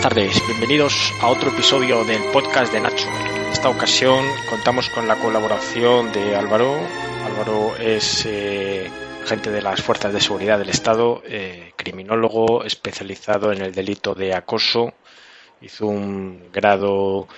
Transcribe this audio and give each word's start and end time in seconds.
Buenas 0.00 0.14
tardes, 0.14 0.46
bienvenidos 0.46 1.12
a 1.20 1.28
otro 1.28 1.50
episodio 1.50 2.06
del 2.06 2.22
podcast 2.32 2.72
de 2.72 2.80
Nacho. 2.80 3.06
En 3.36 3.52
esta 3.52 3.68
ocasión 3.68 4.24
contamos 4.48 4.88
con 4.88 5.06
la 5.06 5.16
colaboración 5.16 6.10
de 6.10 6.34
Álvaro. 6.36 6.74
Álvaro 7.26 7.76
es 7.76 8.24
eh, 8.24 8.88
agente 9.22 9.50
de 9.50 9.60
las 9.60 9.82
Fuerzas 9.82 10.14
de 10.14 10.22
Seguridad 10.22 10.58
del 10.58 10.70
Estado, 10.70 11.22
eh, 11.26 11.74
criminólogo 11.76 12.64
especializado 12.64 13.52
en 13.52 13.60
el 13.60 13.74
delito 13.74 14.14
de 14.14 14.32
acoso. 14.32 14.94
Hizo 15.60 15.88
un 15.88 16.50
grado 16.50 17.28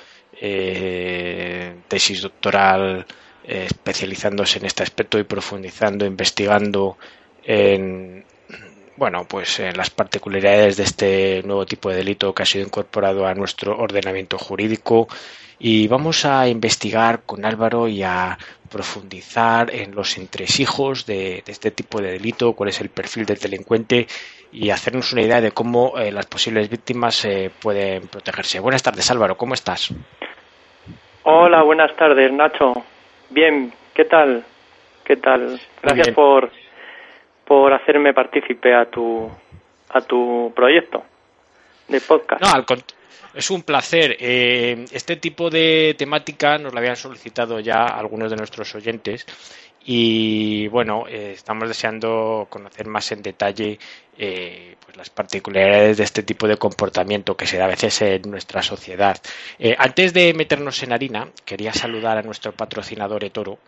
eh, 0.40 1.78
tesis 1.88 2.22
doctoral 2.22 3.04
especializándose 3.42 4.60
en 4.60 4.66
este 4.66 4.84
aspecto 4.84 5.18
y 5.18 5.24
profundizando, 5.24 6.06
investigando 6.06 6.96
en, 7.42 8.24
bueno, 8.96 9.24
pues 9.28 9.60
en 9.60 9.76
las 9.76 9.90
particularidades 9.90 10.76
de 10.76 10.82
este 10.82 11.42
nuevo 11.44 11.66
tipo 11.66 11.90
de 11.90 11.96
delito 11.96 12.34
que 12.34 12.42
ha 12.42 12.46
sido 12.46 12.64
incorporado 12.64 13.26
a 13.26 13.34
nuestro 13.34 13.76
ordenamiento 13.78 14.38
jurídico 14.38 15.08
y 15.58 15.86
vamos 15.88 16.24
a 16.24 16.48
investigar 16.48 17.22
con 17.24 17.44
Álvaro 17.44 17.88
y 17.88 18.02
a 18.02 18.36
profundizar 18.70 19.74
en 19.74 19.94
los 19.94 20.16
entresijos 20.18 21.06
de, 21.06 21.42
de 21.44 21.52
este 21.52 21.70
tipo 21.70 22.00
de 22.00 22.12
delito, 22.12 22.54
cuál 22.54 22.70
es 22.70 22.80
el 22.80 22.88
perfil 22.88 23.26
del 23.26 23.38
delincuente 23.38 24.06
y 24.50 24.70
hacernos 24.70 25.12
una 25.12 25.22
idea 25.22 25.40
de 25.40 25.52
cómo 25.52 25.98
eh, 25.98 26.12
las 26.12 26.26
posibles 26.26 26.68
víctimas 26.68 27.24
eh, 27.24 27.50
pueden 27.60 28.08
protegerse. 28.08 28.60
Buenas 28.60 28.82
tardes, 28.82 29.10
Álvaro, 29.10 29.36
¿cómo 29.36 29.54
estás? 29.54 29.92
Hola, 31.22 31.62
buenas 31.62 31.94
tardes, 31.96 32.32
Nacho. 32.32 32.72
Bien, 33.30 33.72
¿qué 33.94 34.04
tal? 34.04 34.44
¿Qué 35.04 35.16
tal? 35.16 35.60
Gracias 35.82 36.08
por 36.14 36.50
por 37.44 37.72
hacerme 37.72 38.14
partícipe 38.14 38.74
a 38.74 38.86
tu 38.86 39.30
a 39.90 40.00
tu 40.00 40.52
proyecto 40.54 41.02
de 41.88 42.00
podcast. 42.00 42.42
No, 42.42 42.50
al 42.50 42.64
es 43.34 43.50
un 43.50 43.62
placer. 43.62 44.16
Eh, 44.18 44.84
este 44.92 45.16
tipo 45.16 45.50
de 45.50 45.94
temática 45.96 46.58
nos 46.58 46.74
la 46.74 46.80
habían 46.80 46.96
solicitado 46.96 47.60
ya 47.60 47.84
algunos 47.84 48.30
de 48.30 48.36
nuestros 48.36 48.74
oyentes 48.74 49.26
y 49.84 50.68
bueno, 50.68 51.04
eh, 51.08 51.32
estamos 51.32 51.68
deseando 51.68 52.46
conocer 52.48 52.86
más 52.86 53.10
en 53.12 53.22
detalle 53.22 53.78
eh, 54.16 54.76
pues 54.92 54.96
las 54.96 55.10
particularidades 55.10 55.96
de 55.96 56.04
este 56.04 56.22
tipo 56.22 56.46
de 56.46 56.56
comportamiento 56.56 57.36
que 57.36 57.46
se 57.46 57.56
da 57.56 57.64
a 57.64 57.68
veces 57.68 58.02
en 58.02 58.30
nuestra 58.30 58.62
sociedad. 58.62 59.16
antes 59.78 60.12
de 60.12 60.34
meternos 60.34 60.82
en 60.82 60.92
harina, 60.92 61.28
quería 61.44 61.72
saludar 61.72 62.18
a 62.18 62.22
nuestro 62.22 62.52
patrocinador 62.52 63.24
eToro 63.24 63.58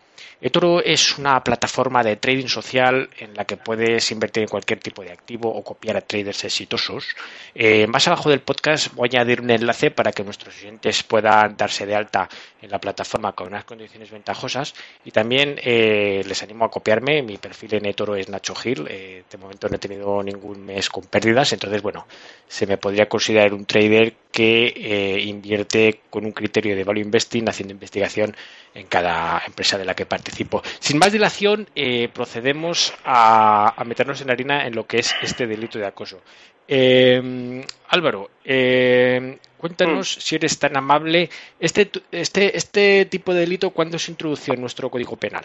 eToro 0.41 0.83
es 0.83 1.19
una 1.19 1.43
plataforma 1.43 2.03
de 2.03 2.17
trading 2.17 2.49
social 2.49 3.09
en 3.19 3.35
la 3.35 3.45
que 3.45 3.57
puedes 3.57 4.11
invertir 4.11 4.43
en 4.43 4.49
cualquier 4.49 4.81
tipo 4.81 5.03
de 5.03 5.13
activo 5.13 5.49
o 5.49 5.63
copiar 5.63 5.97
a 5.97 6.01
traders 6.01 6.45
exitosos. 6.45 7.07
Eh, 7.55 7.87
más 7.87 8.07
abajo 8.09 8.31
del 8.31 8.41
podcast 8.41 8.93
voy 8.95 9.09
a 9.13 9.21
añadir 9.21 9.41
un 9.41 9.51
enlace 9.51 9.91
para 9.91 10.13
que 10.13 10.25
nuestros 10.25 10.55
clientes 10.55 11.03
puedan 11.03 11.57
darse 11.57 11.87
de 11.87 11.95
alta 11.95 12.29
en 12.61 12.71
la 12.71 12.79
plataforma 12.79 13.33
con 13.33 13.49
unas 13.49 13.65
condiciones 13.65 14.11
ventajosas 14.11 14.75
y 15.05 15.11
también 15.11 15.59
eh, 15.63 16.23
les 16.27 16.43
animo 16.43 16.65
a 16.65 16.71
copiarme. 16.71 17.23
Mi 17.23 17.37
perfil 17.39 17.75
en 17.75 17.87
eToro 17.87 18.17
es 18.17 18.29
Nacho 18.29 18.55
Gil. 18.55 18.87
Eh, 18.89 19.25
de 19.31 19.39
momento 19.39 19.69
no 19.69 19.77
he 19.77 19.79
tenido 19.79 20.23
ningún 20.23 20.65
mes 20.65 20.89
con 20.89 21.05
pérdidas, 21.15 21.53
entonces 21.53 21.81
bueno, 21.81 22.07
se 22.49 22.67
me 22.67 22.77
podría 22.77 23.07
considerar 23.07 23.55
un 23.55 23.67
trader 23.67 24.15
que 24.33 25.23
invierte 25.27 26.01
con 26.11 26.25
un 26.25 26.33
criterio 26.33 26.75
de 26.75 26.83
value 26.83 27.03
investing 27.03 27.49
haciendo 27.49 27.73
investigación 27.73 28.35
en 28.75 28.87
cada 28.87 29.41
empresa 29.47 29.79
de 29.79 29.85
la 29.85 29.95
que 29.95 30.07
participo. 30.07 30.61
Sin 30.81 30.99
más 30.99 31.13
dilación, 31.13 31.67
eh, 31.77 32.09
procedemos 32.13 32.93
a, 33.05 33.73
meternos 33.87 34.21
en 34.23 34.31
harina 34.31 34.67
en 34.67 34.75
lo 34.75 34.85
que 34.87 34.99
es 34.99 35.15
este 35.23 35.47
delito 35.47 35.79
de 35.79 35.87
acoso. 35.87 36.21
Eh, 36.67 37.63
Álvaro, 37.91 38.31
eh, 38.45 39.39
cuéntanos, 39.59 40.17
mm. 40.17 40.21
si 40.21 40.37
eres 40.37 40.59
tan 40.59 40.77
amable, 40.77 41.29
este, 41.61 41.89
este, 42.11 42.57
este 42.57 43.05
tipo 43.07 43.33
de 43.33 43.41
delito, 43.41 43.71
¿cuándo 43.71 43.99
se 43.99 44.11
introdució 44.11 44.55
en 44.55 44.61
nuestro 44.61 44.91
Código 44.91 45.17
Penal? 45.17 45.45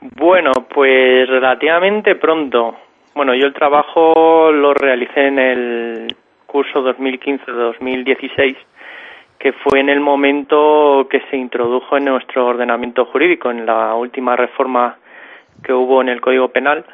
Bueno, 0.00 0.50
pues 0.72 1.28
relativamente 1.28 2.16
pronto. 2.16 2.76
Bueno, 3.16 3.34
yo 3.34 3.46
el 3.46 3.54
trabajo 3.54 4.52
lo 4.52 4.74
realicé 4.74 5.28
en 5.28 5.38
el 5.38 6.16
curso 6.44 6.84
2015-2016 6.84 8.54
que 9.38 9.52
fue 9.54 9.80
en 9.80 9.88
el 9.88 10.00
momento 10.00 11.06
que 11.10 11.22
se 11.30 11.38
introdujo 11.38 11.96
en 11.96 12.04
nuestro 12.04 12.44
ordenamiento 12.44 13.06
jurídico, 13.06 13.50
en 13.50 13.64
la 13.64 13.94
última 13.94 14.36
reforma 14.36 14.98
que 15.64 15.72
hubo 15.72 16.02
en 16.02 16.10
el 16.10 16.20
Código 16.20 16.48
Penal, 16.48 16.84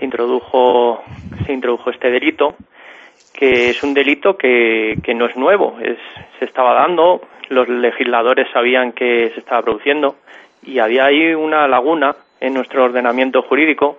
se 0.00 0.04
introdujo, 0.04 1.04
se 1.46 1.52
introdujo 1.52 1.90
este 1.90 2.10
delito, 2.10 2.56
que 3.32 3.70
es 3.70 3.84
un 3.84 3.94
delito 3.94 4.36
que, 4.36 4.98
que 5.04 5.14
no 5.14 5.26
es 5.26 5.36
nuevo, 5.36 5.78
es, 5.80 5.98
se 6.40 6.44
estaba 6.44 6.74
dando, 6.74 7.20
los 7.50 7.68
legisladores 7.68 8.48
sabían 8.52 8.90
que 8.90 9.30
se 9.32 9.38
estaba 9.38 9.62
produciendo 9.62 10.16
y 10.60 10.80
había 10.80 11.04
ahí 11.04 11.34
una 11.34 11.68
laguna 11.68 12.16
en 12.40 12.52
nuestro 12.52 12.82
ordenamiento 12.82 13.42
jurídico 13.42 13.98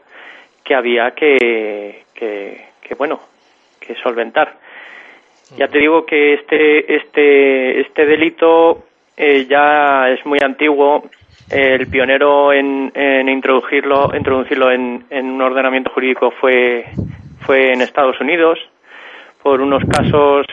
que 0.63 0.75
había 0.75 1.11
que, 1.11 2.05
que, 2.13 2.65
que 2.81 2.95
bueno, 2.95 3.19
que 3.79 3.95
solventar. 3.95 4.57
Ya 5.57 5.67
te 5.67 5.77
digo 5.77 6.05
que 6.05 6.33
este, 6.33 6.95
este, 6.95 7.81
este 7.81 8.05
delito 8.05 8.85
eh, 9.15 9.45
ya 9.47 10.09
es 10.09 10.25
muy 10.25 10.39
antiguo. 10.43 11.03
El 11.49 11.87
pionero 11.87 12.51
en, 12.53 12.91
en 12.95 13.29
introducirlo, 13.29 14.11
introducirlo 14.15 14.71
en, 14.71 15.05
en, 15.09 15.29
un 15.31 15.41
ordenamiento 15.41 15.91
jurídico 15.91 16.31
fue, 16.31 16.85
fue 17.41 17.73
en 17.73 17.81
Estados 17.81 18.19
Unidos 18.21 18.57
por 19.43 19.61
unos 19.61 19.83
casos 19.85 20.47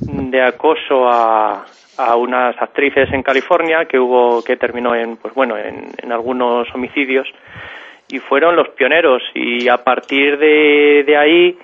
de 0.00 0.40
acoso 0.40 1.08
a, 1.08 1.66
a 1.98 2.16
unas 2.16 2.56
actrices 2.62 3.12
en 3.12 3.22
California 3.22 3.86
que 3.86 3.98
hubo 3.98 4.42
que 4.42 4.56
terminó 4.56 4.94
en 4.94 5.16
pues 5.16 5.34
bueno 5.34 5.56
en, 5.58 5.88
en 6.00 6.12
algunos 6.12 6.72
homicidios 6.74 7.26
y 8.08 8.18
fueron 8.18 8.56
los 8.56 8.68
pioneros 8.70 9.22
y 9.34 9.68
a 9.68 9.78
partir 9.78 10.38
de, 10.38 11.16
ahí 11.16 11.58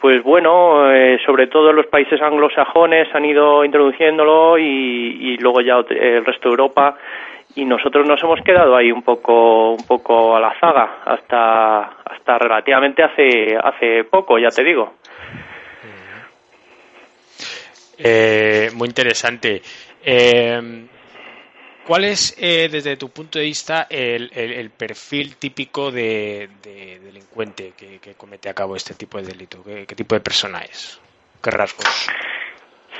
pues 0.00 0.22
bueno, 0.22 0.92
eh, 0.92 1.18
sobre 1.26 1.48
todo 1.48 1.72
los 1.72 1.86
países 1.86 2.20
anglosajones 2.22 3.08
han 3.14 3.24
ido 3.24 3.64
introduciéndolo 3.64 4.56
y, 4.58 5.36
luego 5.38 5.60
ya 5.60 5.76
el 5.90 6.24
resto 6.24 6.48
de 6.48 6.52
Europa 6.52 6.96
y 7.56 7.64
nosotros 7.64 8.06
nos 8.06 8.22
hemos 8.22 8.40
quedado 8.42 8.76
ahí 8.76 8.92
un 8.92 9.02
poco 9.02 9.72
un 9.72 9.86
poco 9.86 10.36
a 10.36 10.40
la 10.40 10.54
zaga 10.60 10.98
hasta 11.04 11.78
hasta 12.04 12.38
relativamente 12.38 13.02
hace 13.02 13.56
hace 13.56 14.04
poco, 14.04 14.38
ya 14.38 14.50
te 14.50 14.62
digo. 14.62 14.94
Eh, 17.98 18.70
muy 18.74 18.86
interesante. 18.86 19.60
Eh, 20.04 20.86
¿Cuál 21.88 22.04
es, 22.04 22.36
eh, 22.38 22.68
desde 22.70 22.98
tu 22.98 23.08
punto 23.08 23.38
de 23.38 23.46
vista, 23.46 23.86
el, 23.88 24.70
perfil 24.76 25.36
típico 25.36 25.90
de, 25.90 26.46
delincuente 26.62 27.72
que, 27.78 28.12
comete 28.12 28.50
a 28.50 28.52
cabo 28.52 28.76
este 28.76 28.92
tipo 28.92 29.16
de 29.16 29.24
delito? 29.24 29.64
¿Qué, 29.64 29.96
tipo 29.96 30.14
de 30.14 30.20
persona 30.20 30.58
es? 30.58 31.00
¿Qué 31.42 31.50
rasgos? 31.50 32.10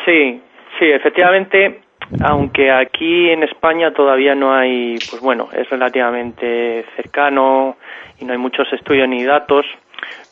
Sí, 0.07 0.41
sí, 0.79 0.87
efectivamente, 0.87 1.83
aunque 2.25 2.71
aquí 2.71 3.29
en 3.29 3.43
España 3.43 3.93
todavía 3.93 4.35
no 4.35 4.55
hay, 4.55 4.97
pues 5.11 5.21
bueno, 5.21 5.51
es 5.53 5.69
relativamente 5.69 6.87
cercano 6.97 7.77
y 8.19 8.25
no 8.25 8.33
hay 8.33 8.39
muchos 8.39 8.73
estudios 8.73 9.07
ni 9.07 9.23
datos, 9.23 9.67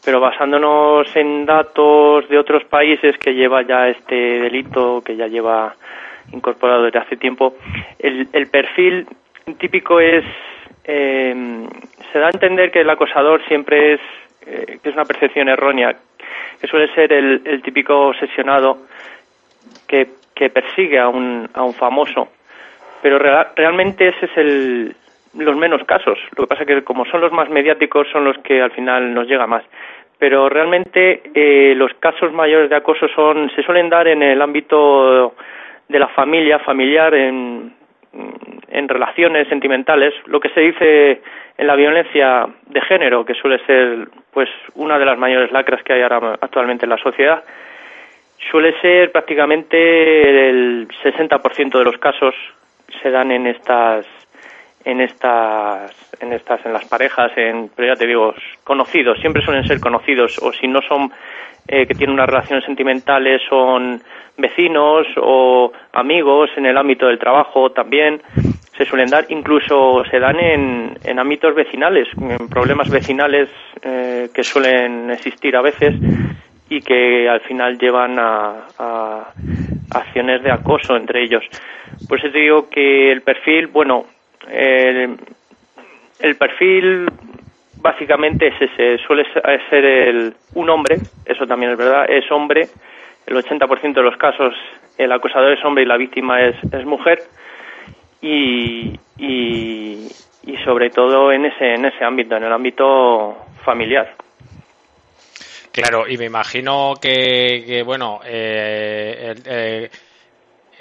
pero 0.02 0.18
basándonos 0.18 1.14
en 1.14 1.44
datos 1.44 2.26
de 2.30 2.38
otros 2.38 2.64
países 2.64 3.18
que 3.18 3.34
lleva 3.34 3.60
ya 3.66 3.88
este 3.88 4.14
delito, 4.14 5.02
que 5.04 5.14
ya 5.14 5.26
lleva 5.26 5.76
incorporado 6.32 6.84
desde 6.84 6.98
hace 6.98 7.16
tiempo. 7.16 7.54
El, 7.98 8.28
el 8.32 8.46
perfil 8.48 9.06
típico 9.58 10.00
es, 10.00 10.24
eh, 10.84 11.34
se 12.12 12.18
da 12.18 12.26
a 12.26 12.30
entender 12.30 12.70
que 12.70 12.80
el 12.80 12.90
acosador 12.90 13.44
siempre 13.46 13.94
es, 13.94 14.00
eh, 14.46 14.78
que 14.82 14.88
es 14.88 14.94
una 14.94 15.04
percepción 15.04 15.48
errónea, 15.48 15.96
que 16.60 16.66
suele 16.66 16.92
ser 16.94 17.12
el, 17.12 17.42
el 17.44 17.62
típico 17.62 18.08
obsesionado 18.08 18.78
que, 19.86 20.08
que 20.34 20.50
persigue 20.50 20.98
a 20.98 21.08
un, 21.08 21.48
a 21.54 21.62
un 21.62 21.74
famoso, 21.74 22.28
pero 23.02 23.18
realmente 23.18 24.08
ese 24.08 24.26
es 24.26 24.36
el, 24.36 24.96
los 25.34 25.56
menos 25.56 25.84
casos. 25.84 26.18
Lo 26.36 26.44
que 26.44 26.48
pasa 26.48 26.62
es 26.62 26.68
que 26.68 26.82
como 26.82 27.04
son 27.06 27.20
los 27.20 27.32
más 27.32 27.48
mediáticos 27.50 28.08
son 28.10 28.24
los 28.24 28.38
que 28.38 28.60
al 28.60 28.70
final 28.72 29.14
nos 29.14 29.28
llega 29.28 29.46
más. 29.46 29.64
Pero 30.18 30.48
realmente 30.48 31.22
eh, 31.34 31.74
los 31.76 31.92
casos 31.94 32.32
mayores 32.32 32.70
de 32.70 32.76
acoso 32.76 33.06
son 33.08 33.50
se 33.54 33.62
suelen 33.62 33.90
dar 33.90 34.08
en 34.08 34.22
el 34.22 34.40
ámbito 34.40 35.34
de 35.88 35.98
la 35.98 36.08
familia, 36.08 36.58
familiar, 36.58 37.14
en, 37.14 37.72
en 38.68 38.88
relaciones 38.88 39.48
sentimentales, 39.48 40.14
lo 40.26 40.40
que 40.40 40.50
se 40.50 40.60
dice 40.60 41.22
en 41.58 41.66
la 41.66 41.76
violencia 41.76 42.46
de 42.66 42.80
género, 42.82 43.24
que 43.24 43.34
suele 43.34 43.64
ser 43.66 44.08
pues 44.32 44.48
una 44.74 44.98
de 44.98 45.06
las 45.06 45.18
mayores 45.18 45.50
lacras 45.52 45.82
que 45.82 45.94
hay 45.94 46.02
ahora 46.02 46.36
actualmente 46.40 46.84
en 46.84 46.90
la 46.90 46.98
sociedad, 46.98 47.42
suele 48.50 48.78
ser 48.80 49.12
prácticamente 49.12 50.48
el 50.50 50.88
60% 51.02 51.78
de 51.78 51.84
los 51.84 51.98
casos 51.98 52.34
se 53.02 53.10
dan 53.10 53.30
en 53.30 53.46
estas 53.46 54.06
en 54.84 55.00
estas, 55.00 55.90
en 56.20 56.32
estas, 56.32 56.64
en 56.64 56.72
las 56.72 56.84
parejas, 56.84 57.32
en, 57.36 57.68
pero 57.74 57.88
ya 57.88 57.98
te 57.98 58.06
digo, 58.06 58.32
conocidos, 58.62 59.18
siempre 59.18 59.42
suelen 59.42 59.66
ser 59.66 59.80
conocidos, 59.80 60.38
o 60.40 60.52
si 60.52 60.68
no 60.68 60.80
son 60.80 61.10
eh, 61.68 61.86
que 61.86 61.94
tienen 61.94 62.14
unas 62.14 62.28
relaciones 62.28 62.64
sentimentales, 62.64 63.42
son 63.48 64.00
vecinos 64.38 65.06
o 65.16 65.72
amigos 65.92 66.50
en 66.56 66.66
el 66.66 66.76
ámbito 66.76 67.06
del 67.06 67.18
trabajo 67.18 67.70
también 67.70 68.20
se 68.76 68.84
suelen 68.84 69.08
dar, 69.08 69.24
incluso 69.30 70.04
se 70.10 70.18
dan 70.18 70.38
en, 70.38 70.98
en 71.02 71.18
ámbitos 71.18 71.54
vecinales, 71.54 72.06
en 72.20 72.48
problemas 72.48 72.90
vecinales 72.90 73.48
eh, 73.82 74.28
que 74.34 74.42
suelen 74.42 75.10
existir 75.10 75.56
a 75.56 75.62
veces 75.62 75.94
y 76.68 76.80
que 76.80 77.26
al 77.28 77.40
final 77.40 77.78
llevan 77.78 78.18
a, 78.18 78.66
a 78.78 79.32
acciones 79.94 80.42
de 80.42 80.50
acoso 80.50 80.94
entre 80.94 81.22
ellos. 81.22 81.42
Pues 82.06 82.20
te 82.20 82.30
digo 82.30 82.68
que 82.68 83.10
el 83.10 83.22
perfil, 83.22 83.68
bueno, 83.68 84.04
el 84.46 85.16
perfil 86.36 87.06
básicamente 87.86 88.48
es 88.48 88.60
ese, 88.60 88.98
suele 89.06 89.24
ser 89.70 89.84
el, 89.84 90.34
un 90.54 90.68
hombre, 90.70 90.96
eso 91.24 91.46
también 91.46 91.70
es 91.70 91.78
verdad, 91.78 92.10
es 92.10 92.28
hombre, 92.32 92.68
el 93.26 93.36
80% 93.36 93.94
de 93.94 94.02
los 94.02 94.16
casos 94.16 94.54
el 94.98 95.12
acosador 95.12 95.52
es 95.52 95.64
hombre 95.64 95.84
y 95.84 95.86
la 95.86 95.96
víctima 95.96 96.42
es, 96.42 96.56
es 96.72 96.84
mujer 96.84 97.22
y, 98.20 98.98
y, 99.18 100.08
y, 100.42 100.56
sobre 100.64 100.90
todo 100.90 101.30
en 101.30 101.44
ese, 101.44 101.74
en 101.74 101.84
ese 101.84 102.04
ámbito, 102.04 102.36
en 102.36 102.42
el 102.42 102.52
ámbito 102.52 103.36
familiar. 103.64 104.16
Claro, 105.70 106.08
y 106.08 106.16
me 106.16 106.24
imagino 106.24 106.94
que, 107.00 107.62
que 107.64 107.82
bueno, 107.84 108.18
eh, 108.24 109.32
eh, 109.44 109.90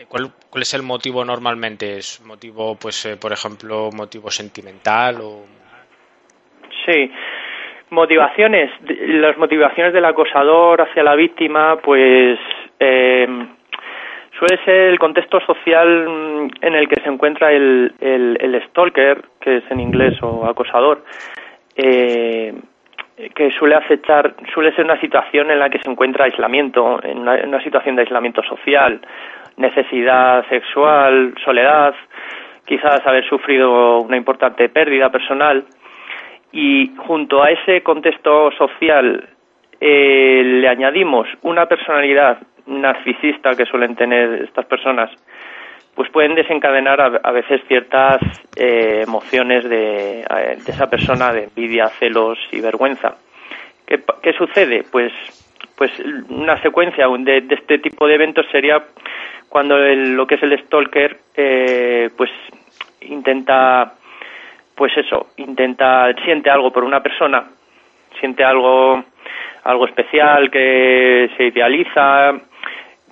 ¿cuál, 0.07 0.31
¿cuál, 0.49 0.63
es 0.63 0.73
el 0.73 0.81
motivo 0.81 1.23
normalmente? 1.23 1.97
¿Es 1.97 2.19
motivo, 2.21 2.75
pues, 2.75 3.05
eh, 3.05 3.17
por 3.17 3.31
ejemplo, 3.31 3.91
motivo 3.91 4.31
sentimental 4.31 5.21
o...? 5.21 5.64
Sí, 6.85 7.11
motivaciones. 7.89 8.71
Las 9.07 9.37
motivaciones 9.37 9.93
del 9.93 10.05
acosador 10.05 10.81
hacia 10.81 11.03
la 11.03 11.15
víctima, 11.15 11.77
pues, 11.77 12.39
eh, 12.79 13.27
suele 14.37 14.63
ser 14.63 14.89
el 14.89 14.99
contexto 14.99 15.39
social 15.41 16.07
mm, 16.07 16.49
en 16.61 16.75
el 16.75 16.87
que 16.87 17.01
se 17.01 17.09
encuentra 17.09 17.51
el, 17.51 17.93
el, 17.99 18.37
el 18.39 18.61
stalker, 18.69 19.23
que 19.39 19.57
es 19.57 19.63
en 19.71 19.79
inglés, 19.79 20.21
o 20.21 20.45
acosador. 20.45 21.03
Eh, 21.75 22.53
que 23.33 23.49
suele 23.51 23.75
acechar, 23.75 24.35
suele 24.53 24.73
ser 24.75 24.83
una 24.83 24.99
situación 24.99 25.49
en 25.49 25.59
la 25.59 25.69
que 25.69 25.79
se 25.79 25.89
encuentra 25.89 26.25
aislamiento, 26.25 26.99
en 27.01 27.19
una, 27.19 27.37
en 27.37 27.47
una, 27.47 27.63
situación 27.63 27.95
de 27.95 28.01
aislamiento 28.01 28.43
social, 28.43 28.99
necesidad 29.55 30.45
sexual, 30.49 31.33
soledad, 31.43 31.95
quizás 32.65 32.99
haber 33.05 33.25
sufrido 33.25 34.01
una 34.01 34.17
importante 34.17 34.67
pérdida 34.67 35.09
personal 35.09 35.65
y 36.55 36.95
junto 36.95 37.43
a 37.43 37.49
ese 37.51 37.83
contexto 37.83 38.49
social 38.51 39.27
eh, 39.81 40.41
le 40.41 40.69
añadimos 40.69 41.27
una 41.41 41.65
personalidad 41.65 42.37
narcisista 42.65 43.55
que 43.55 43.65
suelen 43.65 43.93
tener 43.97 44.43
estas 44.43 44.65
personas, 44.65 45.11
pues 45.93 46.09
pueden 46.11 46.33
desencadenar 46.33 47.01
a, 47.01 47.07
a 47.21 47.31
veces 47.33 47.61
ciertas 47.67 48.21
eh, 48.55 49.03
emociones 49.05 49.67
de, 49.69 50.21
esa 50.65 50.89
persona 50.89 51.33
de 51.33 51.43
envidia, 51.43 51.89
celos 51.99 52.39
y 52.53 52.61
vergüenza. 52.61 53.15
¿Qué, 53.85 54.01
qué 54.23 54.31
sucede? 54.31 54.85
Pues, 54.89 55.11
pues 55.77 55.91
una 56.29 56.57
secuencia 56.61 57.05
de, 57.05 57.41
de, 57.41 57.55
este 57.55 57.79
tipo 57.79 58.07
de 58.07 58.15
eventos 58.15 58.45
sería 58.49 58.81
cuando 59.49 59.77
el, 59.77 60.15
lo 60.15 60.25
que 60.25 60.35
es 60.35 60.43
el 60.43 60.57
stalker, 60.57 61.17
eh, 61.35 62.09
pues 62.15 62.29
intenta, 63.01 63.95
pues 64.75 64.95
eso, 64.97 65.27
intenta, 65.37 66.13
siente 66.25 66.49
algo 66.49 66.71
por 66.71 66.83
una 66.83 67.01
persona, 67.01 67.45
siente 68.19 68.43
algo, 68.43 69.03
algo 69.63 69.85
especial 69.85 70.51
que 70.51 71.29
se 71.37 71.45
idealiza, 71.45 72.33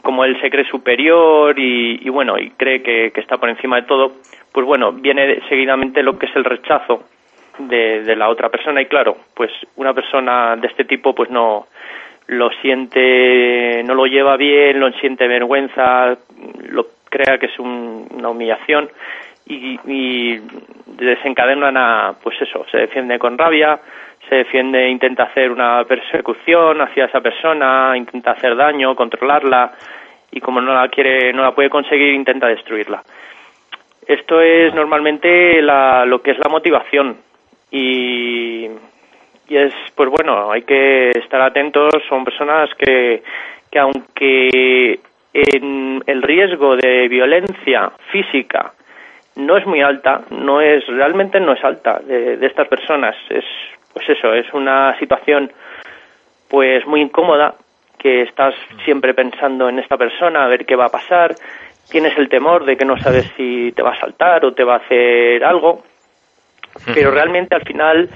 como 0.02 0.26
él 0.26 0.40
se 0.42 0.50
cree 0.50 0.66
superior 0.66 1.58
y, 1.58 2.00
y 2.06 2.10
bueno, 2.10 2.38
y 2.38 2.50
cree 2.52 2.84
que, 2.84 3.12
que, 3.12 3.22
está 3.22 3.38
por 3.38 3.50
encima 3.50 3.78
de 3.78 3.88
todo, 3.88 4.14
pues 4.52 4.66
bueno, 4.66 4.92
viene 4.92 5.42
seguidamente 5.48 6.04
lo 6.04 6.20
que 6.20 6.26
es 6.26 6.36
el 6.36 6.44
rechazo 6.44 7.04
de, 7.58 8.04
de, 8.04 8.16
la 8.16 8.28
otra 8.28 8.50
persona. 8.50 8.82
Y 8.82 8.88
claro, 8.88 9.16
pues 9.34 9.52
una 9.78 9.94
persona 9.94 10.58
de 10.58 10.68
este 10.68 10.84
tipo 10.84 11.16
pues 11.16 11.30
no 11.30 11.68
lo 12.28 12.50
siente, 12.62 13.82
no 13.86 13.96
lo 13.96 14.06
lleva 14.06 14.36
bien, 14.36 14.80
lo 14.80 14.92
siente 14.94 15.28
vergüenza, 15.28 16.18
lo 16.70 16.88
crea 17.10 17.38
que 17.38 17.46
es 17.46 17.58
un, 17.60 18.08
una 18.12 18.30
humillación 18.30 18.90
y, 19.46 19.80
y 19.86 20.42
desencadenan 20.86 21.76
a, 21.78 22.16
pues 22.22 22.42
eso, 22.42 22.66
se 22.72 22.78
defiende 22.78 23.20
con 23.20 23.38
rabia, 23.38 23.80
se 24.30 24.36
defiende, 24.36 24.90
intenta 24.90 25.24
hacer 25.24 25.52
una 25.52 25.84
persecución 25.84 26.82
hacia 26.82 27.06
esa 27.06 27.22
persona, 27.22 27.94
intenta 27.96 28.32
hacer 28.32 28.56
daño, 28.56 28.96
controlarla 28.96 29.74
y 30.32 30.40
como 30.40 30.62
no 30.62 30.74
la 30.74 30.88
quiere, 30.88 31.34
no 31.34 31.44
la 31.44 31.54
puede 31.54 31.70
conseguir, 31.70 32.14
intenta 32.14 32.48
destruirla. 32.48 33.04
Esto 34.08 34.42
es 34.42 34.74
normalmente 34.74 35.62
la, 35.62 36.06
lo 36.06 36.22
que 36.22 36.32
es 36.32 36.38
la 36.38 36.50
motivación 36.50 37.18
y, 37.72 38.68
y 39.48 39.58
es, 39.58 39.74
pues 39.96 40.10
bueno, 40.10 40.52
hay 40.52 40.64
que 40.64 41.10
estar 41.10 41.42
atentos, 41.42 41.92
son 42.08 42.24
personas 42.24 42.70
que, 42.76 43.24
que 43.72 43.80
aunque 43.80 45.00
en 45.34 46.04
el 46.06 46.22
riesgo 46.22 46.76
de 46.76 47.08
violencia 47.08 47.92
física 48.12 48.74
no 49.36 49.58
es 49.58 49.66
muy 49.66 49.82
alta, 49.82 50.22
no 50.30 50.62
es 50.62 50.86
realmente 50.88 51.40
no 51.40 51.54
es 51.54 51.64
alta 51.64 52.00
de, 52.00 52.38
de 52.38 52.48
estas 52.48 52.68
personas, 52.68 53.16
es 53.30 53.46
pues 53.94 54.10
eso, 54.10 54.34
es 54.34 54.52
una 54.54 54.98
situación 55.00 55.52
pues 56.50 56.86
muy 56.86 57.02
incómoda, 57.02 57.56
que 57.98 58.24
estás 58.24 58.54
siempre 58.84 59.14
pensando 59.14 59.70
en 59.70 59.80
esta 59.80 59.98
persona, 59.98 60.44
a 60.44 60.48
ver 60.48 60.66
qué 60.66 60.76
va 60.76 60.86
a 60.86 60.92
pasar, 60.92 61.36
tienes 61.90 62.18
el 62.18 62.28
temor 62.28 62.66
de 62.66 62.76
que 62.76 62.86
no 62.86 62.98
sabes 62.98 63.32
si 63.38 63.72
te 63.72 63.82
va 63.82 63.92
a 63.92 64.00
saltar 64.00 64.44
o 64.46 64.54
te 64.54 64.64
va 64.64 64.76
a 64.76 64.78
hacer 64.78 65.44
algo, 65.44 65.84
pero 66.94 67.12
realmente 67.12 67.56
al 67.56 67.64
final 67.64 68.10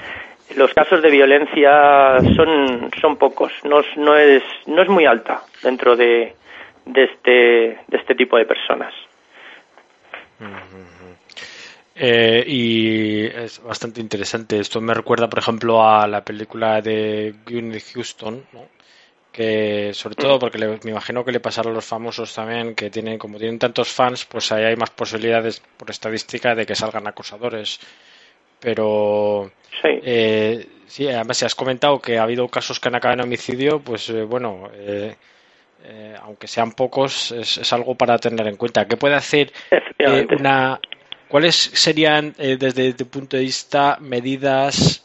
los 0.56 0.74
casos 0.74 1.02
de 1.02 1.10
violencia 1.10 2.20
son, 2.36 2.90
son 3.00 3.18
pocos, 3.18 3.54
no, 3.64 3.82
no, 3.96 4.16
es, 4.16 4.44
no 4.66 4.82
es 4.82 4.90
muy 4.90 5.06
alta 5.06 5.42
dentro 5.64 5.96
de, 5.96 6.34
de, 6.86 7.04
este, 7.04 7.32
de 7.88 7.98
este 7.98 8.16
tipo 8.16 8.38
de 8.38 8.46
personas. 8.46 8.94
Eh, 12.00 12.44
y 12.46 13.26
es 13.26 13.62
bastante 13.64 14.02
interesante. 14.02 14.60
Esto 14.60 14.80
me 14.82 14.94
recuerda, 14.94 15.28
por 15.28 15.40
ejemplo, 15.40 15.88
a 15.88 16.08
la 16.08 16.24
película 16.24 16.82
de 16.82 17.34
Whitney 17.48 17.82
Houston, 17.94 18.46
¿no? 18.54 18.78
que 19.32 19.94
sobre 19.94 20.16
todo 20.16 20.40
porque 20.40 20.58
le, 20.58 20.68
me 20.84 20.92
imagino 20.92 21.24
que 21.24 21.32
le 21.32 21.40
pasará 21.40 21.70
a 21.70 21.74
los 21.74 21.86
famosos 21.86 22.34
también, 22.34 22.74
que 22.74 22.90
tienen, 22.90 23.20
como 23.20 23.38
tienen 23.38 23.60
tantos 23.60 23.90
fans, 23.90 24.26
pues 24.26 24.52
ahí 24.52 24.64
hay 24.64 24.76
más 24.76 24.90
posibilidades 24.90 25.62
por 25.78 25.92
estadística 25.92 26.56
de 26.56 26.66
que 26.66 26.76
salgan 26.76 27.08
acosadores. 27.08 27.80
Pero 28.60 29.52
sí, 29.82 29.90
eh, 30.04 30.68
sí 30.88 31.08
además 31.08 31.38
si 31.38 31.46
has 31.46 31.54
comentado 31.54 32.00
que 32.00 32.18
ha 32.18 32.24
habido 32.24 32.48
casos 32.48 32.80
que 32.80 32.90
han 32.90 32.96
acabado 32.96 33.22
en 33.22 33.28
homicidio, 33.28 33.80
pues 33.80 34.10
eh, 34.10 34.24
bueno, 34.24 34.72
eh, 34.74 35.16
eh, 35.84 36.16
aunque 36.22 36.48
sean 36.48 36.72
pocos, 36.72 37.32
es, 37.32 37.60
es, 37.60 37.74
algo 37.74 37.96
para 37.96 38.18
tener 38.18 38.46
en 38.48 38.58
cuenta. 38.58 38.86
¿Qué 38.88 38.98
puede 38.98 39.16
hacer 39.16 39.54
eh, 39.72 40.28
una, 40.38 40.80
¿Cuáles 41.28 41.56
serían, 41.56 42.34
eh, 42.40 42.56
desde 42.58 42.94
tu 42.94 43.10
punto 43.10 43.36
de 43.36 43.44
vista, 43.44 43.98
medidas 44.00 45.04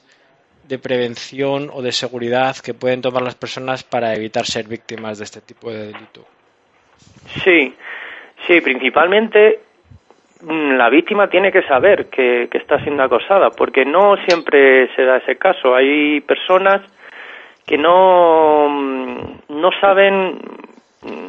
de 0.69 0.79
prevención 0.79 1.69
o 1.73 1.83
de 1.83 1.91
seguridad 1.91 2.57
que 2.64 2.75
pueden 2.75 3.02
tomar 3.02 3.23
las 3.23 3.35
personas 3.35 3.83
para 3.83 4.14
evitar 4.14 4.45
ser 4.45 4.69
víctimas 4.69 5.19
de 5.19 5.25
este 5.25 5.41
tipo 5.41 5.71
de 5.71 5.87
delito? 5.88 6.25
Sí, 7.43 7.75
sí, 8.47 8.61
principalmente 8.61 9.61
mm, 10.43 10.76
la 10.76 10.88
víctima 10.91 11.29
tiene 11.29 11.50
que 11.50 11.62
saber 11.62 12.07
que, 12.07 12.49
que 12.49 12.59
está 12.59 12.79
siendo 12.83 13.02
acosada, 13.02 13.50
porque 13.50 13.85
no 13.85 14.17
siempre 14.29 14.95
se 14.95 15.02
da 15.02 15.17
ese 15.17 15.37
caso. 15.37 15.75
Hay 15.75 16.21
personas 16.21 16.83
que 17.67 17.76
no, 17.76 18.69
mm, 18.69 19.61
no 19.61 19.71
saben, 19.81 20.38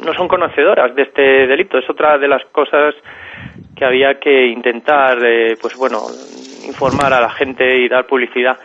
no 0.04 0.14
son 0.14 0.28
conocedoras 0.28 0.94
de 0.94 1.02
este 1.02 1.46
delito. 1.48 1.78
Es 1.78 1.90
otra 1.90 2.16
de 2.16 2.28
las 2.28 2.44
cosas 2.46 2.94
que 3.74 3.84
había 3.84 4.18
que 4.18 4.46
intentar, 4.46 5.18
eh, 5.24 5.56
pues 5.60 5.76
bueno, 5.76 6.06
informar 6.66 7.12
a 7.12 7.20
la 7.20 7.30
gente 7.30 7.78
y 7.78 7.88
dar 7.88 8.06
publicidad. 8.06 8.56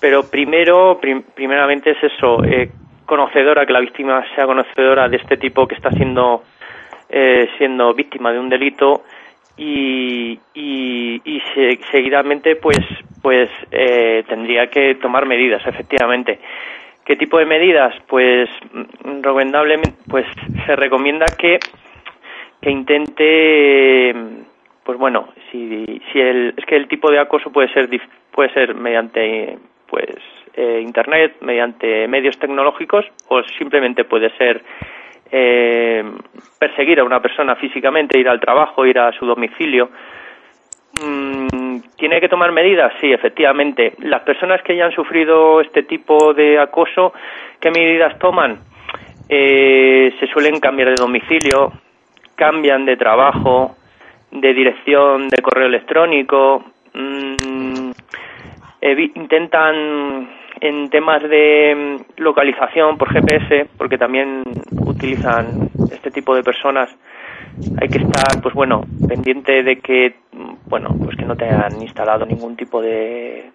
Pero 0.00 0.24
primero, 0.24 0.98
prim 1.00 1.22
primeramente 1.34 1.90
es 1.90 2.02
eso, 2.02 2.44
eh, 2.44 2.70
conocedora, 3.04 3.66
que 3.66 3.72
la 3.72 3.80
víctima 3.80 4.24
sea 4.34 4.46
conocedora 4.46 5.08
de 5.08 5.16
este 5.16 5.36
tipo 5.36 5.66
que 5.66 5.74
está 5.74 5.90
siendo, 5.90 6.44
eh, 7.08 7.48
siendo 7.58 7.94
víctima 7.94 8.32
de 8.32 8.38
un 8.38 8.48
delito 8.48 9.02
y, 9.56 10.38
y, 10.54 11.20
y 11.24 11.42
se, 11.52 11.80
seguidamente 11.90 12.56
pues, 12.56 12.78
pues 13.22 13.50
eh, 13.72 14.22
tendría 14.28 14.68
que 14.68 14.94
tomar 14.96 15.26
medidas, 15.26 15.66
efectivamente. 15.66 16.38
¿Qué 17.04 17.16
tipo 17.16 17.38
de 17.38 17.46
medidas? 17.46 17.94
Pues 18.06 18.50
recomendablemente, 19.22 19.94
pues 20.08 20.26
se 20.66 20.76
recomienda 20.76 21.24
que 21.38 21.58
que 22.68 22.72
intente 22.72 24.14
pues 24.84 24.98
bueno, 24.98 25.28
si, 25.50 25.84
si 26.12 26.20
el, 26.20 26.54
es 26.56 26.64
que 26.64 26.76
el 26.76 26.88
tipo 26.88 27.10
de 27.10 27.18
acoso 27.18 27.50
puede 27.50 27.72
ser 27.72 27.88
puede 28.30 28.52
ser 28.52 28.74
mediante 28.74 29.58
pues 29.86 30.16
eh, 30.54 30.80
internet, 30.82 31.36
mediante 31.40 32.06
medios 32.08 32.38
tecnológicos 32.38 33.06
o 33.28 33.42
simplemente 33.58 34.04
puede 34.04 34.30
ser 34.36 34.62
eh, 35.30 36.04
perseguir 36.58 37.00
a 37.00 37.04
una 37.04 37.20
persona 37.20 37.56
físicamente, 37.56 38.18
ir 38.18 38.28
al 38.28 38.40
trabajo, 38.40 38.84
ir 38.86 38.98
a 38.98 39.12
su 39.12 39.26
domicilio. 39.26 39.90
Mm, 41.02 41.80
¿Tiene 41.96 42.20
que 42.20 42.28
tomar 42.28 42.52
medidas? 42.52 42.92
Sí, 43.00 43.12
efectivamente. 43.12 43.92
Las 44.00 44.22
personas 44.22 44.62
que 44.62 44.76
ya 44.76 44.86
han 44.86 44.92
sufrido 44.92 45.60
este 45.60 45.82
tipo 45.82 46.34
de 46.34 46.58
acoso, 46.58 47.12
¿qué 47.60 47.70
medidas 47.70 48.18
toman? 48.18 48.58
Eh, 49.28 50.14
se 50.18 50.26
suelen 50.28 50.60
cambiar 50.60 50.88
de 50.88 50.94
domicilio, 50.94 51.72
cambian 52.38 52.86
de 52.86 52.96
trabajo, 52.96 53.76
de 54.30 54.54
dirección 54.54 55.28
de 55.28 55.42
correo 55.42 55.66
electrónico, 55.66 56.64
mm, 56.94 57.90
intentan 59.16 60.30
en 60.60 60.88
temas 60.88 61.22
de 61.22 61.74
mm, 61.74 62.22
localización 62.22 62.96
por 62.96 63.12
GPS, 63.12 63.66
porque 63.76 63.98
también 63.98 64.42
utilizan 64.86 65.68
este 65.90 66.10
tipo 66.10 66.34
de 66.34 66.42
personas, 66.42 66.88
hay 67.80 67.88
que 67.88 67.98
estar, 67.98 68.40
pues 68.40 68.54
bueno, 68.54 68.82
pendiente 69.08 69.62
de 69.64 69.80
que, 69.80 70.14
mm, 70.32 70.68
bueno, 70.68 70.90
pues 71.04 71.16
que 71.16 71.24
no 71.24 71.34
te 71.34 71.48
han 71.48 71.82
instalado 71.82 72.24
ningún 72.24 72.56
tipo 72.56 72.80
de 72.80 73.50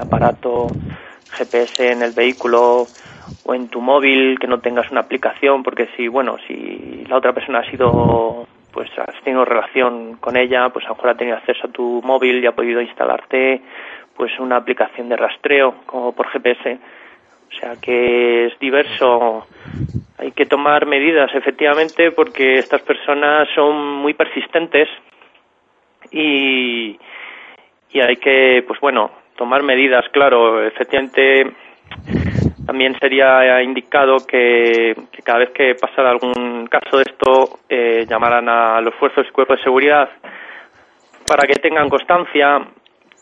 aparato 0.00 0.68
GPS 1.32 1.90
en 1.90 2.02
el 2.02 2.12
vehículo 2.12 2.88
o 3.44 3.54
en 3.54 3.68
tu 3.68 3.80
móvil, 3.80 4.38
que 4.38 4.46
no 4.46 4.60
tengas 4.60 4.90
una 4.90 5.00
aplicación, 5.00 5.62
porque 5.62 5.88
si, 5.96 6.08
bueno, 6.08 6.36
si 6.46 7.04
la 7.08 7.16
otra 7.16 7.32
persona 7.32 7.60
ha 7.60 7.70
sido, 7.70 8.46
pues 8.72 8.90
has 8.98 9.22
tenido 9.22 9.44
relación 9.44 10.16
con 10.16 10.36
ella, 10.36 10.68
pues 10.70 10.84
a 10.84 10.88
lo 10.90 10.94
mejor 10.96 11.10
ha 11.10 11.16
tenido 11.16 11.36
acceso 11.36 11.66
a 11.66 11.72
tu 11.72 12.00
móvil 12.04 12.42
y 12.42 12.46
ha 12.46 12.52
podido 12.52 12.80
instalarte 12.80 13.60
pues 14.16 14.38
una 14.38 14.56
aplicación 14.56 15.08
de 15.08 15.16
rastreo 15.16 15.76
como 15.86 16.12
por 16.12 16.28
GPS. 16.28 16.78
O 17.48 17.58
sea 17.58 17.76
que 17.80 18.46
es 18.46 18.58
diverso. 18.58 19.46
Hay 20.18 20.32
que 20.32 20.46
tomar 20.46 20.86
medidas 20.86 21.30
efectivamente 21.34 22.12
porque 22.12 22.58
estas 22.58 22.82
personas 22.82 23.48
son 23.54 23.96
muy 23.96 24.12
persistentes 24.12 24.88
y, 26.10 26.98
y 27.92 28.00
hay 28.00 28.16
que, 28.16 28.62
pues 28.66 28.78
bueno, 28.80 29.10
tomar 29.40 29.62
medidas, 29.62 30.04
claro. 30.12 30.62
Efectivamente 30.62 31.50
también 32.66 32.94
sería 33.00 33.62
indicado 33.62 34.18
que, 34.26 34.94
cada 35.24 35.38
vez 35.38 35.50
que 35.52 35.74
pasara 35.76 36.10
algún 36.10 36.66
caso 36.66 36.98
de 36.98 37.04
esto 37.04 37.58
eh, 37.66 38.04
llamaran 38.06 38.50
a 38.50 38.82
los 38.82 38.94
fuerzas 38.96 39.26
y 39.26 39.32
cuerpos 39.32 39.56
de 39.56 39.62
seguridad 39.62 40.10
para 41.26 41.46
que 41.46 41.54
tengan 41.54 41.88
constancia 41.88 42.66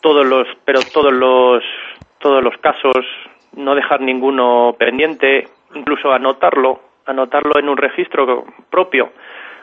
todos 0.01 0.25
los, 0.25 0.45
pero 0.65 0.81
todos 0.93 1.13
los, 1.13 1.63
todos 2.19 2.43
los 2.43 2.57
casos, 2.57 3.05
no 3.55 3.73
dejar 3.73 4.01
ninguno 4.01 4.75
pendiente, 4.77 5.47
incluso 5.73 6.11
anotarlo, 6.11 6.81
anotarlo 7.05 7.57
en 7.57 7.69
un 7.69 7.77
registro 7.77 8.43
propio, 8.69 9.13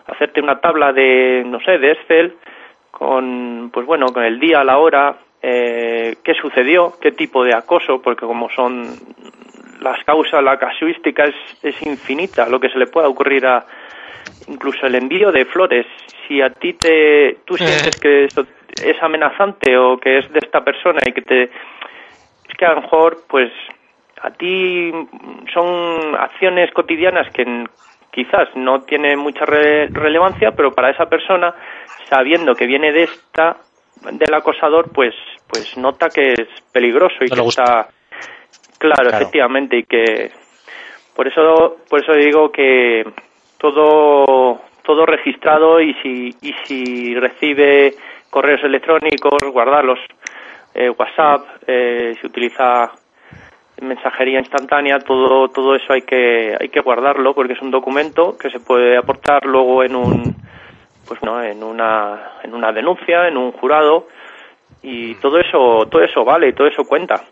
hacerte 0.07 0.41
una 0.41 0.59
tabla 0.59 0.95
de, 0.95 1.45
no 1.45 1.61
sé, 1.61 1.77
de 1.77 1.93
Excel 1.93 2.35
con, 2.91 3.71
pues 3.75 3.85
bueno, 3.85 4.07
con 4.07 4.25
el 4.25 4.41
día, 4.41 4.65
la 4.65 4.79
hora, 4.79 5.19
eh, 5.43 6.17
qué 6.23 6.35
sucedió, 6.35 6.95
qué 7.01 7.13
tipo 7.13 7.45
de 7.45 7.55
acoso, 7.55 8.01
porque 8.03 8.27
como 8.27 8.49
son 8.51 8.97
las 9.81 10.03
causas, 10.05 10.43
la 10.43 10.59
casuística 10.59 11.25
es, 11.25 11.35
es 11.63 11.75
infinita, 11.83 12.49
lo 12.49 12.59
que 12.59 12.69
se 12.69 12.79
le 12.79 12.87
pueda 12.87 13.09
ocurrir 13.09 13.47
a 13.47 13.65
incluso 14.49 14.87
el 14.87 14.95
envío 14.95 15.33
de 15.33 15.45
flores. 15.45 15.87
Si 16.27 16.41
a 16.41 16.51
ti 16.51 16.75
te, 16.75 17.39
tú 17.45 17.57
sientes 17.57 17.99
que 18.01 18.25
eso 18.25 18.47
es 18.83 19.03
amenazante 19.03 19.77
o 19.77 19.99
que 19.99 20.19
es 20.19 20.33
de 20.33 20.41
esta 20.41 20.63
persona 20.63 21.01
y 21.07 21.13
que 21.13 21.23
te 21.23 21.43
es 21.45 22.55
que 22.57 22.65
a 22.65 22.75
lo 22.75 22.83
mejor 22.83 23.19
pues 23.29 23.51
a 24.23 24.31
ti 24.31 24.93
son 25.53 26.15
acciones 26.17 26.73
cotidianas 26.73 27.29
que 27.33 27.65
quizás 28.11 28.49
no 28.55 28.83
tienen 28.83 29.19
mucha 29.19 29.45
relevancia 29.45 30.53
pero 30.53 30.73
para 30.73 30.91
esa 30.91 31.07
persona 31.07 31.55
sabiendo 32.09 32.55
que 32.55 32.67
viene 32.67 32.93
de 32.93 33.05
esta 33.05 33.57
del 34.03 34.35
acosador 34.35 34.91
pues 34.93 35.15
pues 35.49 35.77
nota 35.77 36.09
que 36.09 36.33
es 36.33 36.49
peligroso 36.73 37.17
y 37.25 37.29
que 37.29 37.41
está 37.41 37.89
claro, 38.79 39.11
efectivamente 39.11 39.79
y 39.79 39.85
que 39.85 40.31
por 41.15 41.27
eso 41.27 41.79
por 41.89 42.03
eso 42.03 42.13
digo 42.13 42.51
que 42.51 43.05
todo 43.59 44.61
todo 44.83 45.07
registrado 45.07 45.81
y 45.81 45.95
si 45.95 46.35
y 46.41 46.55
si 46.67 47.15
recibe 47.15 47.95
correos 48.31 48.63
electrónicos, 48.65 49.39
guardarlos, 49.51 49.99
eh, 50.75 50.91
WhatsApp, 50.91 51.47
eh, 51.67 52.15
si 52.21 52.27
utiliza 52.27 52.93
mensajería 53.81 54.41
instantánea, 54.41 54.99
todo 54.99 55.49
todo 55.49 55.75
eso 55.75 55.93
hay 55.93 56.03
que 56.03 56.57
hay 56.59 56.69
que 56.69 56.81
guardarlo 56.81 57.35
porque 57.35 57.55
es 57.55 57.63
un 57.63 57.71
documento 57.71 58.37
que 58.39 58.51
se 58.51 58.61
puede 58.61 58.97
aportar 58.97 59.45
luego 59.45 59.83
en 59.85 59.97
un 59.97 60.37
pues 61.07 61.23
no 61.23 61.43
en 61.43 61.63
una 61.63 62.39
en 62.43 62.55
una 62.55 62.73
denuncia, 62.73 63.29
en 63.29 63.37
un 63.37 63.53
jurado 63.53 64.09
y 64.83 65.15
todo 65.17 65.39
eso 65.39 65.87
todo 65.91 66.03
eso 66.03 66.25
vale, 66.25 66.49
y 66.49 66.53
todo 66.53 66.67
eso 66.67 66.85
cuenta. 66.85 67.25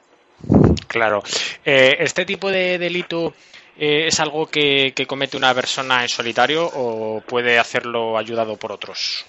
Claro. 0.88 1.22
Eh, 1.64 1.96
este 1.98 2.24
tipo 2.24 2.50
de 2.50 2.78
delito 2.78 3.32
es 3.76 4.20
algo 4.20 4.46
que, 4.46 4.92
que 4.94 5.06
comete 5.06 5.36
una 5.36 5.52
persona 5.52 6.02
en 6.02 6.08
solitario 6.08 6.64
o 6.64 7.20
puede 7.26 7.58
hacerlo 7.58 8.16
ayudado 8.16 8.56
por 8.56 8.70
otros. 8.70 9.26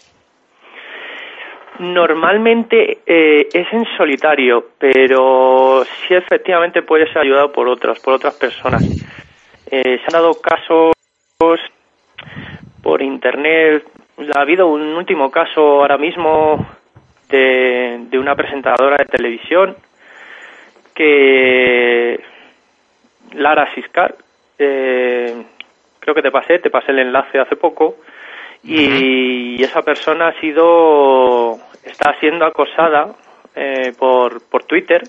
Normalmente 1.80 3.00
eh, 3.06 3.50
es 3.52 3.68
en 3.74 3.86
solitario, 3.98 4.70
pero 4.78 5.84
sí 5.84 6.14
efectivamente 6.14 6.84
puede 6.84 7.06
ser 7.08 7.24
ayudado 7.24 7.52
por 7.52 7.68
otras, 7.68 8.00
por 8.00 8.14
otras 8.14 8.36
personas. 8.36 8.82
Eh, 9.70 9.98
se 9.98 10.04
han 10.08 10.14
dado 10.14 10.40
casos 10.40 10.94
por 12.82 13.02
internet. 13.02 13.84
Ha 14.18 14.42
habido 14.42 14.68
un 14.68 14.82
último 14.82 15.30
caso 15.30 15.62
ahora 15.62 15.98
mismo 15.98 16.66
de, 17.30 18.06
de 18.10 18.20
una 18.20 18.36
presentadora 18.36 18.98
de 18.98 19.06
televisión 19.06 19.76
que 20.94 22.20
Lara 23.34 23.74
Siscar, 23.74 24.16
eh, 24.58 25.44
creo 26.00 26.16
que 26.16 26.22
te 26.22 26.32
pasé, 26.32 26.60
te 26.60 26.70
pasé 26.70 26.92
el 26.92 27.00
enlace 27.00 27.40
hace 27.40 27.56
poco 27.56 27.98
y 28.64 29.62
esa 29.62 29.84
persona 29.84 30.30
ha 30.30 30.40
sido 30.40 31.60
está 31.84 32.18
siendo 32.20 32.46
acosada 32.46 33.14
eh, 33.56 33.94
por, 33.98 34.42
por 34.50 34.64
Twitter 34.64 35.04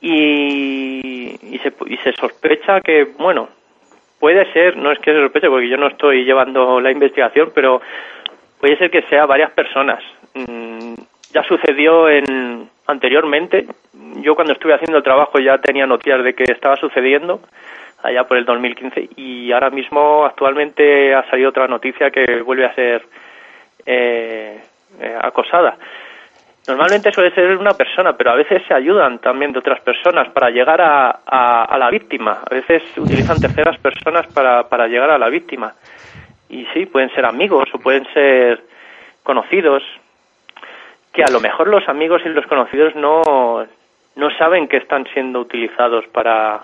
y, 0.00 1.54
y, 1.54 1.58
se, 1.58 1.72
y 1.86 1.96
se 1.98 2.12
sospecha 2.12 2.80
que, 2.80 3.04
bueno, 3.18 3.48
puede 4.20 4.52
ser, 4.52 4.76
no 4.76 4.92
es 4.92 4.98
que 5.00 5.12
se 5.12 5.20
sospeche 5.20 5.48
porque 5.48 5.68
yo 5.68 5.76
no 5.76 5.88
estoy 5.88 6.24
llevando 6.24 6.80
la 6.80 6.92
investigación, 6.92 7.50
pero 7.52 7.80
puede 8.60 8.76
ser 8.76 8.90
que 8.90 9.02
sea 9.02 9.26
varias 9.26 9.50
personas. 9.50 10.04
Mm, 10.34 10.94
ya 11.32 11.42
sucedió 11.44 12.08
en 12.08 12.68
anteriormente. 12.86 13.66
Yo 14.16 14.34
cuando 14.34 14.52
estuve 14.52 14.74
haciendo 14.74 14.98
el 14.98 15.04
trabajo 15.04 15.38
ya 15.38 15.58
tenía 15.58 15.86
noticias 15.86 16.22
de 16.22 16.34
que 16.34 16.44
estaba 16.44 16.76
sucediendo 16.76 17.40
allá 18.02 18.24
por 18.24 18.36
el 18.36 18.44
2015 18.44 19.10
y 19.16 19.52
ahora 19.52 19.70
mismo 19.70 20.24
actualmente 20.24 21.14
ha 21.14 21.28
salido 21.30 21.50
otra 21.50 21.68
noticia 21.68 22.10
que 22.10 22.42
vuelve 22.42 22.66
a 22.66 22.74
ser 22.74 23.02
eh, 23.86 24.60
eh, 25.00 25.16
acosada. 25.20 25.76
Normalmente 26.70 27.10
suele 27.10 27.34
ser 27.34 27.56
una 27.56 27.74
persona, 27.74 28.12
pero 28.12 28.30
a 28.30 28.36
veces 28.36 28.62
se 28.68 28.72
ayudan 28.72 29.18
también 29.18 29.50
de 29.50 29.58
otras 29.58 29.80
personas 29.80 30.28
para 30.28 30.50
llegar 30.50 30.80
a, 30.80 31.10
a, 31.26 31.76
la 31.76 31.90
víctima. 31.90 32.42
A 32.48 32.54
veces 32.54 32.84
utilizan 32.96 33.40
terceras 33.40 33.76
personas 33.78 34.28
para, 34.28 34.68
para 34.68 34.86
llegar 34.86 35.10
a 35.10 35.18
la 35.18 35.28
víctima. 35.28 35.72
Y 36.48 36.64
sí, 36.72 36.86
pueden 36.86 37.10
ser 37.12 37.26
amigos 37.26 37.68
o 37.72 37.80
pueden 37.80 38.06
ser 38.14 38.62
conocidos, 39.24 39.82
que 41.12 41.24
a 41.24 41.32
lo 41.32 41.40
mejor 41.40 41.66
los 41.66 41.88
amigos 41.88 42.22
y 42.24 42.28
los 42.28 42.46
conocidos 42.46 42.94
no, 42.94 43.66
no 44.14 44.30
saben 44.38 44.68
que 44.68 44.76
están 44.76 45.08
siendo 45.12 45.40
utilizados 45.40 46.06
para, 46.12 46.60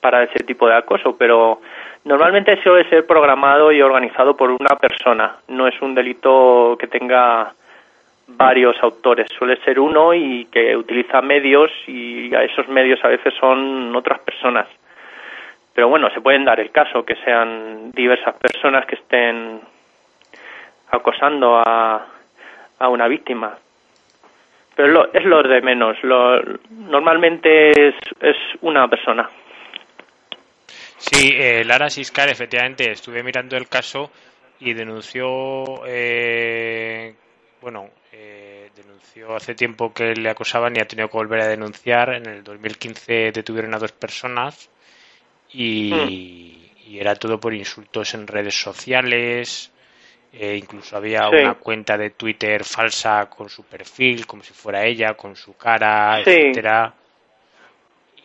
para 0.00 0.24
ese 0.24 0.42
tipo 0.42 0.66
de 0.66 0.74
acoso, 0.74 1.16
pero 1.16 1.60
normalmente 2.04 2.60
suele 2.64 2.88
ser 2.88 3.06
programado 3.06 3.70
y 3.70 3.80
organizado 3.80 4.36
por 4.36 4.50
una 4.50 4.74
persona, 4.74 5.36
no 5.46 5.68
es 5.68 5.80
un 5.80 5.94
delito 5.94 6.76
que 6.80 6.88
tenga 6.88 7.52
varios 8.36 8.76
autores, 8.82 9.26
suele 9.38 9.56
ser 9.64 9.78
uno 9.78 10.14
y 10.14 10.46
que 10.46 10.76
utiliza 10.76 11.20
medios 11.20 11.70
y 11.86 12.34
a 12.34 12.42
esos 12.42 12.68
medios 12.68 12.98
a 13.04 13.08
veces 13.08 13.34
son 13.38 13.94
otras 13.94 14.20
personas. 14.20 14.66
Pero 15.74 15.88
bueno, 15.88 16.10
se 16.10 16.20
pueden 16.20 16.44
dar 16.44 16.60
el 16.60 16.70
caso 16.70 17.04
que 17.04 17.16
sean 17.24 17.90
diversas 17.92 18.34
personas 18.36 18.86
que 18.86 18.96
estén 18.96 19.60
acosando 20.90 21.56
a, 21.56 22.06
a 22.78 22.88
una 22.88 23.08
víctima. 23.08 23.56
Pero 24.74 24.88
lo, 24.88 25.12
es 25.12 25.24
lo 25.24 25.42
de 25.42 25.60
menos, 25.60 25.96
lo, 26.02 26.40
normalmente 26.70 27.70
es, 27.70 27.94
es 28.20 28.36
una 28.62 28.88
persona. 28.88 29.28
Sí, 30.96 31.30
eh, 31.34 31.64
Lara 31.64 31.88
Siscar, 31.88 32.28
efectivamente, 32.28 32.90
estuve 32.90 33.22
mirando 33.22 33.56
el 33.56 33.68
caso 33.68 34.10
y 34.60 34.74
denunció 34.74 35.64
eh, 35.86 37.14
bueno, 37.60 37.90
eh, 38.12 38.70
denunció 38.74 39.34
hace 39.34 39.54
tiempo 39.54 39.92
que 39.92 40.14
le 40.14 40.30
acosaban 40.30 40.74
y 40.76 40.80
ha 40.80 40.86
tenido 40.86 41.08
que 41.08 41.16
volver 41.16 41.40
a 41.40 41.48
denunciar. 41.48 42.14
En 42.14 42.26
el 42.26 42.44
2015 42.44 43.32
detuvieron 43.32 43.74
a 43.74 43.78
dos 43.78 43.92
personas 43.92 44.70
y, 45.52 46.70
hmm. 46.86 46.96
era 46.96 47.14
todo 47.14 47.38
por 47.38 47.54
insultos 47.54 48.14
en 48.14 48.26
redes 48.26 48.60
sociales. 48.60 49.72
Eh, 50.32 50.56
incluso 50.56 50.96
había 50.96 51.28
una 51.28 51.54
cuenta 51.54 51.98
de 51.98 52.10
Twitter 52.10 52.64
falsa 52.64 53.28
con 53.28 53.48
su 53.48 53.64
perfil, 53.64 54.26
como 54.26 54.44
si 54.44 54.52
fuera 54.52 54.86
ella, 54.86 55.14
con 55.14 55.34
su 55.34 55.56
cara, 55.56 56.20
etcétera. 56.20 56.94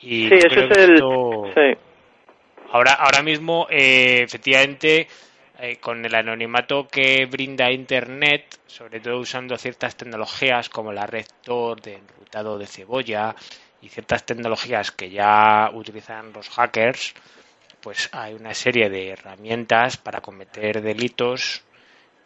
Y 0.02 0.30
sí, 0.30 0.36
eso 0.36 0.60
es 0.62 0.78
el... 0.78 1.78
Ahora, 2.72 2.94
ahora 2.94 3.24
mismo, 3.24 3.68
eh, 3.70 4.22
efectivamente, 4.24 5.08
eh, 5.60 5.78
con 5.78 6.04
el 6.04 6.14
anonimato 6.14 6.88
que 6.88 7.26
brinda 7.26 7.72
Internet, 7.72 8.60
sobre 8.68 9.00
todo 9.00 9.20
usando 9.20 9.58
ciertas 9.58 9.96
tecnologías 9.96 10.70
como 10.70 10.92
la 10.92 11.06
red 11.06 11.26
Tor 11.44 11.82
de 11.82 11.96
enrutado 11.96 12.58
de 12.58 12.68
cebolla 12.68 13.36
y 13.82 13.90
ciertas 13.90 14.26
tecnologías 14.26 14.92
que 14.92 15.10
ya 15.10 15.70
utilizan 15.74 16.34
los 16.34 16.50
hackers, 16.50 17.14
pues 17.82 18.10
hay 18.12 18.34
una 18.34 18.54
serie 18.54 18.90
de 18.90 19.10
herramientas 19.10 19.98
para 19.98 20.22
cometer 20.22 20.82
delitos 20.82 21.64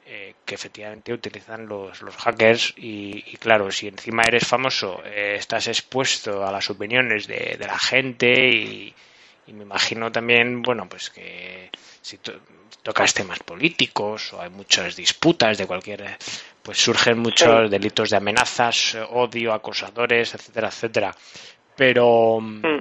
eh, 0.06 0.34
que 0.44 0.56
efectivamente 0.56 1.14
utilizan 1.14 1.68
los, 1.68 2.02
los 2.02 2.16
hackers 2.16 2.74
y, 2.78 3.22
claro, 3.38 3.70
si 3.70 3.90
encima 3.90 4.24
eres 4.28 4.48
famoso, 4.48 5.04
eh, 5.06 5.36
estás 5.38 5.68
expuesto 5.68 6.44
a 6.44 6.52
las 6.52 6.70
opiniones 6.72 7.28
de, 7.28 7.58
de 7.60 7.68
la 7.68 7.78
gente 7.78 8.32
y, 8.50 8.96
y 9.50 9.54
me 9.54 9.64
imagino 9.64 10.12
también, 10.12 10.62
bueno, 10.62 10.88
pues 10.88 11.10
que 11.10 11.72
si 12.02 12.20
tocas 12.84 13.14
temas 13.16 13.40
políticos 13.40 14.34
o 14.34 14.42
hay 14.42 14.52
muchas 14.52 14.96
disputas 14.96 15.58
de 15.58 15.66
cualquier, 15.66 16.18
pues 16.62 16.78
surgen 16.78 17.18
muchos 17.18 17.70
delitos 17.70 18.12
de 18.12 18.18
amenazas, 18.18 18.96
odio, 19.10 19.52
acosadores, 19.54 20.36
etcétera, 20.36 20.68
etcétera. 20.68 21.16
Pero, 21.76 22.40
mm. 22.40 22.78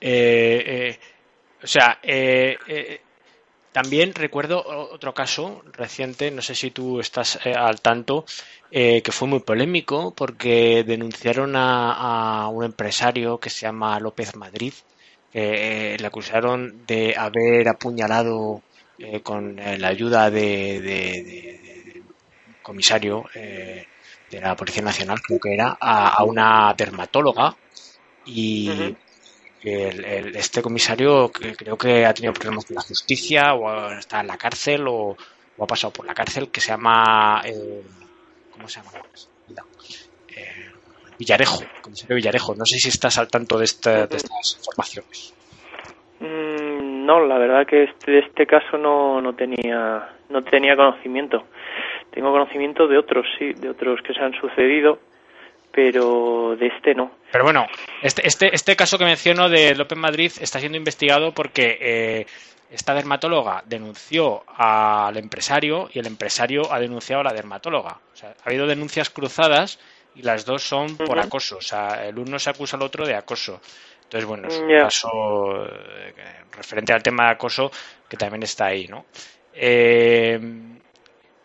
eh, 0.00 0.62
eh, 0.66 0.98
o 1.62 1.66
sea, 1.66 1.98
eh, 2.02 3.00
también 3.72 4.14
recuerdo 4.14 4.62
otro 4.66 5.14
caso 5.14 5.62
reciente, 5.72 6.30
no 6.30 6.42
sé 6.42 6.54
si 6.54 6.70
tú 6.72 7.00
estás 7.00 7.38
al 7.46 7.80
tanto, 7.80 8.26
que 8.70 9.12
fue 9.12 9.28
muy 9.28 9.40
polémico 9.40 10.12
porque 10.14 10.84
denunciaron 10.84 11.54
a, 11.56 12.48
un 12.48 12.64
empresario 12.64 13.38
que 13.38 13.48
se 13.48 13.62
llama 13.62 13.98
López 13.98 14.36
Madrid, 14.36 14.74
que 15.32 15.96
le 15.98 16.06
acusaron 16.06 16.86
de 16.86 17.14
haber 17.16 17.68
apuñalado 17.68 18.62
eh, 18.98 19.20
con 19.20 19.58
eh, 19.58 19.78
la 19.78 19.88
ayuda 19.88 20.30
de, 20.30 20.80
de, 20.80 22.02
comisario 22.62 23.26
eh, 23.34 23.86
de 24.30 24.40
la 24.40 24.56
Policía 24.56 24.82
Nacional, 24.82 25.20
creo 25.22 25.38
que 25.38 25.54
era, 25.54 25.78
a, 25.80 26.22
una 26.24 26.74
dermatóloga. 26.76 27.56
Y 28.26 28.94
este 29.62 30.60
comisario 30.60 31.30
creo 31.32 31.78
que 31.78 32.04
ha 32.04 32.12
tenido 32.12 32.34
problemas 32.34 32.66
con 32.66 32.76
la 32.76 32.82
justicia 32.82 33.54
o 33.54 33.90
está 33.92 34.20
en 34.20 34.26
la 34.26 34.36
cárcel 34.36 34.86
o, 34.86 35.16
ha 35.60 35.66
pasado 35.66 35.92
por 35.92 36.06
la 36.06 36.14
cárcel 36.14 36.50
que 36.50 36.60
se 36.60 36.68
llama 36.68 37.42
¿cómo 38.52 38.68
se 38.68 38.80
llama? 38.80 38.92
Villarejo, 41.18 41.62
comisario 41.82 42.16
Villarejo. 42.16 42.54
No 42.54 42.64
sé 42.64 42.78
si 42.78 42.88
estás 42.88 43.18
al 43.18 43.28
tanto 43.28 43.58
de, 43.58 43.64
estas 43.64 44.56
informaciones. 44.58 45.34
Mm, 46.20 47.04
no, 47.04 47.20
la 47.26 47.38
verdad 47.38 47.66
que 47.66 47.84
este, 47.84 48.18
este 48.20 48.46
caso 48.46 48.78
no, 48.78 49.20
no 49.20 49.34
tenía 49.34 50.08
no 50.28 50.42
tenía 50.42 50.76
conocimiento. 50.76 51.44
Tengo 52.10 52.32
conocimiento 52.32 52.86
de 52.86 52.98
otros, 52.98 53.26
sí, 53.38 53.52
de 53.54 53.70
otros 53.70 54.00
que 54.02 54.14
se 54.14 54.20
han 54.20 54.32
sucedido, 54.34 54.98
pero 55.72 56.56
de 56.56 56.66
este 56.68 56.94
no. 56.94 57.10
Pero 57.30 57.44
bueno, 57.44 57.66
este, 58.02 58.26
este, 58.26 58.54
este 58.54 58.76
caso 58.76 58.98
que 58.98 59.04
menciono 59.04 59.48
de 59.48 59.74
López 59.74 59.98
Madrid 59.98 60.32
está 60.40 60.58
siendo 60.58 60.78
investigado 60.78 61.32
porque 61.32 61.78
eh, 61.80 62.26
esta 62.70 62.94
dermatóloga 62.94 63.62
denunció 63.66 64.42
al 64.56 65.16
empresario 65.16 65.88
y 65.92 65.98
el 65.98 66.06
empresario 66.06 66.72
ha 66.72 66.80
denunciado 66.80 67.20
a 67.20 67.24
la 67.24 67.32
dermatóloga. 67.32 68.00
O 68.12 68.16
sea, 68.16 68.30
ha 68.30 68.48
habido 68.48 68.66
denuncias 68.66 69.10
cruzadas 69.10 69.78
y 70.14 70.22
las 70.22 70.44
dos 70.44 70.62
son 70.62 70.96
por 70.96 71.18
acoso. 71.18 71.58
O 71.58 71.62
sea, 71.62 72.06
el 72.06 72.18
uno 72.18 72.38
se 72.38 72.50
acusa 72.50 72.76
al 72.76 72.82
otro 72.82 73.06
de 73.06 73.14
acoso. 73.14 73.60
Entonces, 74.04 74.26
bueno, 74.26 74.48
es 74.48 74.58
un 74.58 74.68
caso 74.68 75.66
eh, 75.66 76.14
referente 76.56 76.92
al 76.92 77.02
tema 77.02 77.26
de 77.26 77.30
acoso 77.32 77.70
que 78.08 78.16
también 78.16 78.42
está 78.42 78.66
ahí, 78.66 78.86
¿no? 78.88 79.04
Eh, 79.52 80.40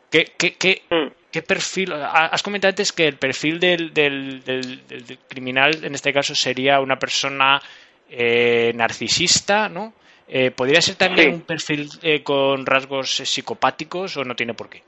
¿qué, 0.09 0.31
qué, 0.37 0.53
qué, 0.53 0.81
mm. 0.89 1.07
qué, 1.29 1.41
perfil? 1.41 1.91
Has 1.91 2.41
comentado 2.41 2.69
antes 2.69 2.93
que 2.93 3.05
el 3.05 3.17
perfil 3.17 3.59
del, 3.59 3.93
del, 3.93 4.43
del, 4.45 5.19
criminal, 5.27 5.83
en 5.83 5.93
este 5.93 6.13
caso, 6.13 6.33
sería 6.33 6.79
una 6.79 6.97
persona 6.97 7.61
eh, 8.09 8.71
narcisista, 8.73 9.67
¿no? 9.67 9.93
¿Podría 10.55 10.81
ser 10.81 10.95
también 10.95 11.33
un 11.33 11.41
perfil 11.41 11.89
con 12.23 12.65
rasgos 12.65 13.17
psicopáticos 13.17 14.17
o 14.17 14.23
no 14.23 14.35
tiene 14.35 14.55
por 14.55 14.67
qué? 14.67 14.81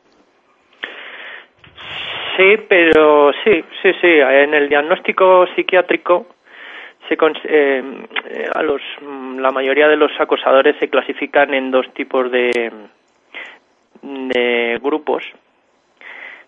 Sí, 2.37 2.57
pero 2.67 3.31
sí, 3.43 3.63
sí, 3.81 3.91
sí. 4.01 4.07
En 4.07 4.53
el 4.53 4.67
diagnóstico 4.67 5.47
psiquiátrico 5.55 6.27
se, 7.07 7.17
eh, 7.45 7.83
a 8.53 8.61
los, 8.61 8.81
la 9.37 9.51
mayoría 9.51 9.87
de 9.87 9.95
los 9.95 10.11
acosadores 10.19 10.75
se 10.79 10.89
clasifican 10.89 11.53
en 11.53 11.71
dos 11.71 11.85
tipos 11.93 12.31
de, 12.31 12.71
de 14.01 14.79
grupos. 14.81 15.23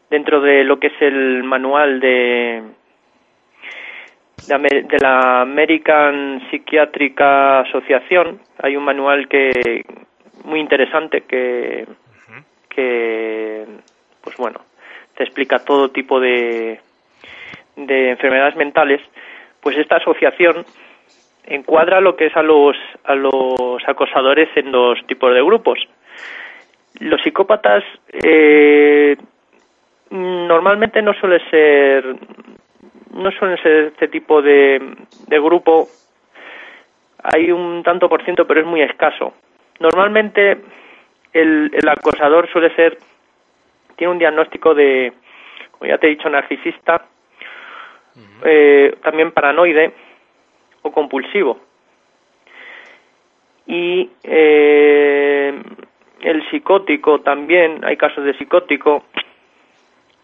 Dentro 0.09 0.41
de 0.41 0.63
lo 0.63 0.79
que 0.79 0.87
es 0.87 1.01
el 1.01 1.43
manual 1.43 1.99
de, 1.99 2.63
de, 4.47 4.97
la 5.01 5.41
American 5.41 6.41
Psychiatric 6.49 7.19
Association, 7.19 8.39
hay 8.61 8.75
un 8.75 8.83
manual 8.83 9.27
que 9.27 9.83
muy 10.45 10.59
interesante 10.59 11.21
que, 11.21 11.85
que 12.69 13.65
pues 14.21 14.37
bueno, 14.37 14.61
te 15.17 15.23
explica 15.23 15.59
todo 15.59 15.89
tipo 15.89 16.19
de, 16.19 16.79
de 17.75 18.11
enfermedades 18.11 18.55
mentales, 18.55 19.01
pues 19.61 19.75
esta 19.77 19.97
asociación 19.97 20.63
encuadra 21.45 21.99
lo 22.01 22.15
que 22.15 22.27
es 22.27 22.37
a 22.37 22.43
los, 22.43 22.77
a 23.03 23.15
los 23.15 23.81
acosadores 23.87 24.49
en 24.55 24.71
dos 24.71 24.99
tipos 25.07 25.33
de 25.33 25.41
grupos. 25.41 25.79
Los 26.99 27.21
psicópatas 27.23 27.83
eh, 28.11 29.17
normalmente 30.11 31.01
no 31.01 31.13
suele 31.13 31.39
ser 31.49 32.15
no 33.13 33.31
suelen 33.31 33.57
ser 33.63 33.85
este 33.85 34.07
tipo 34.09 34.41
de, 34.43 34.79
de 35.27 35.39
grupo 35.39 35.87
hay 37.23 37.51
un 37.51 37.81
tanto 37.83 38.07
por 38.07 38.23
ciento 38.23 38.45
pero 38.45 38.61
es 38.61 38.65
muy 38.65 38.81
escaso 38.81 39.33
normalmente 39.79 40.57
el, 41.33 41.71
el 41.73 41.89
acosador 41.89 42.47
suele 42.51 42.73
ser 42.75 42.97
tiene 43.97 44.13
un 44.13 44.19
diagnóstico 44.19 44.73
de, 44.73 45.11
como 45.71 45.89
ya 45.89 45.97
te 45.97 46.07
he 46.07 46.11
dicho, 46.11 46.29
narcisista, 46.29 47.05
eh, 48.43 48.95
también 49.03 49.31
paranoide 49.31 49.91
o 50.83 50.91
compulsivo. 50.91 51.59
Y 53.65 54.09
eh, 54.23 55.53
el 56.21 56.49
psicótico 56.49 57.19
también, 57.19 57.83
hay 57.83 57.97
casos 57.97 58.23
de 58.23 58.37
psicótico 58.37 59.03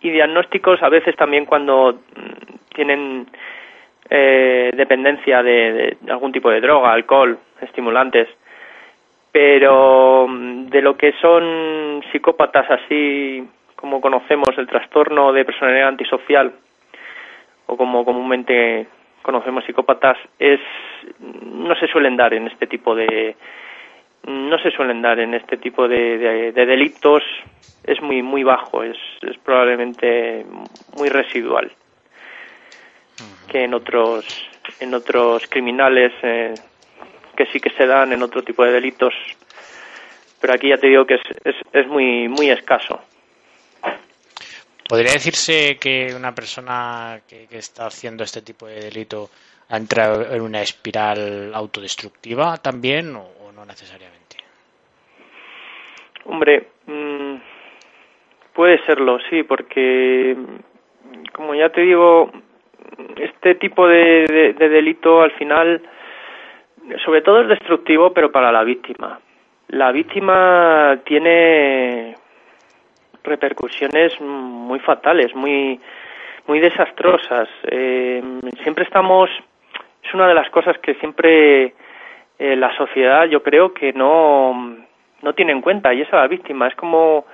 y 0.02 0.10
diagnósticos 0.10 0.82
a 0.82 0.90
veces 0.90 1.16
también 1.16 1.46
cuando 1.46 1.94
mm, 1.94 2.74
tienen 2.74 3.28
eh, 4.10 4.72
dependencia 4.76 5.44
de, 5.44 5.98
algún 6.08 6.32
tipo 6.32 6.50
de 6.50 6.62
droga, 6.62 6.94
alcohol, 6.94 7.38
estimulantes. 7.62 8.28
Pero 9.32 10.28
mm, 10.28 10.68
de 10.68 10.82
lo 10.82 10.96
que 10.96 11.14
son 11.22 12.04
psicópatas 12.12 12.70
así 12.70 13.48
como 13.84 14.00
conocemos 14.00 14.58
el 14.58 14.66
trastorno 14.66 15.34
de 15.34 15.44
personalidad 15.44 15.90
antisocial 15.90 16.54
o 17.66 17.76
como 17.76 18.06
comúnmente 18.06 18.88
conocemos 19.22 19.66
psicópatas 19.66 20.18
es 20.40 20.62
no 21.20 21.76
se 21.76 21.88
suelen 21.88 22.16
dar 22.16 22.34
en 22.34 22.48
este 22.48 22.66
tipo 22.66 22.96
de 22.96 23.36
no 24.26 24.58
se 24.60 24.72
suelen 24.72 25.02
dar 25.02 25.20
en 25.20 25.34
este 25.34 25.58
tipo 25.58 25.90
de, 25.90 26.54
delitos. 26.54 27.24
Es 27.84 28.02
muy 28.02 28.22
muy 28.22 28.44
bajo 28.44 28.84
es, 28.84 28.96
es 29.22 29.38
probablemente 29.40 30.46
muy 30.98 31.10
residual 31.10 31.70
que 33.50 33.66
en 33.66 33.74
otros 33.74 34.50
en 34.80 34.94
otros 34.94 35.46
criminales 35.50 36.14
eh, 36.22 36.54
que 37.36 37.48
sí 37.48 37.60
que 37.60 37.72
se 37.72 37.86
dan 37.86 38.14
en 38.14 38.24
otro 38.24 38.44
tipo 38.44 38.64
de 38.64 38.72
delitos. 38.72 39.14
Pero 40.40 40.54
aquí 40.54 40.70
ya 40.70 40.78
te 40.78 40.88
digo 40.88 41.06
que 41.06 41.16
es, 41.16 41.22
es, 41.44 41.56
es 41.74 41.88
muy 41.88 42.30
muy 42.30 42.50
escaso 42.50 43.02
¿Podría 44.94 45.14
decirse 45.14 45.80
que 45.82 46.14
una 46.16 46.36
persona 46.36 47.22
que, 47.28 47.48
está 47.58 47.88
haciendo 47.88 48.24
este 48.24 48.44
tipo 48.44 48.68
de 48.68 48.76
delito 48.80 49.28
ha 49.70 49.78
entrado 49.78 50.22
en 50.32 50.40
una 50.40 50.62
espiral 50.62 51.52
autodestructiva 51.52 52.58
también 52.58 53.16
o, 53.16 53.52
no 53.56 53.66
necesariamente? 53.66 54.38
Hombre, 56.26 56.68
mm, 56.86 57.38
Puede 58.54 58.86
serlo, 58.86 59.18
sí, 59.32 59.42
porque, 59.42 60.38
como 61.32 61.56
ya 61.56 61.70
te 61.70 61.82
digo, 61.82 62.32
este 63.18 63.56
tipo 63.56 63.88
de, 63.88 64.54
delito 64.60 65.24
al 65.24 65.32
final, 65.32 65.82
sobre 67.04 67.24
todo 67.24 67.42
es 67.42 67.48
destructivo, 67.48 68.14
pero 68.14 68.32
para 68.32 68.52
la 68.52 68.64
víctima. 68.64 69.20
La 69.70 69.92
víctima 69.92 71.00
tiene 71.04 72.14
repercusiones 73.24 74.20
muy 74.22 74.80
fatales, 74.80 75.34
muy, 75.36 75.80
muy 76.48 76.60
desastrosas. 76.60 77.50
Eh, 77.64 78.22
siempre 78.62 78.84
estamos, 78.84 79.30
es 80.04 80.14
una 80.14 80.28
de 80.28 80.34
las 80.34 80.50
cosas 80.50 80.78
que 80.80 80.96
siempre 80.96 81.74
eh, 82.40 82.56
la 82.56 82.76
sociedad, 82.76 83.26
yo 83.26 83.42
creo 83.44 83.74
que 83.74 83.94
no, 83.94 84.78
no 85.22 85.34
tiene 85.34 85.52
en 85.52 85.62
cuenta, 85.62 85.94
y 85.94 86.02
es 86.02 86.14
a 86.14 86.18
la 86.18 86.28
víctima. 86.28 86.68
Es 86.68 86.76
como 86.76 87.26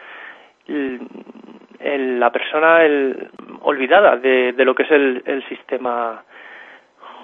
la 1.80 2.32
persona 2.32 2.84
el, 2.84 3.30
olvidada 3.62 4.18
de, 4.18 4.54
lo 4.58 4.76
que 4.76 4.84
es 4.84 4.92
el, 4.92 5.44
sistema 5.50 6.24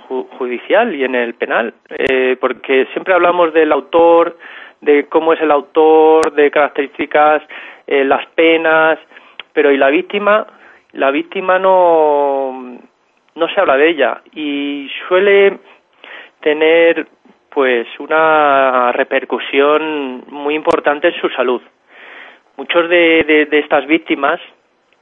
judicial 0.08 0.96
y 0.96 1.04
en 1.04 1.16
el 1.16 1.34
penal, 1.34 1.74
eh, 1.90 2.38
porque 2.40 2.88
siempre 2.94 3.14
hablamos 3.14 3.54
del 3.54 3.72
autor, 3.72 4.38
de 4.82 5.06
cómo 5.08 5.34
es 5.34 5.42
el 5.42 5.52
autor, 5.52 6.34
de 6.34 6.52
características, 6.52 7.42
eh, 7.88 8.04
las 8.04 8.26
penas, 8.28 9.00
pero 9.54 9.72
¿y 9.72 9.78
la 9.78 9.90
víctima? 9.90 10.46
La 10.94 11.12
víctima 11.12 11.60
no, 11.60 12.80
no 13.36 13.48
se 13.50 13.60
habla 13.60 13.78
de 13.78 13.90
ella 13.90 14.22
y 14.34 14.90
suele 15.08 15.60
tener 16.42 17.08
pues 17.50 17.88
una 18.00 18.92
repercusión 18.92 20.26
muy 20.28 20.56
importante 20.56 21.08
en 21.08 21.22
su 21.22 21.30
salud 21.30 21.62
muchos 22.58 22.90
de, 22.90 23.48
de, 23.50 23.60
estas 23.60 23.86
víctimas, 23.86 24.40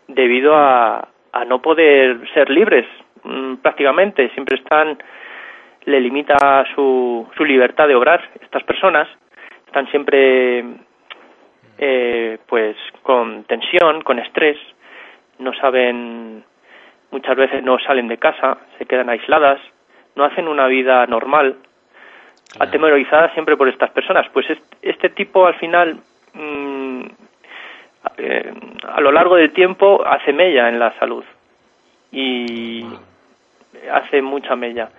debido 0.07 0.55
a, 0.55 1.07
a, 1.31 1.45
no 1.45 1.61
poder 1.61 2.19
ser 2.33 2.49
libres 2.49 2.85
mm, 3.23 3.55
prácticamente, 3.55 4.29
siempre 4.29 4.57
están, 4.57 4.97
le 5.85 5.99
limita 5.99 6.65
su, 6.75 7.27
su 7.35 7.45
libertad 7.45 7.87
de 7.87 7.95
obrar. 7.95 8.29
Estas 8.41 8.63
personas 8.63 9.07
están 9.67 9.89
siempre 9.91 10.63
eh, 11.85 12.37
pues 12.47 12.77
con 13.01 13.43
tensión, 13.43 14.03
con 14.03 14.17
estrés, 14.17 14.57
no 15.39 15.53
saben, 15.53 16.41
muchas 17.11 17.35
veces 17.35 17.61
no 17.61 17.77
salen 17.79 18.07
de 18.07 18.17
casa, 18.17 18.57
se 18.77 18.85
quedan 18.85 19.09
aisladas, 19.09 19.59
no 20.15 20.23
hacen 20.23 20.47
una 20.47 20.67
vida 20.67 21.05
normal, 21.07 21.57
atemorizadas 22.57 23.33
siempre 23.33 23.57
por 23.57 23.67
estas 23.67 23.91
personas. 23.91 24.25
Pues 24.31 24.45
este, 24.81 25.09
tipo 25.09 25.45
al 25.45 25.55
final 25.55 25.97
mm, 26.33 27.01
eh, 28.17 28.53
a 28.87 29.01
lo 29.01 29.11
largo 29.11 29.35
del 29.35 29.51
tiempo 29.51 30.05
hace 30.05 30.31
mella 30.31 30.69
en 30.69 30.79
la 30.79 30.97
salud 30.99 31.25
y 32.13 32.85
hace 33.91 34.21
mucha 34.21 34.55
mella. 34.55 34.89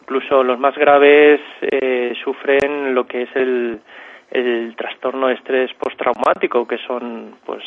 Incluso 0.00 0.42
los 0.42 0.58
más 0.58 0.74
graves 0.74 1.42
eh, 1.60 2.14
sufren 2.24 2.94
lo 2.94 3.06
que 3.06 3.22
es 3.24 3.36
el, 3.36 3.80
el 4.30 4.74
trastorno 4.76 5.28
de 5.28 5.34
estrés 5.34 5.72
postraumático, 5.74 6.66
que 6.66 6.78
son 6.78 7.36
pues 7.44 7.64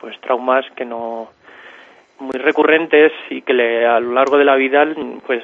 pues 0.00 0.18
traumas 0.20 0.64
que 0.76 0.84
no 0.84 1.28
muy 2.20 2.38
recurrentes 2.38 3.12
y 3.30 3.42
que 3.42 3.52
le, 3.52 3.86
a 3.86 4.00
lo 4.00 4.12
largo 4.12 4.38
de 4.38 4.44
la 4.44 4.56
vida 4.56 4.86
pues 5.26 5.42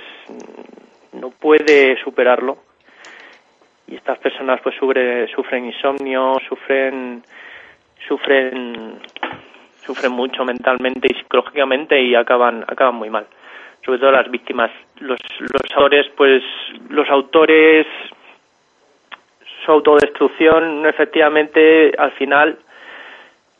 no 1.12 1.31
puede 1.31 1.96
superarlo. 2.03 2.59
Y 3.87 3.96
estas 3.96 4.18
personas 4.18 4.61
pues 4.62 4.74
sufren 4.77 5.66
insomnio, 5.66 6.37
sufren 6.48 7.22
sufren 8.09 8.98
sufren 9.85 10.12
mucho 10.12 10.44
mentalmente 10.44 11.09
y 11.11 11.14
psicológicamente 11.14 12.00
y 12.00 12.14
acaban 12.14 12.64
acaban 12.66 12.94
muy 12.94 13.11
mal. 13.11 13.27
Sobre 13.85 13.98
todo 13.98 14.12
las 14.12 14.31
víctimas. 14.31 14.70
Los 15.00 15.20
los 15.40 15.77
autores 15.77 16.07
pues 16.16 16.42
los 16.88 17.09
autores 17.11 17.87
su 19.64 19.72
autodestrucción 19.72 20.87
efectivamente 20.87 21.92
al 21.96 22.12
final 22.12 22.59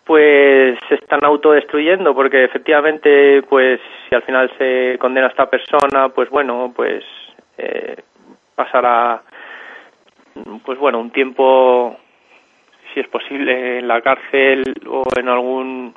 pues 0.04 0.78
se 0.88 0.96
están 0.96 1.24
autodestruyendo 1.24 2.14
porque 2.14 2.44
efectivamente 2.44 3.42
pues 3.42 3.80
si 4.08 4.14
al 4.14 4.22
final 4.22 4.50
se 4.58 4.98
condena 4.98 5.28
a 5.28 5.30
esta 5.30 5.48
persona 5.48 6.10
pues 6.10 6.28
bueno 6.30 6.72
pues 6.74 7.04
eh, 7.56 7.96
pasará 8.54 9.22
pues 10.64 10.78
bueno 10.78 10.98
un 11.00 11.10
tiempo 11.10 11.96
si 12.94 13.00
es 13.00 13.08
posible, 13.08 13.78
en 13.80 13.88
la 13.88 14.00
cárcel 14.00 14.62
o 14.86 15.02
en 15.16 15.28
algún 15.28 15.94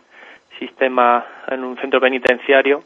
sistema, 0.58 1.24
en 1.48 1.64
un 1.64 1.78
centro 1.78 2.02
penitenciario. 2.02 2.84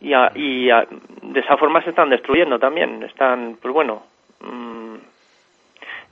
Y, 0.00 0.14
y 0.36 0.66
de 0.68 1.40
esa 1.40 1.56
forma 1.58 1.82
se 1.82 1.90
están 1.90 2.08
destruyendo 2.08 2.58
también. 2.58 3.02
Están, 3.02 3.58
pues 3.60 3.74
bueno, 3.74 4.04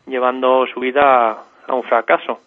llevando 0.09 0.67
su 0.73 0.81
vida 0.81 1.45
a 1.67 1.75
un 1.75 1.83
fracaso. 1.85 2.41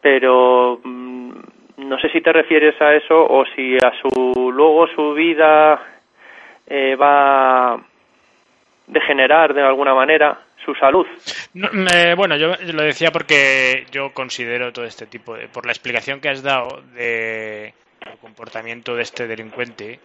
Pero 0.00 0.80
mm, 0.82 1.30
no 1.78 1.98
sé 1.98 2.08
si 2.10 2.20
te 2.20 2.32
refieres 2.32 2.80
a 2.80 2.94
eso 2.94 3.14
o 3.14 3.44
si 3.54 3.76
a 3.76 3.92
su 4.00 4.52
luego 4.52 4.86
su 4.88 5.12
vida 5.14 5.80
eh, 6.66 6.94
va 6.96 7.74
a 7.74 7.80
degenerar 8.86 9.54
de 9.54 9.62
alguna 9.62 9.94
manera 9.94 10.38
su 10.64 10.74
salud. 10.74 11.06
bueno, 12.16 12.36
yo 12.36 12.52
lo 12.72 12.82
decía 12.82 13.10
porque 13.10 13.86
yo 13.90 14.12
considero 14.12 14.72
todo 14.72 14.84
este 14.84 15.06
tipo 15.06 15.36
de, 15.36 15.48
por 15.48 15.66
la 15.66 15.72
explicación 15.72 16.20
que 16.20 16.28
has 16.28 16.42
dado 16.42 16.82
de 16.94 17.74
el 18.06 18.18
comportamiento 18.20 18.94
de 18.94 19.02
este 19.02 19.26
delincuente, 19.26 20.00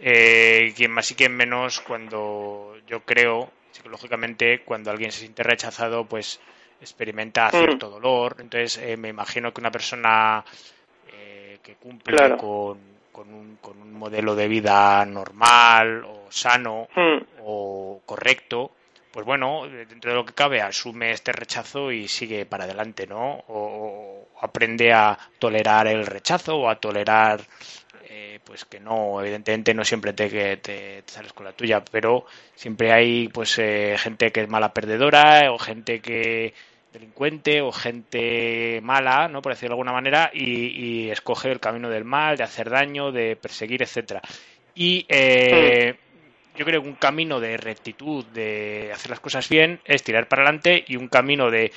eh, 0.00 0.72
quien 0.76 0.92
más 0.92 1.10
y 1.10 1.14
quien 1.14 1.36
menos 1.36 1.80
cuando 1.80 2.74
yo 2.86 3.00
creo 3.00 3.50
psicológicamente 3.70 4.62
cuando 4.64 4.90
alguien 4.90 5.12
se 5.12 5.20
siente 5.20 5.42
rechazado, 5.42 6.04
pues 6.04 6.40
experimenta 6.80 7.48
mm. 7.48 7.50
cierto 7.50 7.90
dolor. 7.90 8.36
Entonces 8.38 8.78
eh, 8.78 8.96
me 8.96 9.08
imagino 9.08 9.52
que 9.52 9.60
una 9.60 9.70
persona 9.70 10.44
eh, 11.12 11.58
que 11.62 11.74
cumple 11.76 12.36
con, 12.36 12.78
con, 13.12 13.32
un, 13.32 13.56
con 13.60 13.80
un 13.80 13.92
modelo 13.94 14.34
de 14.34 14.48
vida 14.48 15.04
normal 15.04 16.04
o 16.04 16.26
sano 16.30 16.88
mm. 16.94 17.40
o 17.42 18.00
correcto, 18.04 18.72
pues 19.10 19.24
bueno, 19.26 19.66
dentro 19.66 20.10
de 20.10 20.16
lo 20.16 20.24
que 20.24 20.34
cabe, 20.34 20.60
asume 20.60 21.10
este 21.10 21.32
rechazo 21.32 21.90
y 21.90 22.08
sigue 22.08 22.46
para 22.46 22.64
adelante, 22.64 23.06
¿no? 23.06 23.42
O, 23.48 24.28
aprende 24.40 24.92
a 24.92 25.18
tolerar 25.38 25.88
el 25.88 26.06
rechazo 26.06 26.56
o 26.56 26.68
a 26.68 26.76
tolerar, 26.76 27.40
eh, 28.38 28.40
pues 28.44 28.64
que 28.64 28.80
no, 28.80 29.20
evidentemente 29.20 29.74
no 29.74 29.84
siempre 29.84 30.12
te, 30.12 30.56
te, 30.58 31.02
sales 31.06 31.32
con 31.32 31.44
la 31.44 31.52
tuya, 31.52 31.84
pero 31.90 32.26
siempre 32.54 32.92
hay, 32.92 33.28
pues, 33.28 33.58
eh, 33.58 33.96
gente 33.98 34.32
que 34.32 34.42
es 34.42 34.48
mala 34.48 34.72
perdedora 34.72 35.52
o 35.52 35.58
gente 35.58 36.00
que 36.00 36.54
delincuente 36.92 37.60
o 37.60 37.72
gente 37.72 38.80
mala, 38.82 39.28
¿no? 39.28 39.42
Por 39.42 39.52
decirlo 39.52 39.70
de 39.70 39.74
alguna 39.74 39.92
manera, 39.92 40.30
y, 40.32 41.10
escoge 41.10 41.50
el 41.50 41.60
camino 41.60 41.88
del 41.90 42.04
mal, 42.04 42.36
de 42.36 42.44
hacer 42.44 42.70
daño, 42.70 43.12
de 43.12 43.36
perseguir, 43.36 43.82
etcétera. 43.82 44.22
Y 44.74 45.04
eh, 45.08 45.96
yo 46.56 46.64
creo 46.64 46.82
que 46.82 46.88
un 46.88 46.94
camino 46.94 47.40
de 47.40 47.56
rectitud, 47.56 48.24
de 48.26 48.90
hacer 48.92 49.10
las 49.10 49.20
cosas 49.20 49.48
bien, 49.48 49.80
es 49.84 50.02
tirar 50.02 50.28
para 50.28 50.42
adelante 50.42 50.84
y 50.86 50.96
un 50.96 51.08
camino 51.08 51.50
de 51.50 51.72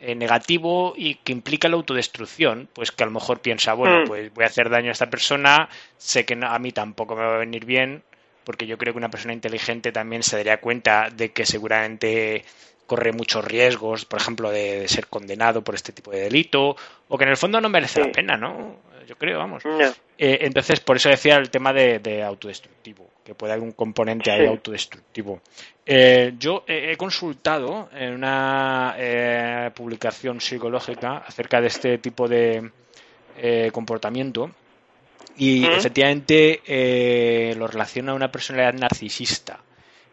eh, 0.00 0.14
negativo 0.14 0.94
y 0.96 1.16
que 1.16 1.32
implica 1.32 1.68
la 1.68 1.76
autodestrucción, 1.76 2.68
pues 2.72 2.92
que 2.92 3.02
a 3.02 3.06
lo 3.06 3.12
mejor 3.12 3.40
piensa, 3.40 3.72
bueno, 3.74 4.02
mm. 4.02 4.06
pues 4.06 4.34
voy 4.34 4.44
a 4.44 4.48
hacer 4.48 4.68
daño 4.68 4.90
a 4.90 4.92
esta 4.92 5.08
persona, 5.08 5.68
sé 5.96 6.24
que 6.24 6.38
a 6.40 6.58
mí 6.58 6.72
tampoco 6.72 7.16
me 7.16 7.22
va 7.22 7.36
a 7.36 7.38
venir 7.38 7.64
bien, 7.64 8.02
porque 8.44 8.66
yo 8.66 8.78
creo 8.78 8.92
que 8.92 8.98
una 8.98 9.10
persona 9.10 9.32
inteligente 9.32 9.92
también 9.92 10.22
se 10.22 10.36
daría 10.36 10.60
cuenta 10.60 11.10
de 11.10 11.32
que 11.32 11.46
seguramente 11.46 12.44
corre 12.86 13.12
muchos 13.12 13.44
riesgos, 13.44 14.04
por 14.04 14.20
ejemplo, 14.20 14.50
de, 14.50 14.86
ser 14.88 15.08
condenado 15.08 15.62
por 15.62 15.74
este 15.74 15.92
tipo 15.92 16.10
de 16.10 16.20
delito, 16.20 16.76
o 17.08 17.18
que 17.18 17.24
en 17.24 17.30
el 17.30 17.36
fondo 17.36 17.60
no 17.60 17.68
merece 17.68 18.00
la 18.00 18.12
pena, 18.12 18.36
¿no? 18.36 18.76
Yo 19.06 19.16
creo, 19.16 19.38
vamos. 19.38 19.64
Eh, 19.64 20.38
entonces, 20.42 20.80
por 20.80 20.96
eso 20.96 21.08
decía 21.08 21.36
el 21.36 21.50
tema 21.50 21.72
de 21.72 22.22
autodestructivo 22.22 23.06
que 23.26 23.34
puede 23.34 23.54
haber 23.54 23.64
un 23.64 23.72
componente 23.72 24.30
ahí 24.30 24.46
autodestructivo. 24.46 25.40
Eh, 25.84 26.34
yo 26.38 26.62
he 26.66 26.96
consultado 26.96 27.90
en 27.92 28.14
una 28.14 28.94
eh, 28.96 29.70
publicación 29.74 30.40
psicológica 30.40 31.24
acerca 31.26 31.60
de 31.60 31.66
este 31.66 31.98
tipo 31.98 32.28
de 32.28 32.70
eh, 33.36 33.70
comportamiento 33.72 34.52
y 35.36 35.66
efectivamente 35.66 36.62
lo 37.56 37.66
relaciona 37.66 38.12
a 38.12 38.14
una 38.14 38.30
personalidad 38.30 38.74
narcisista. 38.74 39.58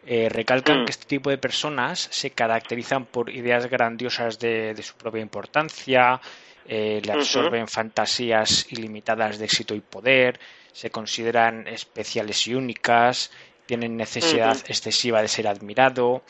recalcan 0.04 0.82
mm. 0.82 0.84
que 0.84 0.90
este 0.90 1.06
tipo 1.06 1.30
de 1.30 1.38
personas 1.38 2.08
se 2.10 2.30
caracterizan 2.30 3.06
por 3.06 3.30
ideas 3.30 3.70
grandiosas 3.70 4.40
de, 4.40 4.76
su 4.82 4.96
propia 4.96 5.22
importancia, 5.22 6.20
le 6.66 7.12
absorben 7.12 7.68
fantasías 7.68 8.66
ilimitadas 8.70 9.38
de 9.38 9.44
éxito 9.44 9.74
y 9.74 9.80
poder, 9.80 10.40
se 10.72 10.90
consideran 10.90 11.68
especiales 11.68 12.46
y 12.46 12.54
únicas, 12.54 13.30
tienen 13.66 13.96
necesidad 13.96 14.56
excesiva 14.68 15.22
de 15.22 15.28
ser 15.28 15.48
admirado, 15.48 16.22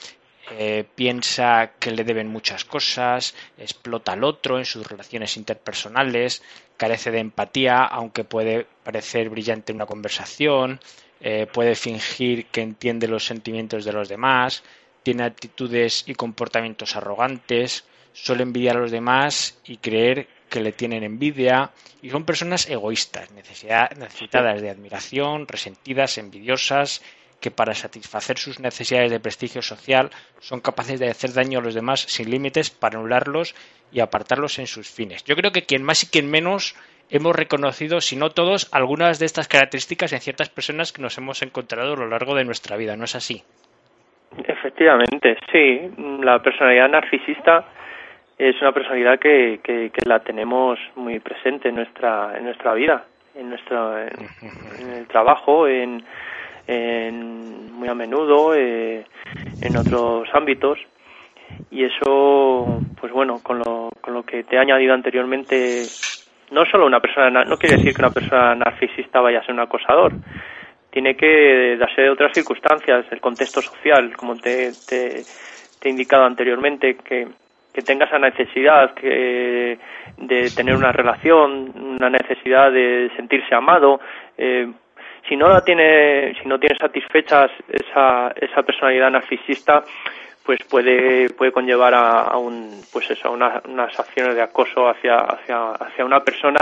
eh, 0.51 0.85
piensa 0.95 1.73
que 1.79 1.91
le 1.91 2.05
deben 2.05 2.29
muchas 2.29 2.65
cosas, 2.65 3.35
explota 3.57 4.13
al 4.13 4.25
otro 4.25 4.59
en 4.59 4.67
sus 4.67 4.87
relaciones 4.87 5.39
interpersonales, 5.39 6.43
carece 6.77 7.11
de 7.11 7.21
empatía, 7.21 7.85
aunque 7.85 8.25
puede 8.25 8.67
parecer 8.85 9.31
brillante 9.31 9.73
en 9.73 9.77
una 9.77 9.87
conversación, 9.87 10.81
eh, 11.21 11.47
puede 11.51 11.75
fingir 11.75 12.47
que 12.47 12.61
entiende 12.61 13.09
los 13.09 13.25
sentimientos 13.25 13.87
de 13.87 13.93
los 13.93 14.09
demás, 14.11 14.63
tiene 15.03 15.25
actitudes 15.25 16.05
y 16.07 16.15
comportamientos 16.15 16.95
arrogantes, 16.97 17.85
suele 18.15 18.45
envidiar 18.45 18.77
a 18.77 18.81
los 18.81 18.91
demás 18.91 19.61
y 19.67 19.77
creer 19.77 20.27
que 20.49 20.61
le 20.61 20.73
tienen 20.73 21.03
envidia 21.03 21.73
y 22.01 22.11
son 22.11 22.25
personas 22.25 22.71
egoístas, 22.71 23.31
necesitadas 23.33 24.63
de 24.63 24.71
admiración, 24.71 25.47
resentidas, 25.49 26.17
envidiosas, 26.17 27.03
que 27.41 27.51
para 27.51 27.75
satisfacer 27.75 28.39
sus 28.39 28.61
necesidades 28.61 29.11
de 29.11 29.21
prestigio 29.21 29.61
social 29.61 30.09
son 30.39 30.61
capaces 30.61 30.99
de 30.99 31.11
hacer 31.11 31.35
daño 31.35 31.59
a 31.59 31.63
los 31.63 31.75
demás 31.75 32.01
sin 32.01 32.31
límites 32.31 32.71
para 32.71 32.99
anularlos 32.99 33.55
y 33.93 34.01
apartarlos 34.01 34.59
en 34.59 34.67
sus 34.67 34.89
fines. 34.89 35.25
Yo 35.25 35.35
creo 35.37 35.51
que 35.51 35.67
quien 35.67 35.83
más 35.83 36.05
y 36.05 36.07
quien 36.07 36.31
menos 36.31 36.75
hemos 37.11 37.37
reconocido, 37.37 38.01
si 38.01 38.17
no 38.17 38.31
todos, 38.31 38.73
algunas 38.73 39.19
de 39.19 39.27
estas 39.27 39.49
características 39.49 40.13
en 40.13 40.21
ciertas 40.21 40.49
personas 40.49 40.93
que 40.93 41.03
nos 41.03 41.19
hemos 41.19 41.43
encontrado 41.43 41.93
a 41.93 41.97
lo 41.97 42.09
largo 42.09 42.35
de 42.35 42.45
nuestra 42.45 42.77
vida, 42.77 42.97
¿no 42.97 43.05
es 43.05 43.15
así? 43.15 43.43
Efectivamente, 44.47 45.37
sí. 45.53 45.91
La 46.23 46.41
personalidad 46.41 46.89
narcisista 46.89 47.74
es 48.39 48.61
una 48.61 48.73
personalidad 48.73 49.19
que, 49.19 49.61
que, 49.63 49.91
la 50.07 50.21
tenemos 50.21 50.79
muy 50.97 51.21
presente 51.21 51.69
en 51.69 51.77
nuestra 51.77 52.37
en 52.37 52.45
nuestra 52.45 52.75
vida, 52.75 53.05
en 53.35 53.51
nuestro 53.51 53.99
en, 53.99 54.91
el 54.93 55.07
trabajo, 55.07 55.69
en, 55.69 56.03
muy 57.73 57.89
a 57.89 57.95
menudo, 57.95 58.55
eh, 58.55 59.05
en 59.63 59.77
otros 59.77 60.29
ámbitos. 60.33 60.79
Y 61.71 61.85
eso, 61.85 62.81
pues 63.01 63.13
bueno, 63.13 63.41
con 63.43 63.59
lo, 63.59 63.91
con 64.01 64.15
lo 64.15 64.23
que 64.23 64.43
te 64.45 64.57
he 64.57 64.59
añadido 64.59 64.95
anteriormente, 64.95 65.85
no 66.51 66.65
solo 66.65 66.87
una 66.87 67.01
persona, 67.01 67.45
no 67.45 67.57
quiere 67.57 67.77
decir 67.77 67.95
que 67.95 68.03
una 68.03 68.11
persona 68.11 68.55
narcisista 68.55 69.21
vaya 69.21 69.41
a 69.41 69.45
ser 69.45 69.55
un 69.55 69.61
acosador, 69.61 70.15
tiene 70.91 71.17
que 71.17 71.77
darse 71.77 72.03
de 72.03 72.11
otras 72.11 72.33
circunstancias, 72.33 73.05
el 73.11 73.21
contexto 73.21 73.61
social, 73.61 74.17
como 74.17 74.37
te, 74.37 74.71
te, 74.89 75.23
he 75.83 75.89
indicado 75.89 76.25
anteriormente, 76.25 76.97
que, 76.97 77.27
que 77.75 77.83
tenga 77.83 78.07
esa 78.07 78.19
necesidad 78.19 78.95
que, 78.95 79.79
de 80.17 80.51
tener 80.51 80.77
una 80.77 80.93
relación, 80.93 81.73
una 81.75 82.09
necesidad 82.09 82.71
de 82.71 83.11
sentirse 83.17 83.53
amado. 83.55 84.01
Eh, 84.39 84.71
si 85.29 85.37
no 85.37 85.49
la 85.49 85.63
tiene, 85.63 86.35
si 86.41 86.49
no 86.49 86.59
tiene 86.59 86.77
satisfechas 86.79 87.51
esa, 87.69 88.33
esa 88.37 88.63
personalidad 88.63 89.11
narcisista, 89.11 89.83
pues 90.45 90.61
puede, 90.71 91.31
puede 91.31 91.51
conllevar 91.51 91.95
a, 91.95 92.37
un, 92.37 92.81
pues 92.93 93.11
eso, 93.11 93.33
unas 93.33 93.99
acciones 93.99 94.37
de 94.37 94.43
acoso 94.43 94.89
hacia, 94.89 95.19
hacia, 95.19 95.73
hacia 95.73 96.05
una 96.05 96.21
persona 96.21 96.61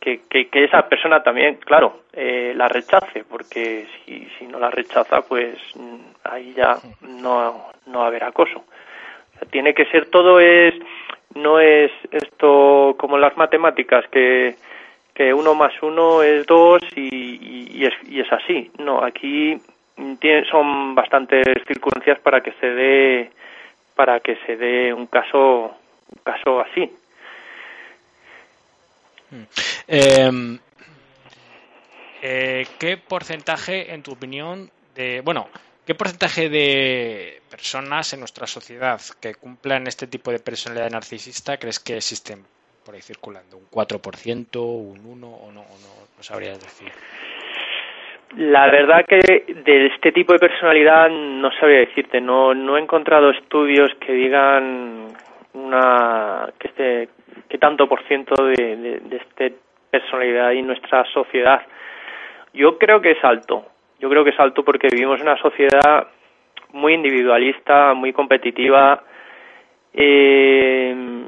que, 0.00 0.22
que, 0.28 0.64
esa 0.64 0.88
persona 0.88 1.22
también, 1.22 1.56
claro, 1.56 2.04
eh, 2.12 2.52
la 2.56 2.68
rechace, 2.68 3.24
porque 3.28 3.86
si, 4.04 4.26
si 4.38 4.46
no 4.46 4.58
la 4.58 4.70
rechaza, 4.70 5.22
pues 5.22 5.56
mm, 5.76 5.96
ahí 6.24 6.52
ya 6.54 6.76
no, 7.02 7.70
no 7.86 7.98
va 7.98 8.04
a 8.04 8.08
haber 8.08 8.24
acoso. 8.24 8.64
Tiene 9.50 9.74
que 9.74 9.86
ser 9.86 10.06
todo 10.06 10.40
es, 10.40 10.74
no 11.34 11.60
es 11.60 11.90
esto 12.10 12.96
como 12.98 13.18
las 13.18 13.36
matemáticas, 13.36 14.04
que, 14.10 14.56
que 15.14 15.34
uno 15.34 15.54
más 15.54 15.72
uno 15.82 16.22
es 16.22 16.46
dos 16.46 16.82
y, 16.94 17.70
y, 17.72 17.86
es, 17.86 17.94
y 18.08 18.20
es 18.20 18.32
así. 18.32 18.70
No, 18.78 19.02
aquí 19.04 19.60
son 20.50 20.94
bastantes 20.94 21.44
circunstancias 21.66 22.18
para 22.20 22.40
que 22.42 22.52
se 22.60 22.66
dé 22.66 23.30
para 23.94 24.20
que 24.20 24.36
se 24.46 24.56
dé 24.56 24.92
un 24.92 25.06
caso 25.06 25.74
un 26.10 26.22
caso 26.24 26.60
así 26.60 26.90
Em, 29.86 30.58
eh, 32.22 32.66
¿Qué 32.78 32.96
porcentaje, 32.96 33.92
en 33.94 34.02
tu 34.02 34.12
opinión, 34.12 34.70
de. 34.94 35.22
Bueno, 35.22 35.48
¿qué 35.92 35.98
porcentaje 35.98 36.48
de 36.48 37.42
personas 37.50 38.14
en 38.14 38.20
nuestra 38.20 38.46
sociedad 38.46 38.98
que 39.20 39.34
cumplan 39.34 39.86
este 39.86 40.06
tipo 40.06 40.30
de 40.30 40.38
personalidad 40.38 40.88
narcisista 40.90 41.58
crees 41.58 41.78
que 41.80 41.96
existen 41.96 42.38
por 42.82 42.94
ahí 42.94 43.02
circulando? 43.02 43.58
¿Un 43.58 43.68
4%, 43.68 44.56
un 44.56 44.96
1% 44.96 45.06
o 45.06 45.16
no, 45.18 45.28
o 45.28 45.52
no, 45.52 45.60
no 46.16 46.22
sabrías 46.22 46.58
decir? 46.58 46.88
La 48.38 48.70
verdad 48.70 49.04
que 49.06 49.44
de 49.52 49.86
este 49.88 50.12
tipo 50.12 50.32
de 50.32 50.38
personalidad 50.38 51.10
no 51.10 51.50
sabría 51.60 51.80
decirte, 51.80 52.22
no, 52.22 52.54
no 52.54 52.78
he 52.78 52.80
encontrado 52.80 53.28
estudios 53.28 53.90
que 54.00 54.14
digan 54.14 55.08
una 55.52 56.48
que 56.58 56.68
esté 56.68 57.08
qué 57.50 57.58
tanto 57.58 57.86
por 57.86 58.02
ciento 58.08 58.34
de, 58.46 58.76
de, 58.76 59.00
de 59.00 59.16
esta 59.16 59.54
personalidad 59.90 60.54
en 60.54 60.68
nuestra 60.68 61.04
sociedad. 61.12 61.60
Yo 62.54 62.78
creo 62.78 63.02
que 63.02 63.10
es 63.10 63.22
alto. 63.22 63.66
Yo 64.02 64.10
creo 64.10 64.24
que 64.24 64.30
es 64.30 64.40
alto 64.40 64.64
porque 64.64 64.88
vivimos 64.90 65.20
en 65.20 65.28
una 65.28 65.36
sociedad 65.36 66.08
muy 66.72 66.94
individualista, 66.94 67.94
muy 67.94 68.12
competitiva, 68.12 69.04
eh, 69.94 71.22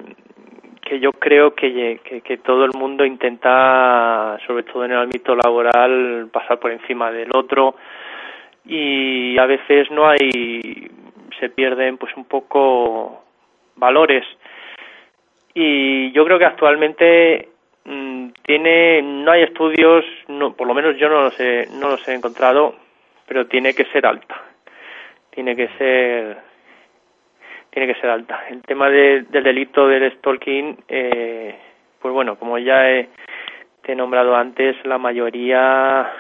que 0.83 0.99
yo 0.99 1.13
creo 1.13 1.55
que, 1.55 2.01
que, 2.03 2.21
que, 2.21 2.37
todo 2.39 2.65
el 2.65 2.73
mundo 2.77 3.05
intenta, 3.05 4.37
sobre 4.45 4.65
todo 4.65 4.85
en 4.85 4.91
el 4.91 4.99
ámbito 4.99 5.37
laboral, 5.37 6.29
pasar 6.33 6.59
por 6.59 6.73
encima 6.73 7.13
del 7.13 7.31
otro. 7.33 7.77
Y 8.65 9.39
a 9.39 9.47
veces 9.47 9.89
no 9.93 10.09
hay, 10.09 10.91
se 11.39 11.51
pierden 11.51 11.97
pues 11.97 12.13
un 12.17 12.25
poco 12.25 13.23
valores. 13.77 14.25
Y 15.55 16.11
yo 16.11 16.25
creo 16.25 16.41
que 16.41 16.47
actualmente 16.47 17.51
tiene 17.85 19.03
no 19.03 19.31
hay 19.31 19.43
estudios 19.43 20.05
no, 20.29 20.55
por 20.55 20.67
lo 20.67 20.75
menos 20.75 20.97
yo 20.97 21.09
no 21.09 21.23
los 21.23 21.39
he 21.39 21.69
no 21.79 21.89
los 21.89 22.09
he 22.09 22.15
encontrado 22.15 22.77
pero 23.27 23.47
tiene 23.47 23.75
que 23.75 23.85
ser 23.87 24.07
alta 24.07 24.43
tiene 25.31 25.55
que 25.55 25.69
ser 25.79 26.39
tiene 27.71 27.93
que 27.93 28.01
ser 28.01 28.11
alta 28.11 28.45
el 28.49 28.63
tema 28.63 28.89
del 28.89 29.27
delito 29.31 29.87
del 29.87 30.11
stalking 30.19 30.79
eh, 30.89 31.59
pues 32.01 32.15
bueno 32.15 32.39
como 32.39 32.59
ya 32.59 32.91
he, 32.91 33.09
te 33.83 33.93
he 33.93 33.97
nombrado 33.97 34.35
antes 34.35 34.77
la 34.85 34.99
mayoría 34.99 36.11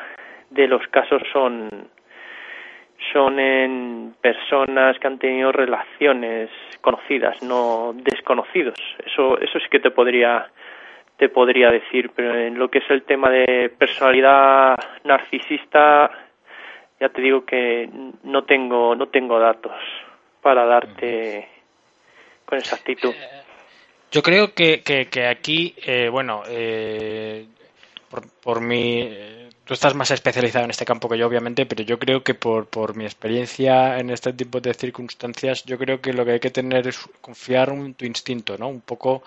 de 0.50 0.68
los 0.68 0.86
casos 0.88 1.22
son 1.32 1.88
son 3.12 3.38
en 3.38 4.14
personas 4.20 4.98
que 4.98 5.06
han 5.06 5.18
tenido 5.18 5.52
relaciones 5.52 6.50
conocidas, 6.80 7.42
no 7.42 7.92
desconocidos. 7.94 8.76
Eso, 9.04 9.38
eso 9.38 9.58
sí 9.58 9.66
que 9.70 9.80
te 9.80 9.90
podría, 9.90 10.46
te 11.16 11.28
podría 11.28 11.70
decir, 11.70 12.10
pero 12.14 12.34
en 12.34 12.58
lo 12.58 12.68
que 12.68 12.78
es 12.78 12.90
el 12.90 13.02
tema 13.02 13.30
de 13.30 13.70
personalidad 13.78 14.76
narcisista, 15.04 16.10
ya 17.00 17.08
te 17.08 17.22
digo 17.22 17.44
que 17.44 17.88
no 18.22 18.44
tengo, 18.44 18.94
no 18.94 19.08
tengo 19.08 19.38
datos 19.38 19.72
para 20.42 20.64
darte 20.66 21.48
con 22.44 22.58
exactitud. 22.58 23.10
Eh, 23.10 23.42
yo 24.10 24.22
creo 24.22 24.54
que, 24.54 24.82
que, 24.82 25.26
aquí, 25.26 25.74
eh, 25.86 26.08
bueno, 26.08 26.42
eh, 26.48 27.46
por, 28.10 28.22
por 28.42 28.60
mi 28.60 29.44
tú 29.64 29.74
estás 29.74 29.94
más 29.94 30.10
especializado 30.10 30.64
en 30.64 30.70
este 30.70 30.84
campo 30.84 31.08
que 31.08 31.18
yo, 31.18 31.26
obviamente, 31.26 31.66
pero 31.66 31.82
yo 31.82 31.98
creo 31.98 32.22
que 32.22 32.34
por, 32.34 32.66
por 32.66 32.96
mi 32.96 33.04
experiencia 33.04 33.98
en 33.98 34.10
este 34.10 34.32
tipo 34.32 34.60
de 34.60 34.74
circunstancias, 34.74 35.64
yo 35.64 35.78
creo 35.78 36.00
que 36.00 36.12
lo 36.12 36.24
que 36.24 36.32
hay 36.32 36.40
que 36.40 36.50
tener 36.50 36.86
es 36.86 36.98
confiar 37.20 37.70
en 37.70 37.94
tu 37.94 38.04
instinto, 38.04 38.56
¿no? 38.58 38.68
Un 38.68 38.82
poco 38.82 39.22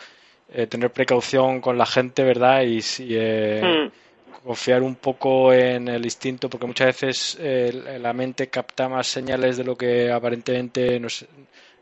eh, 0.54 0.68
tener 0.68 0.92
precaución 0.92 1.60
con 1.60 1.78
la 1.78 1.86
gente, 1.86 2.24
¿verdad? 2.24 2.62
Y, 2.64 2.80
eh, 3.10 3.62
hmm. 3.62 4.46
confiar 4.46 4.82
un 4.82 4.96
poco 4.96 5.52
en 5.52 5.88
el 5.90 6.06
instinto, 6.06 6.50
porque 6.50 6.68
muchas 6.68 6.88
veces 6.88 7.38
eh, 7.42 8.00
la 8.00 8.14
mente 8.14 8.50
capta 8.50 8.88
más 8.88 9.08
señales 9.08 9.58
de 9.58 9.66
lo 9.66 9.76
que 9.76 10.12
aparentemente 10.12 11.00
nos 11.00 11.26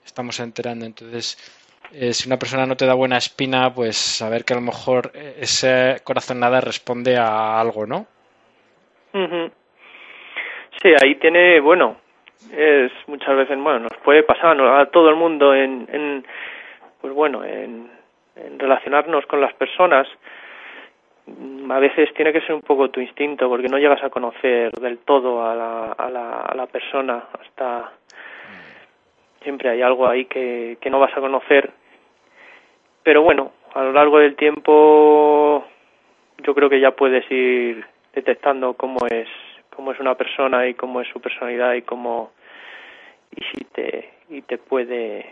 estamos 0.04 0.40
enterando. 0.40 0.86
Entonces, 0.86 1.38
si 2.12 2.28
una 2.28 2.38
persona 2.38 2.66
no 2.66 2.76
te 2.76 2.88
da 2.88 2.96
buena 2.96 3.18
espina, 3.18 3.72
pues 3.74 3.96
saber 3.96 4.44
que 4.44 4.54
a 4.54 4.58
lo 4.58 4.64
mejor 4.64 5.12
ese 5.14 5.98
corazón 6.04 6.40
nada 6.40 6.60
responde 6.60 7.16
a 7.16 7.60
algo, 7.60 7.86
¿no? 7.86 8.08
Sí, 10.82 10.90
ahí 11.02 11.16
tiene, 11.16 11.60
bueno, 11.60 11.98
es 12.52 12.92
muchas 13.08 13.36
veces, 13.36 13.58
bueno, 13.58 13.80
nos 13.80 13.96
puede 14.04 14.24
pasar 14.24 14.60
a 14.60 14.86
todo 14.88 15.10
el 15.10 15.16
mundo 15.16 15.54
en, 15.54 15.88
en 15.92 16.26
pues 17.02 17.14
bueno, 17.14 17.46
en, 17.46 17.90
relacionarnos 18.58 19.26
con 19.26 19.42
las 19.42 19.54
personas. 19.54 20.08
A 21.70 21.80
veces 21.80 22.14
tiene 22.14 22.32
que 22.32 22.42
ser 22.42 22.54
un 22.54 22.62
poco 22.62 22.90
tu 22.90 23.00
instinto 23.00 23.50
porque 23.50 23.68
no 23.68 23.80
llegas 23.80 24.04
a 24.04 24.10
conocer 24.10 24.72
del 24.74 25.00
todo 25.00 25.46
a 25.46 25.56
la, 25.56 25.92
a 25.94 26.10
la, 26.10 26.42
a 26.42 26.56
la 26.56 26.68
persona 26.68 27.24
hasta 27.40 27.92
siempre 29.42 29.70
hay 29.70 29.82
algo 29.82 30.08
ahí 30.08 30.26
que, 30.26 30.78
que 30.82 30.90
no 30.90 31.00
vas 31.00 31.16
a 31.16 31.22
conocer. 31.22 31.72
Pero 33.04 33.22
bueno, 33.22 33.52
a 33.74 33.84
lo 33.84 33.92
largo 33.92 34.20
del 34.20 34.36
tiempo 34.36 35.66
yo 36.40 36.56
creo 36.56 36.70
que 36.70 36.80
ya 36.80 36.92
puedes 36.92 37.30
ir 37.32 37.86
detectando 38.14 38.74
cómo 38.74 39.06
es 39.08 39.28
cómo 39.76 39.92
es 39.92 40.00
una 40.00 40.16
persona 40.16 40.68
y 40.68 40.74
cómo 40.74 41.02
es 41.02 41.08
su 41.10 41.20
personalidad 41.20 41.74
y 41.74 41.82
cómo 41.82 42.32
y 43.36 43.44
si 43.44 43.66
te 43.66 44.14
y 44.30 44.42
te 44.42 44.58
puede 44.58 45.26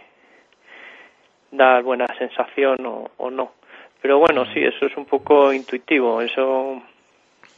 dar 1.53 1.83
buena 1.83 2.07
sensación 2.17 2.77
o, 2.85 3.29
no. 3.31 3.53
Pero 4.01 4.19
bueno, 4.19 4.45
sí, 4.53 4.59
eso 4.61 4.85
es 4.85 4.97
un 4.97 5.05
poco 5.05 5.53
intuitivo, 5.53 6.21
eso, 6.21 6.81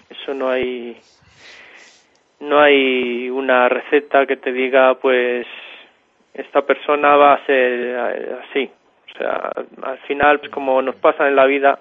eso 0.10 0.34
no 0.34 0.49
hay, 0.49 0.95
no 2.41 2.60
hay 2.60 3.29
una 3.29 3.67
receta 3.67 4.25
que 4.25 4.38
te 4.38 4.51
diga, 4.51 4.95
pues, 4.95 5.47
esta 6.34 6.62
persona 6.62 7.15
va 7.15 7.34
a 7.34 7.45
ser 7.45 7.97
así. 8.47 8.69
O 9.13 9.17
sea, 9.17 9.51
al 9.81 9.97
final, 9.99 10.39
pues, 10.39 10.51
como 10.51 10.81
nos 10.81 10.95
pasa 10.97 11.27
en 11.27 11.36
la 11.36 11.45
vida, 11.45 11.79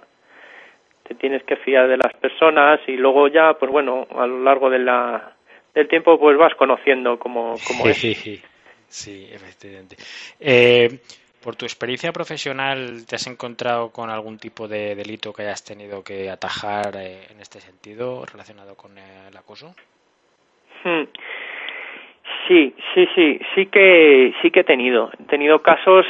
te 1.03 1.14
tienes 1.16 1.42
que 1.42 1.57
fiar 1.57 1.88
de 1.88 1.98
las 1.98 2.14
personas 2.14 2.81
y 2.87 2.96
luego 2.96 3.29
ya, 3.29 3.55
pues 3.55 3.70
bueno, 3.70 4.07
a 4.16 4.27
lo 4.27 4.42
largo 4.42 4.70
de 4.70 4.79
la, 4.79 5.35
del 5.74 5.88
tiempo, 5.88 6.18
pues 6.18 6.38
vas 6.38 6.55
conociendo 6.55 7.18
cómo, 7.18 7.57
cómo 7.66 7.87
es. 7.87 7.98
Sí, 7.98 8.14
sí, 8.14 8.40
sí, 8.88 9.29
efectivamente. 9.31 9.96
Eh, 10.40 11.00
por 11.44 11.57
tu 11.57 11.66
experiencia 11.66 12.11
profesional, 12.11 13.04
¿te 13.07 13.16
has 13.16 13.26
encontrado 13.26 13.90
con 13.90 14.09
algún 14.09 14.38
tipo 14.38 14.66
de 14.66 14.94
delito 14.94 15.30
que 15.35 15.42
hayas 15.42 15.62
tenido 15.62 16.02
que 16.02 16.30
atajar 16.30 16.96
eh, 16.96 17.26
en 17.30 17.38
este 17.38 17.61
sentido 17.61 18.24
relacionado 18.24 18.74
con 18.74 18.96
el 18.96 19.37
acoso? 19.37 19.74
Hmm. 20.83 21.02
Sí, 22.48 22.74
sí, 22.94 23.07
sí, 23.14 23.40
sí 23.54 23.66
que 23.66 24.33
sí 24.40 24.50
que 24.50 24.61
he 24.61 24.64
tenido, 24.64 25.11
he 25.20 25.24
tenido 25.24 25.61
casos 25.61 26.07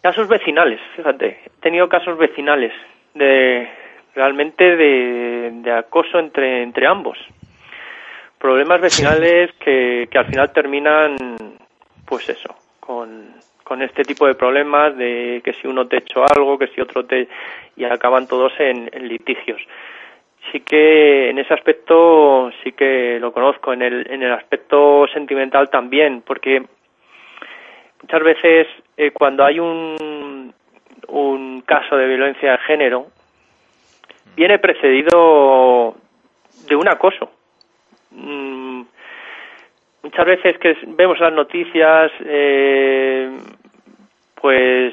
casos 0.00 0.26
vecinales, 0.26 0.80
fíjate, 0.96 1.40
he 1.44 1.60
tenido 1.60 1.86
casos 1.88 2.16
vecinales 2.16 2.72
de 3.12 3.68
realmente 4.14 4.74
de, 4.74 5.50
de 5.52 5.70
acoso 5.70 6.18
entre 6.18 6.62
entre 6.62 6.86
ambos, 6.86 7.18
problemas 8.38 8.80
vecinales 8.80 9.52
que, 9.60 10.08
que 10.10 10.18
al 10.18 10.26
final 10.26 10.50
terminan 10.52 11.16
pues 12.06 12.28
eso, 12.30 12.54
con 12.80 13.34
con 13.72 13.80
este 13.80 14.02
tipo 14.02 14.26
de 14.26 14.34
problemas 14.34 14.94
de 14.98 15.40
que 15.42 15.54
si 15.54 15.66
uno 15.66 15.86
te 15.86 15.96
echó 15.96 16.26
algo, 16.30 16.58
que 16.58 16.66
si 16.66 16.82
otro 16.82 17.06
te... 17.06 17.26
y 17.74 17.84
acaban 17.84 18.28
todos 18.28 18.52
en, 18.58 18.90
litigios. 19.08 19.62
Sí 20.50 20.60
que 20.60 21.30
en 21.30 21.38
ese 21.38 21.54
aspecto 21.54 22.50
sí 22.62 22.72
que 22.72 23.18
lo 23.18 23.32
conozco, 23.32 23.72
en 23.72 23.80
el, 23.80 24.06
en 24.10 24.22
el 24.22 24.32
aspecto 24.32 25.06
sentimental 25.14 25.70
también, 25.70 26.20
porque 26.20 26.62
muchas 28.02 28.22
veces 28.22 28.66
eh, 28.98 29.10
cuando 29.10 29.42
hay 29.42 29.58
un, 29.58 30.52
un 31.08 31.62
caso 31.62 31.96
de 31.96 32.08
violencia 32.08 32.52
de 32.52 32.58
género, 32.58 33.06
viene 34.36 34.58
precedido 34.58 35.96
de 36.68 36.76
un 36.76 36.88
acoso. 36.88 37.30
Mm, 38.10 38.82
muchas 40.02 40.26
veces 40.26 40.58
que 40.58 40.76
vemos 40.88 41.18
las 41.20 41.32
noticias, 41.32 42.12
eh, 42.20 43.30
pues 44.42 44.92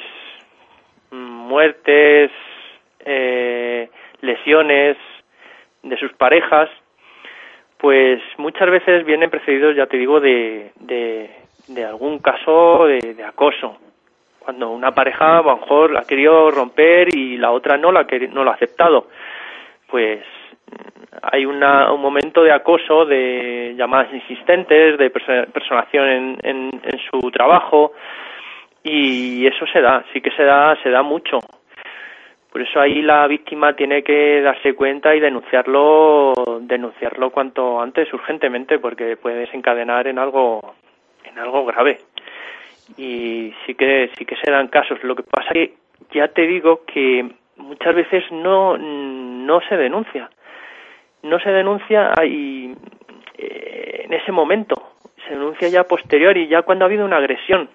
muertes, 1.12 2.30
eh, 3.00 3.90
lesiones 4.22 4.96
de 5.82 5.98
sus 5.98 6.14
parejas, 6.14 6.70
pues 7.78 8.22
muchas 8.38 8.70
veces 8.70 9.04
vienen 9.06 9.32
precedidos, 9.32 9.76
ya 9.76 9.88
te 9.88 9.98
digo, 9.98 10.20
de, 10.20 10.72
de, 10.80 11.84
algún 11.84 12.20
caso 12.20 12.86
de, 12.86 13.24
acoso. 13.24 13.78
Cuando 14.38 14.70
una 14.70 14.92
pareja 14.92 15.40
a 15.40 15.42
lo 15.42 15.58
mejor 15.58 15.92
la 15.92 16.02
ha 16.02 16.08
querido 16.08 16.52
romper 16.52 17.16
y 17.16 17.38
la 17.38 17.52
otra 17.52 17.76
no 17.76 17.92
la, 17.92 18.06
no 18.32 18.44
lo 18.44 18.52
ha 18.52 18.54
aceptado, 18.54 19.08
pues 19.88 20.24
hay 21.24 21.46
una, 21.46 21.92
un 21.92 22.02
momento 22.02 22.44
de 22.44 22.52
acoso, 22.52 23.06
de 23.06 23.74
llamadas 23.76 24.14
insistentes, 24.14 25.00
de 25.00 25.10
personación 25.10 26.08
en, 26.08 26.38
en, 26.84 27.00
su 27.10 27.32
trabajo 27.32 27.94
y 28.84 29.46
eso 29.46 29.66
se 29.68 29.82
da, 29.82 30.04
sí 30.14 30.22
que 30.22 30.32
se 30.32 30.44
da, 30.44 30.76
se 30.82 30.90
da 30.90 31.04
mucho. 31.04 31.40
Por 32.52 32.62
eso 32.62 32.80
ahí 32.80 33.02
la 33.02 33.28
víctima 33.28 33.74
tiene 33.76 34.02
que 34.04 34.42
darse 34.42 34.74
cuenta 34.74 35.16
y 35.16 35.20
denunciarlo, 35.20 36.34
denunciarlo 36.62 37.30
cuanto 37.30 37.80
antes, 37.80 38.12
urgentemente, 38.12 38.80
porque 38.80 39.18
puede 39.18 39.42
desencadenar 39.42 40.08
en 40.08 40.18
algo, 40.18 40.76
en 41.24 41.38
algo 41.38 41.66
grave. 41.66 42.00
Y 42.98 43.54
sí 43.66 43.76
que, 43.76 44.10
sí 44.18 44.26
que 44.26 44.36
se 44.38 44.50
dan 44.50 44.68
casos. 44.68 45.04
Lo 45.04 45.16
que 45.16 45.24
pasa 45.24 45.52
que 45.54 45.76
ya 46.12 46.28
te 46.30 46.48
digo 46.48 46.82
que 46.86 47.30
muchas 47.58 47.94
veces 47.94 48.24
no, 48.32 48.78
no 48.78 49.62
se 49.70 49.78
denuncia 49.78 50.30
no 51.24 51.40
se 51.40 51.52
denuncia 51.52 52.14
ahí, 52.18 52.74
eh, 53.38 54.02
en 54.06 54.14
ese 54.14 54.32
momento, 54.32 54.94
se 55.28 55.34
denuncia 55.34 55.68
ya 55.68 55.84
posterior 55.84 56.38
y 56.38 56.48
ya 56.48 56.62
cuando 56.62 56.86
ha 56.86 56.88
habido 56.88 57.06
una 57.06 57.18
agresión. 57.18 57.70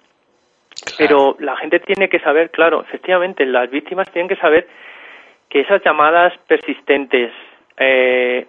Pero 0.97 1.35
la 1.39 1.55
gente 1.57 1.79
tiene 1.79 2.09
que 2.09 2.19
saber, 2.19 2.51
claro, 2.51 2.81
efectivamente, 2.81 3.45
las 3.45 3.69
víctimas 3.69 4.11
tienen 4.11 4.29
que 4.29 4.35
saber 4.35 4.67
que 5.49 5.61
esas 5.61 5.83
llamadas 5.83 6.33
persistentes, 6.47 7.31
eh, 7.77 8.45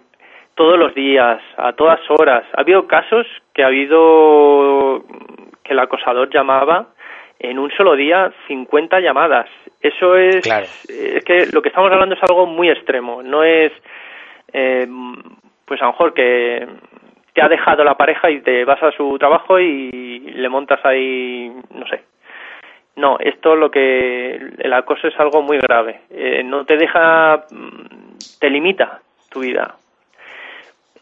todos 0.55 0.77
los 0.77 0.93
días, 0.93 1.41
a 1.57 1.73
todas 1.73 1.99
horas, 2.09 2.43
ha 2.53 2.61
habido 2.61 2.87
casos 2.87 3.25
que 3.53 3.63
ha 3.63 3.67
habido 3.67 5.03
que 5.63 5.73
el 5.73 5.79
acosador 5.79 6.29
llamaba 6.33 6.87
en 7.39 7.59
un 7.59 7.69
solo 7.71 7.95
día 7.95 8.31
50 8.47 8.99
llamadas. 8.99 9.49
Eso 9.81 10.15
es, 10.15 10.45
es 10.89 11.23
que 11.23 11.45
lo 11.53 11.61
que 11.61 11.69
estamos 11.69 11.91
hablando 11.91 12.15
es 12.15 12.23
algo 12.23 12.45
muy 12.45 12.69
extremo, 12.69 13.21
no 13.21 13.43
es 13.43 13.71
eh, 14.53 14.87
pues 15.65 15.81
a 15.81 15.85
lo 15.85 15.91
mejor 15.91 16.13
que 16.13 16.67
te 17.33 17.41
ha 17.41 17.49
dejado 17.49 17.83
la 17.83 17.95
pareja 17.95 18.31
y 18.31 18.41
te 18.41 18.65
vas 18.65 18.81
a 18.81 18.91
su 18.91 19.17
trabajo 19.19 19.59
y 19.59 20.19
le 20.19 20.49
montas 20.49 20.83
ahí, 20.83 21.51
no 21.71 21.85
sé. 21.87 22.01
No, 22.97 23.17
esto 23.19 23.55
lo 23.55 23.71
que 23.71 24.35
el 24.57 24.73
acoso 24.73 25.07
es 25.07 25.19
algo 25.19 25.41
muy 25.41 25.57
grave. 25.59 26.01
Eh, 26.09 26.43
no 26.43 26.65
te 26.65 26.77
deja, 26.77 27.45
mm, 27.49 28.17
te 28.39 28.49
limita 28.49 29.01
tu 29.29 29.41
vida. 29.41 29.75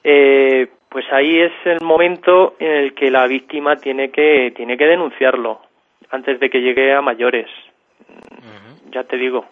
Eh, 0.03 0.67
pues 0.89 1.11
ahí 1.11 1.39
es 1.39 1.53
el 1.65 1.81
momento 1.81 2.55
en 2.59 2.71
el 2.71 2.93
que 2.93 3.09
la 3.09 3.25
víctima 3.27 3.77
tiene 3.77 4.11
que 4.11 4.53
tiene 4.55 4.77
que 4.77 4.85
denunciarlo 4.85 5.61
antes 6.11 6.39
de 6.39 6.49
que 6.49 6.61
llegue 6.61 6.93
a 6.93 7.01
mayores. 7.01 7.47
Ya 8.91 9.03
te 9.03 9.17
digo 9.17 9.45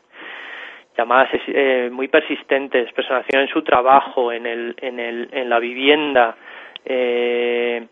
llamadas 0.97 1.29
eh, 1.47 1.89
muy 1.91 2.07
persistentes, 2.07 2.91
personación 2.93 3.43
en 3.43 3.47
su 3.47 3.61
trabajo, 3.63 4.31
en, 4.31 4.45
el, 4.45 4.75
en, 4.79 4.99
el, 4.99 5.29
en 5.31 5.49
la 5.49 5.59
vivienda. 5.59 6.35
Eh, 6.85 7.85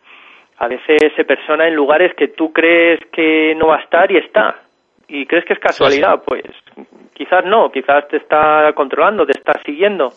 a 0.61 0.67
veces 0.67 1.11
se 1.15 1.25
persona 1.25 1.67
en 1.67 1.73
lugares 1.73 2.13
que 2.13 2.27
tú 2.27 2.53
crees 2.53 2.99
que 3.11 3.55
no 3.55 3.67
va 3.67 3.77
a 3.77 3.81
estar 3.81 4.11
y 4.11 4.17
está. 4.17 4.61
Y 5.07 5.25
crees 5.25 5.43
que 5.43 5.53
es 5.53 5.59
casualidad, 5.59 6.21
pues 6.23 6.43
quizás 7.15 7.43
no, 7.45 7.71
quizás 7.71 8.07
te 8.09 8.17
está 8.17 8.71
controlando, 8.75 9.25
te 9.25 9.31
está 9.31 9.59
siguiendo 9.65 10.13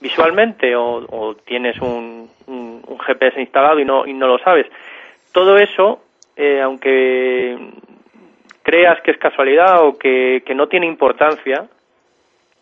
visualmente 0.00 0.74
o, 0.74 1.36
tienes 1.44 1.78
un, 1.82 2.26
un, 2.46 2.98
GPS 3.06 3.38
instalado 3.38 3.78
y 3.80 3.84
no, 3.84 4.06
y 4.06 4.14
no 4.14 4.26
lo 4.26 4.38
sabes. 4.38 4.66
Todo 5.30 5.58
eso, 5.58 6.02
eh, 6.36 6.62
aunque 6.62 7.58
creas 8.62 8.98
que 9.02 9.10
es 9.10 9.18
casualidad 9.18 9.84
o 9.84 9.98
que, 9.98 10.42
que 10.46 10.54
no 10.54 10.68
tiene 10.68 10.86
importancia, 10.86 11.66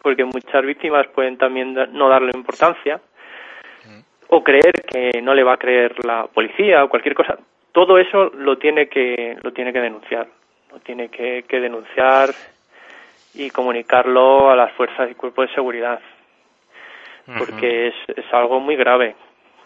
porque 0.03 0.25
muchas 0.25 0.67
víctimas 0.67 1.07
pueden 1.15 1.39
también 1.39 1.75
no 1.93 2.09
darle 2.09 2.33
importancia 2.35 3.01
o 4.31 4.43
creer 4.43 4.73
que 4.87 5.21
no 5.23 5.35
le 5.35 5.43
va 5.43 5.55
a 5.55 5.59
creer 5.59 6.05
la 6.05 6.27
policía 6.27 6.85
o 6.85 6.89
cualquier 6.89 7.15
cosa. 7.15 7.39
Todo 7.73 7.99
eso 7.99 8.31
lo 8.31 8.59
tiene 8.59 8.89
que 8.89 9.37
lo 9.43 9.53
tiene 9.53 9.73
que 9.73 9.81
denunciar, 9.81 10.29
lo 10.73 10.81
tiene 10.81 11.09
que, 11.09 11.45
denunciar 11.51 12.31
y 13.35 13.51
comunicarlo 13.51 14.51
a 14.51 14.57
las 14.57 14.73
fuerzas 14.73 15.11
y 15.11 15.15
cuerpos 15.15 15.49
de 15.49 15.55
seguridad, 15.55 16.01
porque 17.39 17.89
es, 17.89 17.95
es 18.09 18.25
algo 18.33 18.61
muy 18.61 18.77
grave 18.77 19.15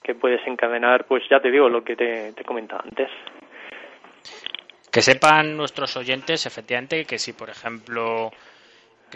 que 0.03 0.15
puede 0.15 0.37
desencadenar, 0.37 1.05
pues 1.07 1.23
ya 1.31 1.41
te 1.41 1.51
digo 1.51 1.69
lo 1.69 1.83
que 1.83 1.97
te, 1.97 2.33
te 2.33 2.45
comentaba 2.45 2.83
antes. 2.85 3.09
Que 4.93 5.01
sepan 5.01 5.57
nuestros 5.57 5.97
oyentes, 5.97 6.47
efectivamente, 6.47 7.05
que 7.07 7.19
si, 7.19 7.33
por 7.33 7.49
ejemplo, 7.49 8.31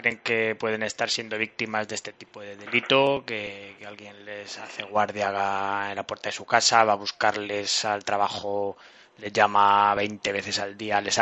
creen 0.01 0.19
que 0.23 0.55
pueden 0.55 0.83
estar 0.83 1.09
siendo 1.09 1.37
víctimas 1.37 1.87
de 1.87 1.95
este 1.95 2.13
tipo 2.13 2.41
de 2.41 2.55
delito, 2.55 3.23
que, 3.25 3.75
alguien 3.85 4.25
les 4.25 4.57
hace 4.57 4.83
guardia 4.83 5.27
en 5.89 5.95
la 5.95 6.03
puerta 6.07 6.29
de 6.29 6.33
su 6.33 6.45
casa, 6.45 6.83
va 6.83 6.93
a 6.93 6.95
buscarles 6.95 7.85
al 7.85 8.03
trabajo, 8.03 8.77
les 9.17 9.33
llama 9.33 9.93
20 9.95 10.31
veces 10.31 10.59
al 10.59 10.77
día, 10.77 11.01
les 11.01 11.19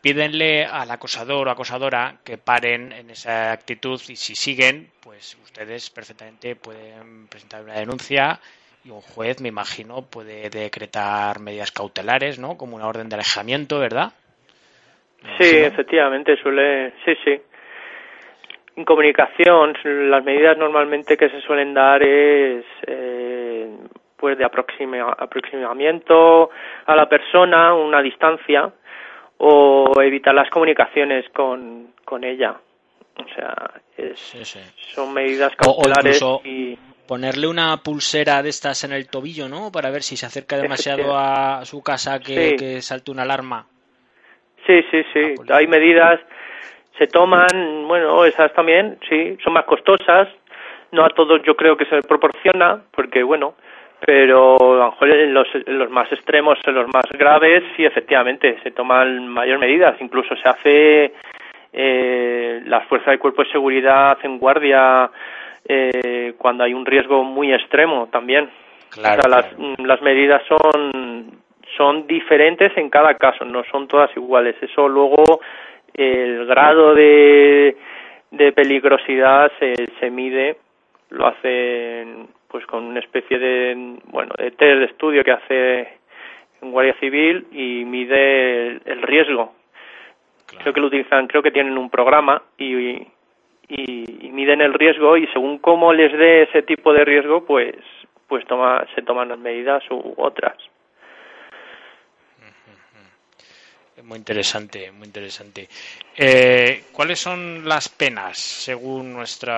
pídenle 0.00 0.66
al 0.66 0.90
acosador 0.90 1.48
o 1.48 1.50
acosadora 1.50 2.18
que 2.24 2.36
paren 2.36 2.92
en 2.92 3.10
esa 3.10 3.52
actitud 3.52 4.00
y 4.08 4.16
si 4.16 4.34
siguen, 4.34 4.90
pues 5.00 5.36
ustedes 5.42 5.88
perfectamente 5.90 6.56
pueden 6.56 7.26
presentar 7.28 7.62
una 7.62 7.74
denuncia 7.74 8.38
y 8.84 8.90
un 8.90 9.00
juez, 9.00 9.40
me 9.40 9.48
imagino, 9.48 10.02
puede 10.02 10.50
decretar 10.50 11.40
medidas 11.40 11.72
cautelares, 11.72 12.38
¿no? 12.38 12.58
Como 12.58 12.76
una 12.76 12.86
orden 12.86 13.08
de 13.08 13.14
alejamiento, 13.14 13.78
¿verdad? 13.78 14.12
Sí, 15.38 15.56
efectivamente, 15.56 16.36
suele, 16.42 16.92
sí, 17.04 17.14
sí. 17.24 17.40
En 18.76 18.84
comunicación, 18.84 19.74
las 19.84 20.24
medidas 20.24 20.58
normalmente 20.58 21.16
que 21.16 21.28
se 21.28 21.40
suelen 21.42 21.74
dar 21.74 22.02
es, 22.02 22.64
eh, 22.86 23.68
pues 24.16 24.36
de 24.36 24.44
aproximamiento 24.44 26.50
a 26.86 26.96
la 26.96 27.08
persona, 27.08 27.72
una 27.74 28.02
distancia, 28.02 28.72
o 29.38 29.92
evitar 30.02 30.34
las 30.34 30.50
comunicaciones 30.50 31.28
con, 31.30 31.94
con 32.04 32.24
ella. 32.24 32.56
O 33.16 33.28
sea, 33.34 33.54
son 34.94 35.14
medidas 35.14 35.54
cautelares 35.54 36.20
y 36.44 36.76
ponerle 37.06 37.46
una 37.46 37.76
pulsera 37.76 38.42
de 38.42 38.48
estas 38.48 38.84
en 38.84 38.92
el 38.92 39.08
tobillo, 39.08 39.48
¿no? 39.48 39.70
Para 39.70 39.90
ver 39.90 40.02
si 40.02 40.16
se 40.16 40.26
acerca 40.26 40.56
demasiado 40.56 41.16
a 41.16 41.64
su 41.64 41.82
casa 41.82 42.18
que, 42.18 42.80
salte 42.80 43.10
una 43.10 43.22
alarma. 43.22 43.66
Sí, 44.66 44.80
sí, 44.90 45.02
sí. 45.12 45.34
Hay 45.50 45.66
medidas, 45.66 46.20
se 46.98 47.06
toman, 47.06 47.86
bueno, 47.88 48.24
esas 48.24 48.52
también, 48.52 48.98
sí, 49.08 49.36
son 49.42 49.52
más 49.54 49.64
costosas. 49.64 50.28
No 50.92 51.04
a 51.04 51.10
todos 51.10 51.42
yo 51.42 51.56
creo 51.56 51.76
que 51.76 51.86
se 51.86 52.02
proporciona, 52.02 52.82
porque 52.92 53.22
bueno, 53.22 53.54
pero 54.04 54.54
a 54.54 54.76
lo 54.76 54.90
mejor 54.90 55.10
en 55.10 55.34
los, 55.34 55.48
los 55.66 55.90
más 55.90 56.10
extremos, 56.12 56.58
en 56.66 56.74
los 56.74 56.86
más 56.92 57.04
graves, 57.18 57.64
sí, 57.76 57.84
efectivamente, 57.84 58.58
se 58.62 58.70
toman 58.70 59.28
mayor 59.28 59.58
medidas. 59.58 59.96
Incluso 60.00 60.36
se 60.36 60.48
hace, 60.48 61.14
eh, 61.72 62.62
las 62.66 62.86
fuerzas 62.86 63.12
de 63.12 63.18
cuerpo 63.18 63.42
de 63.42 63.50
seguridad 63.50 64.12
hacen 64.12 64.38
guardia 64.38 65.10
eh, 65.66 66.34
cuando 66.38 66.64
hay 66.64 66.74
un 66.74 66.86
riesgo 66.86 67.24
muy 67.24 67.52
extremo 67.52 68.08
también. 68.12 68.50
Claro, 68.90 69.22
Las, 69.28 69.46
las 69.78 70.02
medidas 70.02 70.42
son, 70.46 71.40
son 71.76 72.06
diferentes 72.06 72.76
en 72.76 72.90
cada 72.90 73.14
caso, 73.14 73.44
no 73.44 73.64
son 73.64 73.88
todas 73.88 74.14
iguales. 74.16 74.54
Eso 74.60 74.88
luego, 74.88 75.40
el 75.94 76.46
grado 76.46 76.94
de, 76.94 77.76
de 78.30 78.52
peligrosidad 78.52 79.50
se, 79.58 79.74
se 80.00 80.10
mide, 80.10 80.56
lo 81.10 81.26
hacen 81.26 82.28
pues 82.48 82.66
con 82.66 82.84
una 82.84 83.00
especie 83.00 83.38
de 83.38 83.96
bueno 84.06 84.32
de 84.38 84.52
test 84.52 84.78
de 84.78 84.84
estudio 84.84 85.24
que 85.24 85.32
hace 85.32 85.88
en 86.62 86.70
Guardia 86.70 86.94
Civil 87.00 87.46
y 87.52 87.84
mide 87.84 88.80
el, 88.84 89.02
riesgo. 89.02 89.52
Creo 90.60 90.72
que 90.72 90.80
lo 90.80 90.86
utilizan, 90.86 91.26
creo 91.26 91.42
que 91.42 91.50
tienen 91.50 91.76
un 91.76 91.90
programa 91.90 92.42
y, 92.56 93.06
y, 93.68 94.30
miden 94.32 94.60
el 94.60 94.74
riesgo 94.74 95.16
y 95.16 95.26
según 95.28 95.58
cómo 95.58 95.92
les 95.92 96.12
dé 96.12 96.42
ese 96.42 96.62
tipo 96.62 96.92
de 96.92 97.04
riesgo, 97.04 97.44
pues 97.44 97.76
pues 98.28 98.46
toma, 98.46 98.84
se 98.94 99.02
toman 99.02 99.28
las 99.28 99.38
medidas 99.38 99.82
u 99.90 100.14
otras. 100.16 100.56
Muy 104.04 104.18
interesante, 104.18 104.92
muy 104.92 105.06
interesante. 105.06 105.66
Eh, 106.14 106.84
¿Cuáles 106.92 107.18
son 107.18 107.66
las 107.66 107.88
penas 107.88 108.36
según 108.36 109.14
nuestro 109.14 109.52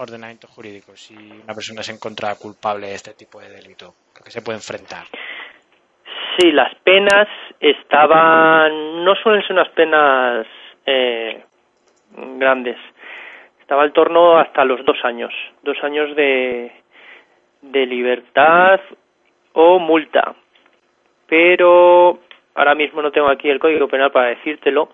ordenamiento 0.00 0.48
jurídico 0.48 0.96
si 0.96 1.14
una 1.14 1.54
persona 1.54 1.84
se 1.84 1.92
encuentra 1.92 2.34
culpable 2.34 2.88
de 2.88 2.94
este 2.96 3.14
tipo 3.14 3.40
de 3.40 3.48
delito? 3.48 3.94
¿A 4.18 4.24
qué 4.24 4.30
se 4.32 4.42
puede 4.42 4.58
enfrentar? 4.58 5.04
Sí, 6.36 6.50
las 6.50 6.74
penas 6.82 7.28
estaban, 7.60 9.04
no 9.04 9.14
suelen 9.22 9.42
ser 9.42 9.52
unas 9.52 9.68
penas 9.68 10.46
eh, 10.84 11.44
grandes. 12.38 12.78
Estaba 13.60 13.84
al 13.84 13.92
torno 13.92 14.36
hasta 14.36 14.64
los 14.64 14.84
dos 14.84 14.98
años, 15.04 15.32
dos 15.62 15.76
años 15.84 16.14
de, 16.16 16.72
de 17.62 17.86
libertad 17.86 18.80
o 19.52 19.78
multa. 19.78 20.34
Pero 21.28 22.20
ahora 22.56 22.74
mismo 22.74 23.02
no 23.02 23.12
tengo 23.12 23.28
aquí 23.28 23.48
el 23.48 23.60
Código 23.60 23.88
Penal 23.88 24.10
para 24.10 24.28
decírtelo. 24.28 24.88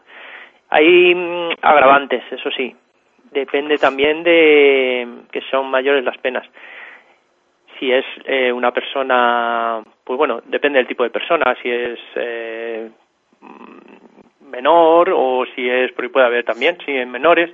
Hay 0.69 1.15
mm, 1.15 1.51
agravantes, 1.63 2.23
eso 2.31 2.51
sí. 2.51 2.75
Depende 3.31 3.79
también 3.79 4.23
de 4.23 5.07
que 5.31 5.41
son 5.51 5.71
mayores 5.71 6.05
las 6.05 6.19
penas. 6.19 6.47
Si 7.79 7.91
es 7.91 8.05
eh, 8.27 8.53
una 8.53 8.73
persona, 8.73 9.83
pues 10.05 10.19
bueno, 10.19 10.43
depende 10.45 10.79
del 10.79 10.87
tipo 10.87 11.03
de 11.03 11.11
persona, 11.11 11.57
si 11.63 11.71
es 11.71 11.99
eh, 12.17 12.91
menor 14.41 15.11
o 15.15 15.45
si 15.55 15.69
es, 15.69 15.91
porque 15.93 16.11
puede 16.11 16.27
haber 16.27 16.45
también, 16.45 16.77
si 16.85 16.93
es 16.95 17.09
menores 17.09 17.51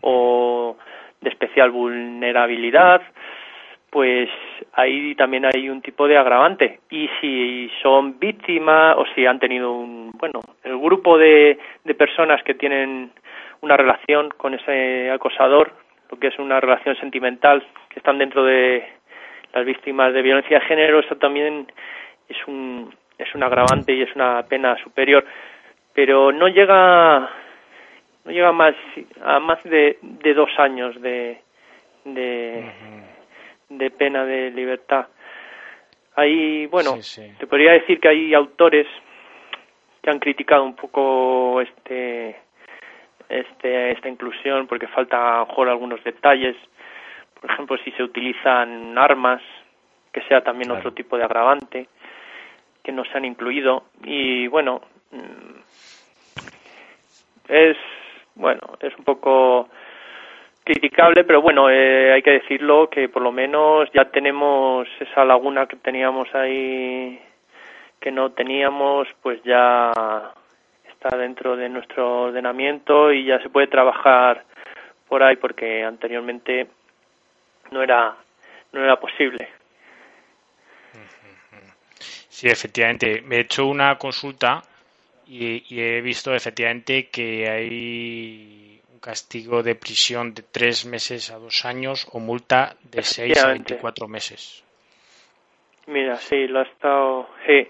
o 0.00 0.76
de 1.20 1.30
especial 1.30 1.70
vulnerabilidad 1.70 3.02
pues 3.90 4.28
ahí 4.72 5.14
también 5.16 5.44
hay 5.46 5.68
un 5.68 5.82
tipo 5.82 6.06
de 6.06 6.16
agravante. 6.16 6.80
Y 6.90 7.08
si 7.20 7.70
son 7.82 8.18
víctimas 8.18 8.96
o 8.96 9.04
si 9.14 9.26
han 9.26 9.40
tenido 9.40 9.72
un, 9.72 10.12
bueno, 10.12 10.40
el 10.62 10.78
grupo 10.78 11.18
de, 11.18 11.58
de 11.84 11.94
personas 11.94 12.42
que 12.44 12.54
tienen 12.54 13.12
una 13.60 13.76
relación 13.76 14.30
con 14.30 14.54
ese 14.54 15.10
acosador, 15.10 15.72
lo 16.10 16.18
que 16.18 16.28
es 16.28 16.38
una 16.38 16.60
relación 16.60 16.96
sentimental, 16.96 17.64
que 17.88 17.98
están 17.98 18.18
dentro 18.18 18.44
de 18.44 18.84
las 19.52 19.64
víctimas 19.64 20.12
de 20.12 20.22
violencia 20.22 20.58
de 20.58 20.66
género, 20.66 21.00
eso 21.00 21.16
también 21.16 21.66
es 22.28 22.36
un, 22.46 22.94
es 23.18 23.34
un 23.34 23.42
agravante 23.42 23.92
y 23.92 24.02
es 24.02 24.14
una 24.14 24.42
pena 24.44 24.76
superior. 24.82 25.24
Pero 25.92 26.32
no 26.32 26.48
llega, 26.48 27.28
no 28.24 28.30
llega 28.30 28.52
más, 28.52 28.74
a 29.22 29.40
más 29.40 29.62
de, 29.64 29.98
dos 30.34 30.50
años 30.58 31.00
de, 31.00 31.40
de, 32.04 32.64
de 33.70 33.90
pena 33.90 34.24
de 34.24 34.50
libertad. 34.50 35.06
Hay, 36.16 36.66
bueno, 36.66 36.96
te 37.38 37.46
podría 37.46 37.72
decir 37.72 38.00
que 38.00 38.08
hay 38.08 38.34
autores 38.34 38.86
que 40.02 40.10
han 40.10 40.18
criticado 40.18 40.64
un 40.64 40.74
poco 40.74 41.60
este, 41.60 42.36
este, 43.28 43.92
esta 43.92 44.08
inclusión 44.08 44.66
porque 44.66 44.88
falta 44.88 45.36
a 45.36 45.40
lo 45.40 45.46
mejor 45.46 45.68
algunos 45.68 46.02
detalles. 46.04 46.56
Por 47.40 47.50
ejemplo, 47.50 47.78
si 47.84 47.90
se 47.92 48.02
utilizan 48.02 48.98
armas, 48.98 49.40
que 50.12 50.20
sea 50.22 50.42
también 50.42 50.70
otro 50.72 50.92
tipo 50.92 51.16
de 51.16 51.24
agravante, 51.24 51.88
que 52.82 52.92
no 52.92 53.04
se 53.04 53.16
han 53.16 53.24
incluido. 53.24 53.84
Y 54.02 54.48
bueno, 54.48 54.82
mm, 55.12 55.60
es, 57.48 57.76
bueno, 58.34 58.60
es 58.80 58.96
un 58.98 59.04
poco 59.04 59.68
criticable, 60.64 61.24
pero 61.24 61.42
bueno, 61.42 61.70
eh, 61.70 62.12
hay 62.12 62.22
que 62.22 62.32
decirlo 62.32 62.88
que 62.88 63.08
por 63.08 63.22
lo 63.22 63.32
menos 63.32 63.88
ya 63.92 64.04
tenemos 64.06 64.88
esa 65.00 65.24
laguna 65.24 65.66
que 65.66 65.76
teníamos 65.76 66.32
ahí 66.34 67.20
que 68.00 68.10
no 68.10 68.32
teníamos, 68.32 69.08
pues 69.22 69.42
ya 69.44 69.92
está 70.88 71.16
dentro 71.16 71.56
de 71.56 71.68
nuestro 71.68 72.22
ordenamiento 72.22 73.12
y 73.12 73.26
ya 73.26 73.38
se 73.42 73.50
puede 73.50 73.66
trabajar 73.66 74.44
por 75.08 75.22
ahí 75.22 75.36
porque 75.36 75.84
anteriormente 75.84 76.66
no 77.70 77.82
era 77.82 78.16
no 78.72 78.82
era 78.82 78.98
posible. 78.98 79.48
Sí, 82.28 82.48
efectivamente. 82.48 83.20
Me 83.22 83.36
he 83.36 83.40
hecho 83.40 83.66
una 83.66 83.98
consulta 83.98 84.62
y, 85.26 85.62
y 85.68 85.80
he 85.80 86.00
visto 86.00 86.34
efectivamente 86.34 87.08
que 87.08 87.48
hay 87.48 88.80
castigo 89.00 89.62
de 89.62 89.74
prisión 89.74 90.34
de 90.34 90.42
tres 90.42 90.86
meses 90.86 91.30
a 91.30 91.38
dos 91.38 91.64
años 91.64 92.06
o 92.12 92.20
multa 92.20 92.74
de 92.82 93.02
seis 93.02 93.42
a 93.42 93.48
veinticuatro 93.48 94.06
meses. 94.08 94.64
Mira, 95.86 96.16
sí, 96.16 96.46
lo 96.46 96.60
ha 96.60 96.62
estado. 96.62 97.28
Sí. 97.46 97.66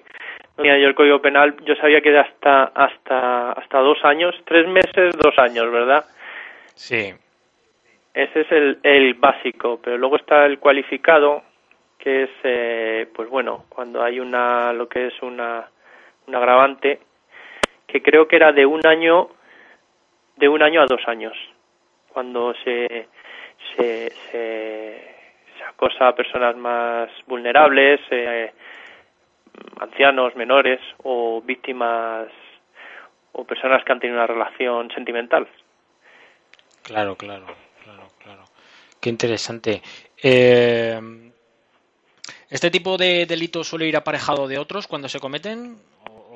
Mira, 0.59 0.79
yo 0.79 0.89
el 0.89 0.95
Código 0.95 1.23
Penal, 1.23 1.57
yo 1.65 1.75
sabía 1.77 2.01
que 2.03 2.11
era 2.11 2.23
hasta, 2.23 2.65
hasta, 2.65 3.53
hasta 3.53 3.79
dos 3.79 3.99
años, 4.05 4.35
tres 4.45 4.67
meses, 4.69 5.15
dos 5.17 5.39
años, 5.39 5.71
¿verdad? 5.73 6.05
Sí. 6.75 7.15
Ese 8.13 8.41
es 8.41 8.53
el, 8.53 8.79
el 8.83 9.15
básico, 9.15 9.81
pero 9.83 9.97
luego 9.97 10.17
está 10.17 10.45
el 10.45 10.59
cualificado, 10.59 11.43
que 11.99 12.25
es, 12.25 12.31
eh, 12.43 13.09
pues 13.15 13.31
bueno, 13.31 13.65
cuando 13.69 14.03
hay 14.03 14.21
una, 14.21 14.73
lo 14.73 14.89
que 14.89 15.07
es 15.07 15.23
una, 15.23 15.67
un 16.27 16.35
agravante, 16.35 16.99
que 17.87 18.03
creo 18.03 18.29
que 18.29 18.37
era 18.37 18.53
de 18.53 18.67
un 18.67 18.87
año 18.87 19.31
de 20.41 20.49
un 20.49 20.63
año 20.63 20.81
a 20.81 20.87
dos 20.87 21.03
años, 21.07 21.37
cuando 22.13 22.55
se, 22.65 23.09
se, 23.77 25.15
acosa 25.69 26.09
a 26.09 26.15
personas 26.15 26.57
más 26.57 27.11
vulnerables, 27.27 28.01
eh, 28.11 28.53
ancianos, 29.79 30.35
menores 30.35 30.81
o 31.05 31.43
víctimas 31.43 32.29
o 33.33 33.45
personas 33.45 33.85
que 33.85 33.93
han 33.93 34.01
tenido 34.01 34.19
una 34.19 34.27
relación 34.27 34.91
sentimental. 34.91 35.47
Claro, 36.83 37.15
claro, 37.17 37.47
claro, 37.85 38.09
claro. 38.19 38.45
Qué 39.01 39.11
interesante. 39.11 39.83
Eh, 40.23 40.99
¿Este 42.49 42.71
tipo 42.71 42.97
de 42.97 43.27
delitos 43.27 43.69
suele 43.69 43.87
ir 43.87 43.97
aparejado 43.97 44.49
de 44.49 44.59
otros 44.59 44.87
cuando 44.87 45.09
se 45.09 45.21
cometen? 45.21 45.77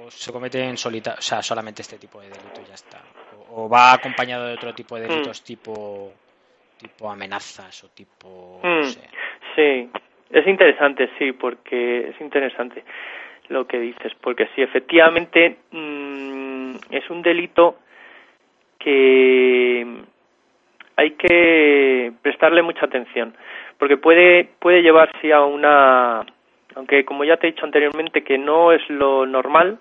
¿O 0.05 0.11
se 0.11 0.33
cometen 0.33 0.77
solita 0.77 1.15
o 1.19 1.23
sea, 1.23 1.43
solamente 1.43 1.83
este 1.83 1.99
tipo 1.99 2.21
de 2.21 2.29
delito 2.29 2.61
y 2.63 2.69
ya 2.69 2.75
está? 2.75 3.01
o 3.57 3.69
va 3.69 3.93
acompañado 3.93 4.47
de 4.47 4.55
otro 4.55 4.75
tipo 4.75 4.97
de 4.97 5.07
delitos 5.07 5.41
mm. 5.41 5.45
tipo 5.45 6.13
tipo 6.79 7.11
amenazas 7.11 7.85
o 7.85 7.89
tipo 7.89 8.61
mm. 8.63 8.85
sí 9.55 9.91
es 10.31 10.47
interesante 10.47 11.09
sí 11.19 11.33
porque 11.33 12.09
es 12.09 12.21
interesante 12.21 12.83
lo 13.49 13.67
que 13.67 13.79
dices 13.79 14.13
porque 14.21 14.49
sí 14.55 14.63
efectivamente 14.63 15.59
mm, 15.71 16.77
es 16.91 17.09
un 17.11 17.23
delito 17.23 17.79
que 18.79 19.87
hay 20.97 21.11
que 21.13 22.13
prestarle 22.23 22.63
mucha 22.63 22.87
atención 22.87 23.37
porque 23.79 23.97
puede 23.97 24.45
puede 24.59 24.83
llevarse 24.83 25.33
a 25.33 25.45
una 25.45 26.27
aunque 26.75 27.05
como 27.05 27.25
ya 27.25 27.37
te 27.37 27.47
he 27.47 27.53
dicho 27.53 27.65
anteriormente 27.65 28.25
que 28.25 28.39
no 28.39 28.73
es 28.73 28.83
lo 28.89 29.27
normal, 29.27 29.79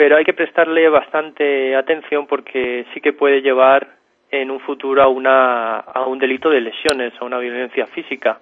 pero 0.00 0.16
hay 0.16 0.24
que 0.24 0.32
prestarle 0.32 0.88
bastante 0.88 1.76
atención 1.76 2.26
porque 2.26 2.86
sí 2.94 3.02
que 3.02 3.12
puede 3.12 3.42
llevar 3.42 3.86
en 4.30 4.50
un 4.50 4.58
futuro 4.60 5.02
a, 5.02 5.08
una, 5.08 5.76
a 5.80 6.06
un 6.06 6.18
delito 6.18 6.48
de 6.48 6.62
lesiones, 6.62 7.12
a 7.20 7.26
una 7.26 7.36
violencia 7.36 7.86
física 7.88 8.40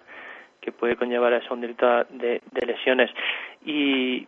que 0.60 0.70
puede 0.70 0.94
conllevar 0.94 1.32
a 1.32 1.38
eso 1.38 1.52
un 1.52 1.60
delito 1.60 2.04
de, 2.10 2.42
de 2.48 2.64
lesiones. 2.64 3.10
Y 3.66 4.24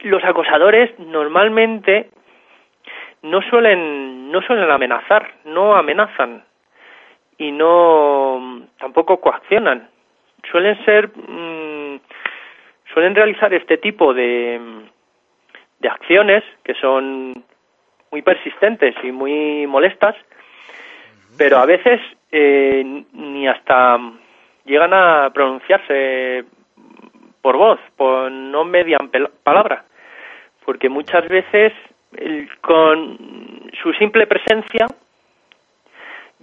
los 0.00 0.22
acosadores 0.24 0.90
normalmente 0.98 2.10
no 3.22 3.40
suelen 3.40 4.30
no 4.30 4.42
suelen 4.42 4.70
amenazar, 4.70 5.32
no 5.46 5.74
amenazan 5.74 6.44
y 7.38 7.50
no 7.50 8.66
tampoco 8.78 9.22
coaccionan. 9.22 9.88
Suelen 10.50 10.84
ser 10.84 11.08
mm, 11.16 11.98
suelen 12.92 13.14
realizar 13.14 13.54
este 13.54 13.78
tipo 13.78 14.12
de 14.12 14.90
de 15.82 15.88
acciones 15.88 16.44
que 16.62 16.74
son 16.74 17.44
muy 18.10 18.22
persistentes 18.22 18.94
y 19.02 19.10
muy 19.10 19.66
molestas, 19.66 20.14
pero 21.36 21.58
a 21.58 21.66
veces 21.66 22.00
eh, 22.30 23.04
ni 23.12 23.48
hasta 23.48 23.98
llegan 24.64 24.94
a 24.94 25.30
pronunciarse 25.34 26.44
por 27.40 27.56
voz, 27.56 27.80
por 27.96 28.30
no 28.30 28.64
median 28.64 29.10
palabra, 29.42 29.84
porque 30.64 30.88
muchas 30.88 31.26
veces 31.28 31.72
con 32.60 33.18
su 33.82 33.92
simple 33.94 34.26
presencia 34.26 34.86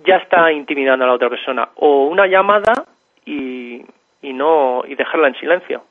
ya 0.06 0.18
está 0.18 0.52
intimidando 0.52 1.06
a 1.06 1.08
la 1.08 1.14
otra 1.14 1.30
persona 1.30 1.70
o 1.76 2.06
una 2.06 2.28
llamada 2.28 2.74
y, 3.26 3.86
y 4.22 4.34
no 4.34 4.84
y 4.86 4.96
dejarla 4.96 5.30
en 5.30 5.36
silencio. 5.36 5.84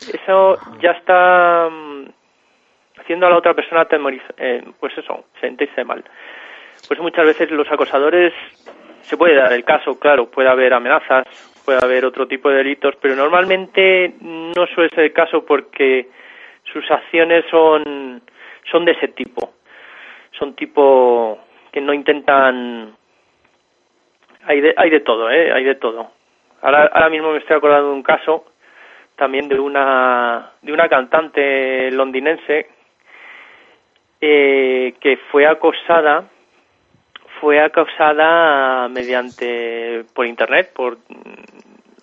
Eso 0.00 0.58
ya 0.80 0.92
está 0.92 1.68
mm, 1.70 2.04
haciendo 2.98 3.26
a 3.26 3.30
la 3.30 3.38
otra 3.38 3.54
persona 3.54 3.86
eh, 4.38 4.62
pues 4.78 4.96
eso 4.96 5.26
sentirse 5.40 5.84
mal 5.84 6.04
pues 6.88 7.00
muchas 7.00 7.26
veces 7.26 7.50
los 7.50 7.70
acosadores 7.70 8.32
se 9.02 9.16
puede 9.16 9.34
dar 9.34 9.52
el 9.52 9.64
caso 9.64 9.98
claro 9.98 10.30
puede 10.30 10.48
haber 10.48 10.74
amenazas 10.74 11.24
puede 11.64 11.78
haber 11.82 12.04
otro 12.04 12.26
tipo 12.26 12.50
de 12.50 12.56
delitos 12.56 12.94
pero 13.00 13.16
normalmente 13.16 14.14
no 14.20 14.66
suele 14.74 14.90
ser 14.90 15.04
el 15.04 15.12
caso 15.12 15.44
porque 15.44 16.08
sus 16.72 16.88
acciones 16.90 17.44
son 17.50 18.22
son 18.70 18.84
de 18.84 18.92
ese 18.92 19.08
tipo. 19.08 19.54
Son 20.32 20.54
tipo 20.54 21.38
que 21.72 21.80
no 21.80 21.92
intentan... 21.92 22.94
Hay 24.46 24.60
de, 24.60 24.74
hay 24.76 24.90
de 24.90 25.00
todo, 25.00 25.30
¿eh? 25.30 25.52
Hay 25.52 25.64
de 25.64 25.76
todo. 25.76 26.10
Ahora, 26.60 26.90
ahora 26.92 27.08
mismo 27.08 27.32
me 27.32 27.38
estoy 27.38 27.56
acordando 27.56 27.88
de 27.88 27.94
un 27.94 28.02
caso 28.02 28.44
también 29.16 29.48
de 29.48 29.58
una, 29.58 30.50
de 30.60 30.72
una 30.72 30.88
cantante 30.88 31.90
londinense 31.92 32.68
eh, 34.26 34.94
que 35.00 35.18
fue 35.30 35.46
acosada 35.46 36.30
fue 37.40 37.60
acosada 37.60 38.88
mediante 38.88 40.04
por 40.14 40.26
internet 40.26 40.72
por 40.74 40.98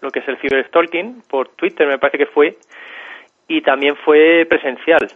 lo 0.01 0.11
que 0.11 0.19
es 0.19 0.27
el 0.27 0.37
ciberstalking 0.37 1.23
por 1.29 1.49
Twitter 1.49 1.87
me 1.87 1.97
parece 1.97 2.19
que 2.19 2.25
fue 2.27 2.57
y 3.47 3.61
también 3.61 3.95
fue 3.95 4.45
presencial 4.47 5.07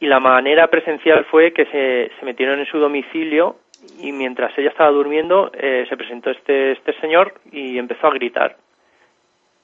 y 0.00 0.06
la 0.06 0.20
manera 0.20 0.66
presencial 0.68 1.24
fue 1.30 1.52
que 1.52 1.64
se, 1.66 2.10
se 2.18 2.24
metieron 2.24 2.58
en 2.58 2.66
su 2.66 2.78
domicilio 2.78 3.56
y 3.98 4.12
mientras 4.12 4.56
ella 4.58 4.70
estaba 4.70 4.90
durmiendo 4.90 5.50
eh, 5.54 5.86
se 5.88 5.96
presentó 5.96 6.30
este, 6.30 6.72
este 6.72 6.92
señor 7.00 7.34
y 7.50 7.78
empezó 7.78 8.06
a 8.06 8.14
gritar. 8.14 8.56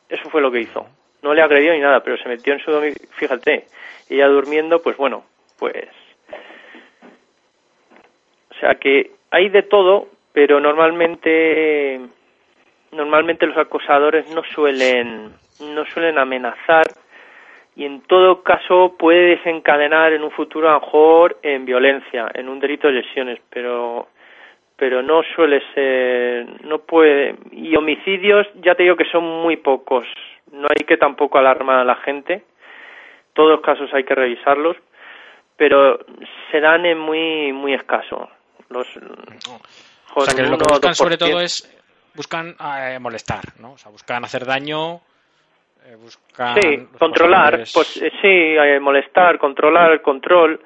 Eso 0.09 0.29
fue 0.31 0.41
lo 0.41 0.51
que 0.51 0.61
hizo. 0.61 0.87
No 1.23 1.35
le 1.35 1.43
agredió 1.43 1.73
ni 1.73 1.81
nada, 1.81 2.01
pero 2.01 2.17
se 2.17 2.29
metió 2.29 2.53
en 2.53 2.61
su 2.61 2.71
domicilio. 2.71 3.09
Fíjate, 3.15 3.67
ella 4.09 4.29
durmiendo, 4.29 4.83
pues 4.83 4.97
bueno, 4.97 5.25
pues... 5.59 5.89
O 8.63 8.65
sea 8.65 8.77
que 8.77 9.11
hay 9.33 9.49
de 9.49 9.65
todo, 9.65 10.07
pero 10.33 10.61
normalmente 10.61 11.99
normalmente 12.93 13.45
los 13.45 13.57
acosadores 13.57 14.33
no 14.33 14.45
suelen 14.45 15.33
no 15.75 15.85
suelen 15.87 16.17
amenazar 16.17 16.87
y 17.75 17.85
en 17.85 18.03
todo 18.03 18.45
caso 18.45 18.95
puede 18.97 19.37
desencadenar 19.37 20.13
en 20.13 20.23
un 20.23 20.31
futuro 20.31 20.69
a 20.69 20.75
lo 20.75 20.81
mejor 20.81 21.39
en 21.43 21.65
violencia, 21.65 22.31
en 22.35 22.49
un 22.49 22.61
delito 22.61 22.87
de 22.87 23.03
lesiones, 23.03 23.41
pero 23.51 24.07
pero 24.77 25.03
no 25.03 25.25
suele 25.35 25.61
ser, 25.75 26.47
no 26.65 26.79
puede, 26.79 27.35
y 27.51 27.75
homicidios 27.75 28.47
ya 28.63 28.77
te 28.77 28.85
digo 28.85 28.95
que 28.95 29.11
son 29.11 29.25
muy 29.25 29.57
pocos, 29.57 30.07
no 30.53 30.69
hay 30.71 30.85
que 30.85 30.97
tampoco 30.99 31.37
alarmar 31.37 31.81
a 31.81 31.85
la 31.85 31.97
gente, 31.97 32.45
todos 33.33 33.51
los 33.51 33.61
casos 33.61 33.93
hay 33.93 34.05
que 34.05 34.15
revisarlos, 34.15 34.77
pero 35.57 35.99
se 36.53 36.61
dan 36.61 36.87
en 36.87 37.01
muy 37.01 37.53
muy 37.53 37.75
escaso. 37.75 38.29
Los, 38.73 38.89
o 40.15 40.25
sea, 40.25 40.35
que 40.35 40.43
lo 40.43 40.59
que 40.59 40.65
buscan 40.69 40.95
sobre 40.95 41.17
todo 41.17 41.41
es 41.41 41.69
buscan 42.15 42.57
eh, 42.61 42.99
molestar, 42.99 43.45
¿no? 43.59 43.73
O 43.73 43.79
sea, 43.79 43.91
buscan 43.91 44.25
hacer 44.25 44.45
daño 44.45 45.01
eh, 45.85 45.97
sí, 46.61 46.89
controlar, 46.99 47.65
pues 47.75 47.97
eh, 47.97 48.13
sí, 48.21 48.29
eh, 48.29 48.79
molestar, 48.81 49.39
controlar, 49.39 49.93
el 49.93 50.03
control, 50.03 50.61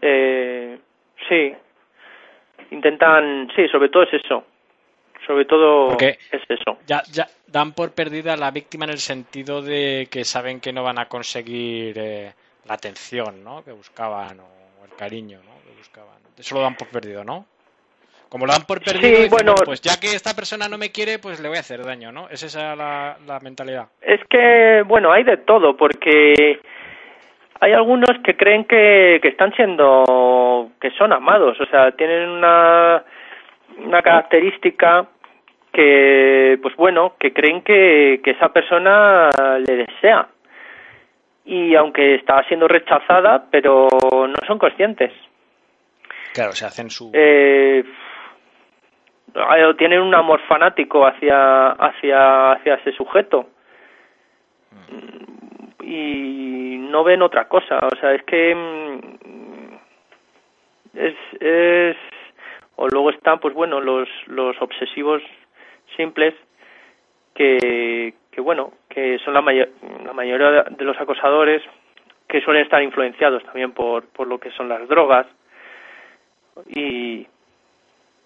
eh, 0.00 0.78
sí, 1.28 1.52
intentan, 2.70 3.50
sí, 3.56 3.66
sobre 3.68 3.88
todo 3.88 4.04
es 4.04 4.14
eso, 4.14 4.44
sobre 5.26 5.44
todo 5.44 5.96
es 5.98 6.42
eso. 6.48 6.78
Ya, 6.86 7.02
ya 7.10 7.26
dan 7.48 7.72
por 7.72 7.92
perdida 7.92 8.34
a 8.34 8.36
la 8.36 8.50
víctima 8.50 8.84
en 8.84 8.92
el 8.92 8.98
sentido 8.98 9.60
de 9.60 10.08
que 10.10 10.24
saben 10.24 10.60
que 10.60 10.72
no 10.72 10.84
van 10.84 11.00
a 11.00 11.06
conseguir 11.06 11.96
la 11.96 12.74
atención, 12.74 13.42
¿no? 13.42 13.64
Que 13.64 13.72
buscaban 13.72 14.38
o 14.40 14.84
el 14.84 14.94
cariño, 14.96 15.40
¿no? 15.44 15.51
Buscaban. 15.82 16.22
Eso 16.38 16.54
lo 16.54 16.60
dan 16.60 16.76
por 16.76 16.88
perdido, 16.88 17.24
¿no? 17.24 17.44
Como 18.28 18.46
lo 18.46 18.52
dan 18.52 18.62
por 18.62 18.80
perdido, 18.80 19.28
bueno, 19.28 19.54
pues 19.64 19.80
ya 19.80 19.98
que 20.00 20.14
esta 20.14 20.32
persona 20.32 20.68
no 20.68 20.78
me 20.78 20.92
quiere, 20.92 21.18
pues 21.18 21.40
le 21.40 21.48
voy 21.48 21.56
a 21.56 21.60
hacer 21.60 21.84
daño, 21.84 22.12
¿no? 22.12 22.28
¿Es 22.30 22.44
esa 22.44 22.76
la, 22.76 23.16
la 23.26 23.40
mentalidad? 23.40 23.88
Es 24.00 24.20
que, 24.30 24.84
bueno, 24.86 25.10
hay 25.10 25.24
de 25.24 25.38
todo, 25.38 25.76
porque 25.76 26.60
hay 27.60 27.72
algunos 27.72 28.16
que 28.22 28.36
creen 28.36 28.64
que, 28.64 29.18
que 29.20 29.28
están 29.28 29.52
siendo, 29.54 30.70
que 30.80 30.92
son 30.92 31.12
amados, 31.12 31.60
o 31.60 31.66
sea, 31.66 31.90
tienen 31.90 32.28
una, 32.28 33.04
una 33.84 34.02
característica 34.02 35.08
que, 35.72 36.60
pues 36.62 36.76
bueno, 36.76 37.16
que 37.18 37.32
creen 37.32 37.62
que, 37.62 38.20
que 38.22 38.30
esa 38.30 38.52
persona 38.52 39.30
le 39.58 39.76
desea. 39.76 40.28
Y 41.44 41.74
aunque 41.74 42.14
está 42.14 42.44
siendo 42.44 42.68
rechazada, 42.68 43.46
pero 43.50 43.88
no 44.12 44.46
son 44.46 44.58
conscientes. 44.58 45.12
Claro, 46.32 46.52
se 46.52 46.64
hacen 46.64 46.90
su... 46.90 47.10
Eh, 47.12 47.84
eh, 49.34 49.74
tienen 49.78 50.00
un 50.00 50.14
amor 50.14 50.40
fanático 50.46 51.06
hacia 51.06 51.72
hacia 51.72 52.52
hacia 52.52 52.74
ese 52.74 52.92
sujeto. 52.92 53.48
Y 55.82 56.76
no 56.90 57.04
ven 57.04 57.22
otra 57.22 57.48
cosa 57.48 57.78
o 57.78 57.96
sea 57.96 58.14
es 58.14 58.22
que 58.24 58.54
mm, 58.54 58.98
es 60.94 61.14
es 61.40 61.96
o 62.76 62.86
luego 62.88 63.10
están 63.10 63.40
pues 63.40 63.54
bueno 63.54 63.80
los 63.80 64.08
los 64.26 64.60
obsesivos 64.60 65.22
simples 65.96 66.34
que 67.34 68.14
que 68.30 68.40
bueno 68.40 68.72
que 68.88 69.18
son 69.24 69.34
la 69.34 69.40
mayor 69.40 69.70
la 70.04 70.12
mayoría 70.12 70.64
de 70.64 70.84
los 70.84 70.98
acosadores 71.00 71.62
que 72.28 72.40
suelen 72.42 72.62
estar 72.62 72.82
influenciados 72.82 73.42
también 73.44 73.72
por 73.72 74.06
por 74.08 74.26
lo 74.26 74.38
que 74.38 74.50
son 74.52 74.68
las 74.68 74.86
drogas 74.88 75.26
y 76.68 77.26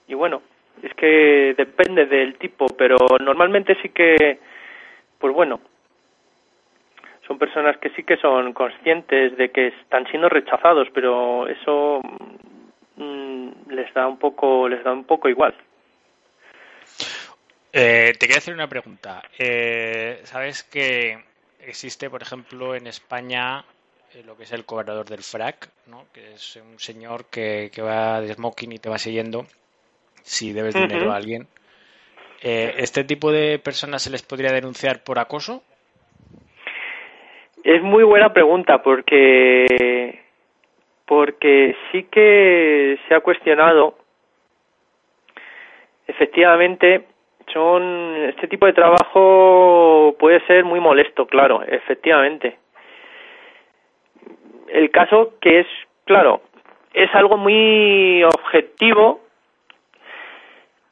y 0.08 0.14
bueno 0.14 0.42
es 0.82 0.94
que 0.94 1.54
depende 1.56 2.06
del 2.06 2.36
tipo, 2.36 2.66
pero 2.66 2.96
normalmente 3.20 3.76
sí 3.80 3.88
que, 3.90 4.38
pues 5.18 5.34
bueno, 5.34 5.60
son 7.26 7.38
personas 7.38 7.76
que 7.78 7.90
sí 7.90 8.02
que 8.04 8.16
son 8.18 8.52
conscientes 8.52 9.36
de 9.36 9.50
que 9.50 9.68
están 9.68 10.06
siendo 10.08 10.28
rechazados, 10.28 10.88
pero 10.92 11.48
eso 11.48 12.00
mm, 12.96 13.70
les 13.70 13.92
da 13.94 14.06
un 14.06 14.18
poco, 14.18 14.68
les 14.68 14.82
da 14.84 14.92
un 14.92 15.04
poco 15.04 15.28
igual. 15.28 15.54
Eh, 17.72 18.12
te 18.18 18.26
quería 18.26 18.38
hacer 18.38 18.54
una 18.54 18.68
pregunta. 18.68 19.22
Eh, 19.38 20.20
Sabes 20.24 20.62
que 20.62 21.18
existe, 21.60 22.08
por 22.08 22.22
ejemplo, 22.22 22.74
en 22.74 22.86
España 22.86 23.64
lo 24.24 24.36
que 24.36 24.44
es 24.44 24.52
el 24.52 24.64
cobrador 24.64 25.06
del 25.06 25.22
frac, 25.22 25.68
¿no? 25.86 26.04
que 26.12 26.32
es 26.34 26.56
un 26.56 26.78
señor 26.78 27.26
que, 27.26 27.70
que 27.72 27.82
va 27.82 28.20
de 28.20 28.32
smoking 28.34 28.72
y 28.72 28.78
te 28.78 28.88
va 28.88 28.98
siguiendo 28.98 29.44
si 30.22 30.52
debes 30.52 30.74
dinero 30.74 31.12
a 31.12 31.16
alguien. 31.16 31.46
Eh, 32.42 32.74
¿Este 32.78 33.04
tipo 33.04 33.32
de 33.32 33.58
personas 33.58 34.02
se 34.02 34.10
les 34.10 34.22
podría 34.22 34.52
denunciar 34.52 35.02
por 35.02 35.18
acoso? 35.18 35.62
Es 37.64 37.82
muy 37.82 38.04
buena 38.04 38.32
pregunta 38.32 38.82
porque 38.82 40.20
porque 41.06 41.76
sí 41.90 42.04
que 42.04 42.98
se 43.08 43.14
ha 43.14 43.20
cuestionado 43.20 43.96
efectivamente 46.06 47.06
son 47.52 47.82
este 48.28 48.48
tipo 48.48 48.66
de 48.66 48.72
trabajo 48.72 50.16
puede 50.18 50.44
ser 50.46 50.64
muy 50.64 50.80
molesto, 50.80 51.26
claro, 51.26 51.62
efectivamente. 51.62 52.58
El 54.68 54.90
caso 54.90 55.34
que 55.40 55.60
es, 55.60 55.66
claro, 56.04 56.42
es 56.92 57.14
algo 57.14 57.36
muy 57.36 58.22
objetivo 58.24 59.20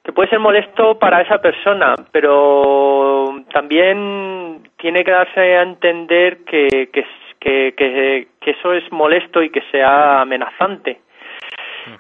que 0.03 0.13
puede 0.13 0.29
ser 0.29 0.39
molesto 0.39 0.99
para 0.99 1.23
esa 1.23 1.39
persona, 1.41 1.95
pero 2.13 3.43
también 3.53 4.61
tiene 4.77 5.03
que 5.03 5.11
darse 5.11 5.41
a 5.41 5.63
entender 5.63 6.45
que, 6.45 6.91
que, 6.93 7.07
que, 7.41 8.29
que 8.39 8.51
eso 8.51 8.75
es 8.75 8.91
molesto 8.93 9.43
y 9.43 9.49
que 9.49 9.63
sea 9.71 10.21
amenazante. 10.21 11.01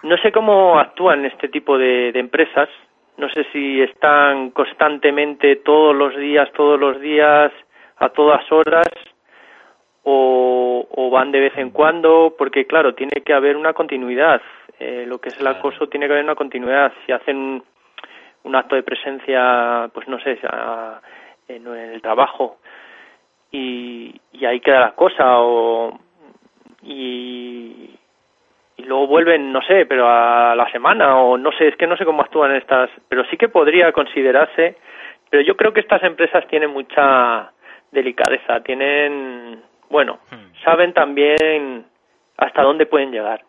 No 0.02 0.18
sé 0.18 0.32
cómo 0.32 0.78
actúan 0.78 1.24
este 1.24 1.48
tipo 1.48 1.78
de 1.78 2.10
empresas, 2.10 2.68
no 3.16 3.28
sé 3.30 3.46
si 3.52 3.80
están 3.80 4.50
constantemente 4.50 5.56
todos 5.56 5.94
los 5.94 6.16
días, 6.16 6.50
todos 6.52 6.78
los 6.78 7.00
días, 7.00 7.52
a 7.98 8.08
todas 8.08 8.50
horas, 8.50 8.88
o, 10.04 10.86
o 10.90 11.10
van 11.10 11.32
de 11.32 11.40
vez 11.40 11.56
en 11.56 11.70
cuando, 11.70 12.34
porque 12.36 12.66
claro, 12.66 12.94
tiene 12.94 13.22
que 13.24 13.32
haber 13.32 13.56
una 13.56 13.72
continuidad. 13.72 14.40
Eh, 14.78 15.04
lo 15.06 15.18
que 15.18 15.28
es 15.28 15.38
el 15.38 15.46
acoso 15.46 15.88
tiene 15.88 16.06
que 16.06 16.12
haber 16.12 16.24
una 16.24 16.34
continuidad. 16.34 16.92
Si 17.04 17.12
hacen 17.12 17.62
un, 18.44 18.56
acto 18.56 18.76
de 18.76 18.82
presencia, 18.82 19.90
pues 19.92 20.06
no 20.08 20.18
sé, 20.20 20.38
en 21.48 21.66
el 21.66 22.02
trabajo 22.02 22.58
y, 23.50 24.20
y 24.32 24.44
ahí 24.44 24.60
queda 24.60 24.80
la 24.80 24.94
cosa, 24.94 25.38
o 25.38 25.98
y, 26.82 27.96
y 28.76 28.82
luego 28.82 29.06
vuelven, 29.06 29.52
no 29.52 29.62
sé, 29.62 29.86
pero 29.86 30.08
a 30.08 30.54
la 30.56 30.70
semana 30.70 31.16
o 31.18 31.38
no 31.38 31.52
sé, 31.52 31.68
es 31.68 31.76
que 31.76 31.86
no 31.86 31.96
sé 31.96 32.04
cómo 32.04 32.22
actúan 32.22 32.54
estas, 32.54 32.90
pero 33.08 33.24
sí 33.26 33.36
que 33.36 33.48
podría 33.48 33.92
considerarse, 33.92 34.76
pero 35.30 35.42
yo 35.42 35.56
creo 35.56 35.72
que 35.72 35.80
estas 35.80 36.02
empresas 36.02 36.46
tienen 36.48 36.70
mucha 36.70 37.52
delicadeza, 37.92 38.60
tienen, 38.60 39.62
bueno, 39.90 40.20
hmm. 40.30 40.64
saben 40.64 40.92
también 40.92 41.86
hasta 42.36 42.62
dónde 42.62 42.86
pueden 42.86 43.10
llegar. 43.10 43.44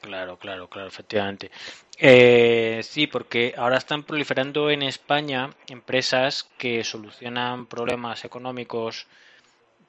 Claro, 0.00 0.36
claro, 0.38 0.68
claro, 0.68 0.88
efectivamente. 0.88 1.50
Eh, 1.98 2.80
sí, 2.82 3.06
porque 3.06 3.54
ahora 3.56 3.78
están 3.78 4.02
proliferando 4.02 4.70
en 4.70 4.82
España 4.82 5.50
empresas 5.68 6.44
que 6.58 6.84
solucionan 6.84 7.66
problemas 7.66 8.24
económicos, 8.24 9.06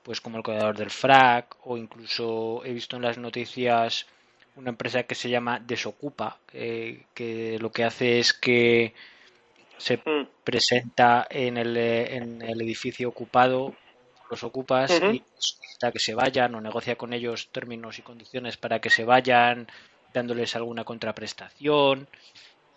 pues 0.04 0.22
como 0.22 0.38
el 0.38 0.44
cuidador 0.44 0.78
del 0.78 0.92
FRAC, 0.92 1.58
o 1.64 1.78
incluso 1.78 2.62
he 2.64 2.72
visto 2.72 2.96
en 2.96 3.02
las 3.02 3.18
noticias 3.18 4.08
una 4.56 4.70
empresa 4.70 5.04
que 5.04 5.16
se 5.16 5.30
llama 5.30 5.60
Desocupa, 5.60 6.38
que 6.52 7.58
lo 7.60 7.72
que 7.72 7.84
hace 7.84 8.20
es 8.20 8.32
que 8.32 8.94
se 9.78 9.98
mm. 9.98 10.28
presenta 10.44 11.28
en 11.30 11.58
el, 11.58 11.76
en 11.76 12.42
el 12.42 12.62
edificio 12.62 13.10
ocupado, 13.10 13.76
los 14.30 14.44
ocupas 14.44 14.92
y 14.92 15.24
solicita 15.38 15.92
que 15.92 16.00
se 16.00 16.16
vayan 16.16 16.56
o 16.56 16.62
negocia 16.62 16.96
con 16.96 17.14
ellos 17.14 17.50
términos 17.52 18.00
y 18.00 18.02
condiciones 18.02 18.58
para 18.58 18.80
que 18.80 18.90
se 18.90 19.06
vayan, 19.06 19.68
dándoles 20.14 20.56
alguna 20.56 20.84
contraprestación. 20.84 22.08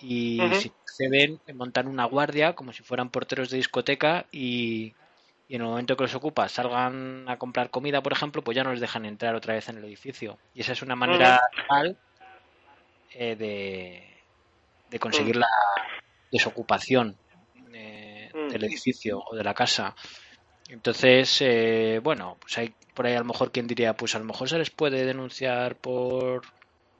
Y 0.01 0.40
si 0.55 0.72
se 0.84 1.09
ven 1.09 1.40
montan 1.55 1.88
una 1.88 2.05
guardia 2.05 2.55
como 2.55 2.72
si 2.72 2.82
fueran 2.82 3.11
porteros 3.11 3.51
de 3.51 3.57
discoteca 3.57 4.26
y, 4.30 4.94
y 5.49 5.57
en 5.57 5.62
el 5.62 5.68
momento 5.68 5.96
que 5.96 6.05
los 6.05 6.14
ocupa 6.14 6.49
salgan 6.49 7.24
a 7.26 7.38
comprar 7.38 7.70
comida, 7.70 8.03
por 8.03 8.12
ejemplo, 8.12 8.42
pues 8.42 8.55
ya 8.55 8.64
no 8.64 8.70
les 8.70 8.80
dejan 8.80 9.07
entrar 9.07 9.34
otra 9.34 9.55
vez 9.55 9.68
en 9.70 9.78
el 9.78 9.84
edificio. 9.84 10.38
Y 10.55 10.61
esa 10.61 10.72
es 10.72 10.82
una 10.82 10.94
manera 10.94 11.40
real 11.68 11.96
eh, 13.14 14.05
de, 14.90 14.99
conseguir 14.99 15.36
la 15.36 15.49
desocupación 16.30 17.16
eh, 17.72 18.30
del 18.51 18.64
edificio 18.64 19.24
o 19.26 19.34
de 19.34 19.42
la 19.42 19.55
casa. 19.55 19.94
Entonces, 20.69 21.39
eh, 21.41 22.01
bueno, 22.03 22.37
pues 22.41 22.59
hay 22.59 22.75
por 22.95 23.07
ahí 23.07 23.14
a 23.14 23.21
lo 23.21 23.25
mejor 23.25 23.53
quien 23.53 23.66
diría, 23.66 23.95
pues 23.95 24.14
a 24.14 24.19
lo 24.19 24.25
mejor 24.25 24.49
se 24.49 24.59
les 24.59 24.71
puede 24.71 25.05
denunciar 25.05 25.77
por 25.77 26.43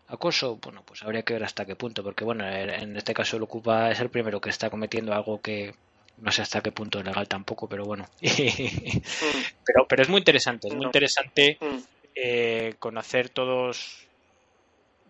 acoso. 0.07 0.57
Bueno, 0.57 0.83
pues 0.85 1.03
habría 1.03 1.23
que 1.23 1.35
ver 1.35 1.45
hasta 1.45 1.66
qué 1.66 1.77
punto, 1.77 2.03
porque 2.03 2.25
bueno, 2.25 2.49
en 2.49 2.97
este 2.97 3.14
caso 3.14 3.37
el 3.37 3.43
ocupa 3.43 3.91
es 3.91 4.01
el 4.01 4.09
primero 4.09 4.41
que 4.41 4.51
está 4.51 4.71
cometiendo 4.71 5.12
algo 5.12 5.41
que 5.41 5.75
no 6.19 6.33
sé 6.33 6.43
hasta 6.43 6.61
qué 6.61 6.73
punto 6.73 6.99
es 6.99 7.05
legal 7.05 7.29
tampoco, 7.29 7.69
pero 7.69 7.85
bueno. 7.85 8.07
pero, 8.21 9.87
pero 9.89 10.03
es 10.03 10.09
muy 10.09 10.19
interesante, 10.19 10.69
es 10.69 10.75
muy 10.75 10.87
interesante 10.87 11.59
mm. 11.61 11.79
eh, 12.14 12.75
conocer 12.79 13.29
todos 13.31 14.07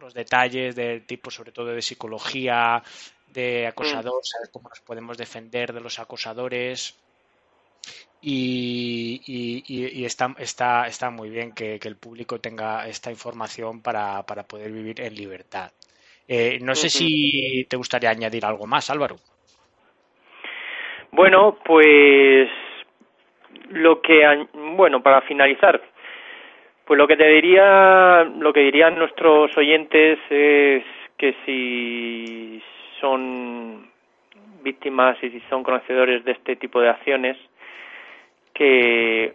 los 0.01 0.15
detalles 0.15 0.75
del 0.75 1.07
tipo, 1.07 1.31
sobre 1.31 1.53
todo 1.53 1.67
de 1.67 1.83
psicología, 1.83 2.83
de 3.29 3.67
acosador, 3.67 4.21
mm. 4.21 4.25
saber 4.25 4.51
cómo 4.51 4.69
nos 4.69 4.81
podemos 4.81 5.17
defender 5.19 5.73
de 5.73 5.81
los 5.81 5.99
acosadores. 5.99 6.95
Y, 8.21 9.21
y, 9.27 10.05
está, 10.05 10.35
está, 10.39 10.87
está 10.89 11.11
muy 11.11 11.31
bien 11.31 11.53
que, 11.55 11.79
el 11.83 11.97
público 11.97 12.41
tenga 12.41 12.87
esta 12.89 13.11
información 13.11 13.81
para, 13.81 14.25
para 14.25 14.43
poder 14.43 14.73
vivir 14.73 15.01
en 15.01 15.15
libertad. 15.15 15.71
Eh, 16.27 16.59
no 16.61 16.75
sé 16.75 16.91
si 16.91 17.65
te 17.71 17.77
gustaría 17.77 18.11
añadir 18.11 18.45
algo 18.45 18.67
más, 18.67 18.91
Álvaro. 18.91 19.17
Bueno, 21.11 21.59
pues 21.65 22.49
lo 23.71 24.01
que 24.03 24.47
bueno, 24.53 25.03
para 25.03 25.23
finalizar, 25.23 25.81
pues 26.85 26.99
lo 26.99 27.07
que 27.07 27.17
te 27.17 27.27
diría, 27.29 28.25
lo 28.25 28.53
que 28.53 28.61
dirían 28.61 28.99
nuestros 28.99 29.57
oyentes 29.57 30.19
es 30.29 30.85
que 31.17 31.35
si 31.47 32.63
son 33.01 33.91
víctimas 34.63 35.17
y 35.23 35.31
si 35.31 35.41
son 35.49 35.63
conocedores 35.63 36.25
de 36.25 36.33
este 36.33 36.57
tipo 36.57 36.81
de 36.81 36.91
acciones, 36.91 37.37
que 38.59 39.35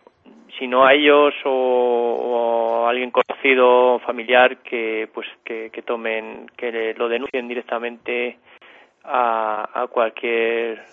si 0.60 0.68
no 0.68 0.86
a 0.86 0.94
ellos 0.94 1.34
o, 1.46 2.84
a 2.86 2.90
alguien 2.90 3.10
conocido 3.10 4.00
familiar 4.00 4.58
que 4.58 5.08
pues 5.14 5.26
que, 5.46 5.70
que 5.72 5.82
tomen 5.82 6.48
que 6.58 6.94
lo 6.98 7.08
denuncien 7.08 7.48
directamente 7.48 8.38
a, 9.06 9.70
a 9.74 9.88
cualquier 9.88 10.84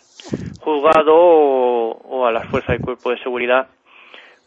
juzgado 0.61 1.16
o, 1.16 2.24
a 2.24 2.31
las 2.31 2.47
fuerzas 2.47 2.76
del 2.76 2.85
cuerpo 2.85 3.11
de 3.11 3.18
seguridad 3.18 3.66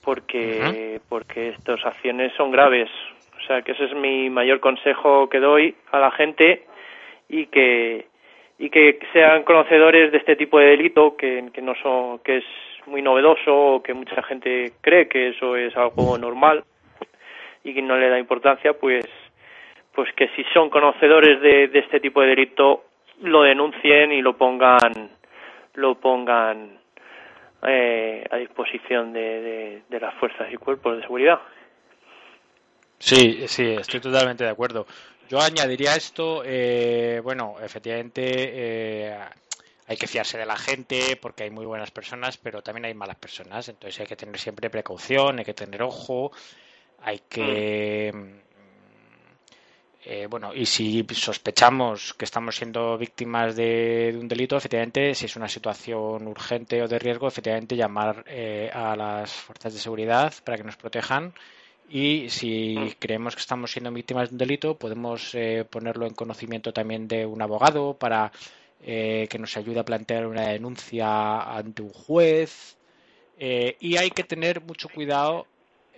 porque 0.04 1.02
porque 1.10 1.50
estas 1.50 1.86
acciones 1.86 2.32
son 2.38 2.52
graves. 2.52 2.90
O 3.38 3.46
sea 3.46 3.62
que 3.62 3.74
ese 3.74 3.86
es 3.86 3.94
mi 3.94 4.30
mayor 4.30 4.62
consejo 4.62 5.28
que 5.30 5.40
doy 5.40 5.76
a 5.92 6.00
la 6.00 6.12
gente 6.12 6.66
y 7.28 7.48
que 7.48 8.08
y 8.58 8.70
que 8.70 9.00
sean 9.12 9.44
conocedores 9.44 10.12
de 10.14 10.18
este 10.20 10.38
tipo 10.38 10.60
de 10.60 10.68
delito 10.68 11.18
que, 11.18 11.50
que 11.54 11.62
no 11.62 11.74
son 11.76 12.20
que 12.20 12.38
es 12.38 12.46
muy 12.88 13.02
novedoso 13.02 13.56
o 13.56 13.84
que 13.84 13.94
mucha 13.94 14.22
gente 14.24 14.74
cree 14.82 15.08
que 15.08 15.30
eso 15.30 15.56
es 15.56 15.76
algo 15.76 16.18
normal 16.18 16.64
y 17.64 17.74
que 17.74 17.82
no 17.82 17.98
le 17.98 18.10
da 18.10 18.20
importancia 18.20 18.74
pues 18.74 19.06
pues 19.94 20.12
que 20.16 20.28
si 20.30 20.44
son 20.54 20.70
conocedores 20.70 21.40
de, 21.42 21.68
de 21.68 21.80
este 21.80 22.00
tipo 22.00 22.22
de 22.22 22.30
delito 22.30 22.86
lo 23.22 23.44
denuncien 23.44 24.12
y 24.12 24.22
lo 24.22 24.36
pongan 24.36 25.12
lo 25.76 25.96
pongan 25.96 26.78
eh, 27.66 28.26
a 28.30 28.38
disposición 28.38 29.14
de, 29.14 29.82
de, 29.90 30.00
las 30.00 30.14
fuerzas 30.16 30.52
y 30.52 30.58
cuerpos 30.58 30.98
de 30.98 31.04
seguridad. 31.04 31.40
Sí, 33.00 33.48
sí, 33.48 33.76
estoy 33.80 34.02
totalmente 34.02 34.44
de 34.44 34.50
acuerdo. 34.50 34.86
Yo 35.30 35.40
añadiría 35.40 35.96
esto, 35.96 36.44
eh, 36.46 37.22
bueno, 37.24 37.56
efectivamente 37.64 38.22
eh, 38.26 39.18
hay 39.88 39.98
que 39.98 40.08
fiarse 40.08 40.38
de 40.38 40.46
la 40.46 40.58
gente 40.58 41.18
porque 41.22 41.44
hay 41.44 41.50
muy 41.50 41.66
buenas 41.66 41.92
personas, 41.92 42.38
pero 42.38 42.62
también 42.62 42.86
hay 42.86 42.94
malas 42.94 43.18
personas, 43.18 43.68
entonces 43.70 44.00
hay 44.00 44.08
que 44.08 44.16
tener 44.16 44.40
siempre 44.40 44.70
precaución, 44.70 45.40
hay 45.40 45.46
que 45.46 45.54
tener 45.54 45.84
ojo, 45.84 46.32
hay 47.02 47.20
que... 47.30 48.12
Mm. 48.14 48.44
Eh, 50.06 50.28
bueno, 50.30 50.54
y 50.54 50.66
si 50.66 51.06
sospechamos 51.14 52.14
que 52.14 52.26
estamos 52.26 52.58
siendo 52.58 52.98
víctimas 52.98 53.56
de, 53.56 54.14
un 54.20 54.28
delito, 54.28 54.58
efectivamente, 54.58 55.16
si 55.16 55.28
es 55.28 55.36
una 55.38 55.48
situación 55.48 56.28
urgente 56.28 56.82
o 56.82 56.90
de 56.90 57.00
riesgo, 57.00 57.28
efectivamente 57.30 57.78
llamar 57.78 58.26
eh, 58.28 58.70
a 58.74 58.98
las 58.98 59.32
fuerzas 59.32 59.74
de 59.74 59.80
seguridad 59.80 60.34
para 60.44 60.58
que 60.58 60.66
nos 60.66 60.76
protejan. 60.76 61.34
Y 61.90 62.30
si 62.30 62.96
creemos 63.00 63.36
que 63.36 63.42
estamos 63.42 63.72
siendo 63.72 63.92
víctimas 63.92 64.30
de 64.30 64.34
un 64.34 64.40
delito, 64.40 64.78
podemos 64.78 65.34
eh, 65.36 65.66
ponerlo 65.70 66.06
en 66.06 66.14
conocimiento 66.14 66.74
también 66.74 67.08
de 67.08 67.26
un 67.26 67.42
abogado 67.42 67.94
para 67.94 68.32
que 68.86 69.38
nos 69.40 69.56
ayude 69.56 69.80
a 69.80 69.86
plantear 69.86 70.28
una 70.28 70.50
denuncia 70.50 71.42
ante 71.42 71.82
un 71.82 71.90
juez. 71.90 72.78
y 73.38 73.98
hay 73.98 74.10
que 74.12 74.24
tener 74.24 74.62
mucho 74.62 74.90
cuidado 74.90 75.48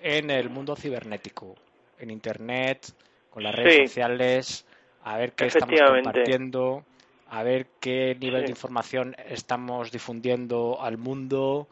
en 0.01 0.29
el 0.29 0.49
mundo 0.49 0.75
cibernético, 0.75 1.55
en 1.99 2.11
Internet 2.11 2.93
con 3.31 3.43
las 3.43 3.53
redes 3.53 3.89
sociales, 3.89 4.65
a 5.03 5.17
ver 5.17 5.33
qué 5.33 5.47
estamos 5.47 5.79
compartiendo, 5.81 6.85
a 7.29 7.43
ver 7.43 7.67
qué 7.81 8.15
nivel 8.19 8.43
de 8.43 8.49
información 8.49 9.15
estamos 9.27 9.91
difundiendo 9.91 10.81
al 10.81 10.97
mundo, 10.97 11.67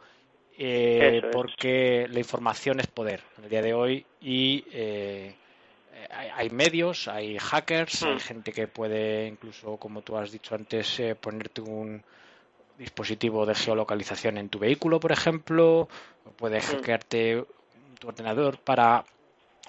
eh, 0.58 1.22
porque 1.32 2.08
la 2.10 2.20
información 2.20 2.80
es 2.80 2.88
poder 2.88 3.22
en 3.38 3.46
el 3.46 3.50
día 3.50 3.62
de 3.62 3.74
hoy 3.74 4.06
y 4.20 4.66
eh, 4.74 5.36
hay, 6.10 6.50
medios, 6.50 7.08
hay 7.08 7.38
hackers, 7.38 8.04
hay 8.04 8.16
hmm. 8.16 8.20
gente 8.20 8.52
que 8.52 8.68
puede 8.68 9.28
incluso, 9.28 9.78
como 9.78 10.02
tú 10.02 10.18
has 10.18 10.32
dicho 10.32 10.56
antes, 10.56 11.00
eh, 11.00 11.16
ponerte 11.16 11.62
un, 11.62 12.04
dispositivo 12.78 13.46
de 13.46 13.56
geolocalización 13.56 14.38
en 14.38 14.50
tu 14.50 14.60
vehículo, 14.60 15.00
por 15.00 15.12
ejemplo, 15.12 15.88
o 16.26 16.32
puede 16.36 16.60
mm. 16.60 16.62
hackearte 16.62 17.46
tu 18.00 18.08
ordenador 18.08 18.58
para 18.60 19.04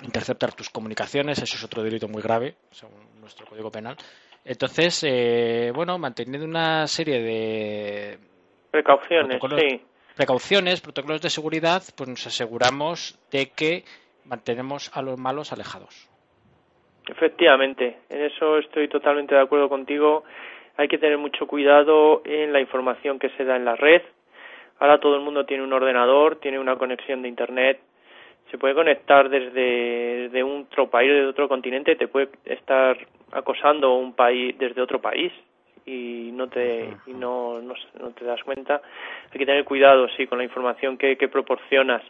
interceptar 0.02 0.52
tus 0.52 0.70
comunicaciones, 0.70 1.38
eso 1.38 1.56
es 1.56 1.64
otro 1.64 1.82
delito 1.82 2.08
muy 2.08 2.22
grave, 2.22 2.56
según 2.70 3.20
nuestro 3.20 3.46
Código 3.46 3.70
Penal. 3.70 3.96
Entonces, 4.44 5.04
eh, 5.04 5.72
bueno, 5.74 5.98
manteniendo 5.98 6.46
una 6.46 6.86
serie 6.86 7.22
de 7.22 8.18
precauciones, 8.70 9.40
sí. 9.40 9.80
precauciones, 10.16 10.80
protocolos 10.80 11.22
de 11.22 11.30
seguridad, 11.30 11.82
pues 11.96 12.08
nos 12.08 12.26
aseguramos 12.26 13.18
de 13.30 13.50
que 13.50 13.84
mantenemos 14.24 14.90
a 14.92 15.00
los 15.00 15.18
malos 15.18 15.52
alejados. 15.52 16.08
Efectivamente, 17.09 17.98
en 18.09 18.22
eso 18.22 18.59
estoy 18.59 18.88
totalmente 18.88 19.34
de 19.34 19.40
acuerdo 19.40 19.68
contigo. 19.68 20.24
Hay 20.76 20.88
que 20.88 20.98
tener 20.98 21.18
mucho 21.18 21.46
cuidado 21.46 22.22
en 22.24 22.52
la 22.52 22.61
información 22.61 23.18
que 23.18 23.28
se 23.30 23.44
da 23.44 23.57
en 23.57 23.64
la 23.64 23.76
red. 23.76 24.02
Ahora 24.80 24.98
todo 24.98 25.16
el 25.16 25.22
mundo 25.22 25.44
tiene 25.44 25.62
un 25.62 25.72
ordenador, 25.72 26.36
tiene 26.36 26.59
una 26.59 26.76
conexión 26.76 27.22
de 27.22 27.28
Internet, 27.28 27.80
se 28.50 28.59
puede 28.59 28.74
conectar 28.74 29.28
desde, 29.28 30.42
un 30.42 30.62
otro 30.70 30.88
país, 30.88 31.11
desde 31.11 31.26
otro 31.26 31.48
continente, 31.48 31.96
te 31.96 32.09
puede 32.09 32.28
estar 32.44 32.96
acosando 33.32 33.94
un 33.94 34.14
país 34.14 34.57
desde 34.59 34.80
otro 34.80 35.00
país 35.00 35.32
y 35.86 36.30
no 36.32 36.48
te 36.48 36.88
y 37.07 37.12
no, 37.12 37.61
no, 37.61 37.74
te 38.11 38.24
das 38.24 38.42
cuenta. 38.42 38.80
Hay 39.32 39.38
que 39.38 39.46
tener 39.46 39.64
cuidado, 39.64 40.09
sí, 40.16 40.26
con 40.26 40.38
la 40.38 40.44
información 40.44 40.96
que, 40.96 41.16
que 41.16 41.28
proporcionas. 41.28 42.02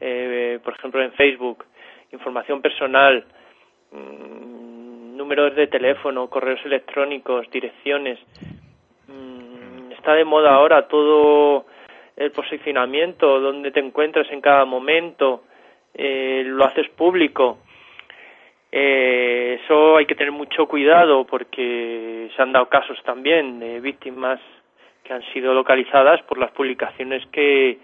Eh, 0.00 0.58
por 0.64 0.74
ejemplo, 0.74 1.02
en 1.02 1.12
Facebook, 1.12 1.64
información 2.10 2.60
personal, 2.60 3.24
Mm, 3.92 5.16
números 5.16 5.54
de 5.54 5.66
teléfono, 5.66 6.28
correos 6.28 6.60
electrónicos, 6.64 7.50
direcciones. 7.50 8.18
Mm, 9.06 9.92
está 9.92 10.14
de 10.14 10.24
moda 10.24 10.54
ahora 10.54 10.88
todo 10.88 11.66
el 12.16 12.30
posicionamiento, 12.32 13.38
donde 13.40 13.70
te 13.70 13.80
encuentras 13.80 14.30
en 14.30 14.40
cada 14.40 14.64
momento, 14.64 15.44
eh, 15.94 16.42
lo 16.46 16.64
haces 16.64 16.88
público. 16.90 17.58
Eh, 18.70 19.60
eso 19.62 19.98
hay 19.98 20.06
que 20.06 20.14
tener 20.14 20.32
mucho 20.32 20.66
cuidado 20.66 21.26
porque 21.26 22.30
se 22.34 22.42
han 22.42 22.52
dado 22.52 22.70
casos 22.70 22.98
también 23.04 23.60
de 23.60 23.80
víctimas 23.80 24.40
que 25.04 25.12
han 25.12 25.22
sido 25.34 25.52
localizadas 25.52 26.22
por 26.22 26.38
las 26.38 26.50
publicaciones 26.52 27.26
que, 27.26 27.78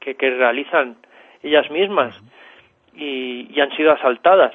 que, 0.00 0.30
realizan 0.30 0.96
ellas 1.42 1.70
mismas 1.70 2.20
y, 2.94 3.48
y 3.50 3.60
han 3.60 3.74
sido 3.76 3.92
asaltadas 3.92 4.52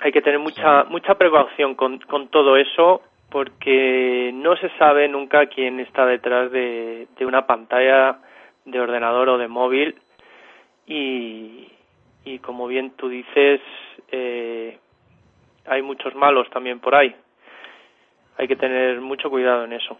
hay 0.00 0.12
que 0.12 0.22
tener 0.22 0.38
mucha 0.38 0.84
mucha 0.84 1.14
precaución 1.14 1.74
con, 1.74 1.98
con 2.00 2.28
todo 2.28 2.56
eso 2.56 3.02
porque 3.30 4.30
no 4.34 4.56
se 4.56 4.70
sabe 4.78 5.08
nunca 5.08 5.46
quién 5.46 5.80
está 5.80 6.06
detrás 6.06 6.50
de, 6.52 7.08
de 7.18 7.26
una 7.26 7.46
pantalla 7.46 8.18
de 8.64 8.80
ordenador 8.80 9.28
o 9.30 9.38
de 9.38 9.48
móvil. 9.48 9.96
Y, 10.86 11.68
y 12.24 12.38
como 12.38 12.66
bien 12.66 12.92
tú 12.92 13.08
dices 13.08 13.60
eh, 14.12 14.78
hay 15.66 15.82
muchos 15.82 16.14
malos 16.14 16.48
también 16.50 16.80
por 16.80 16.94
ahí. 16.94 17.14
Hay 18.38 18.46
que 18.46 18.56
tener 18.56 19.00
mucho 19.00 19.30
cuidado 19.30 19.64
en 19.64 19.72
eso. 19.72 19.98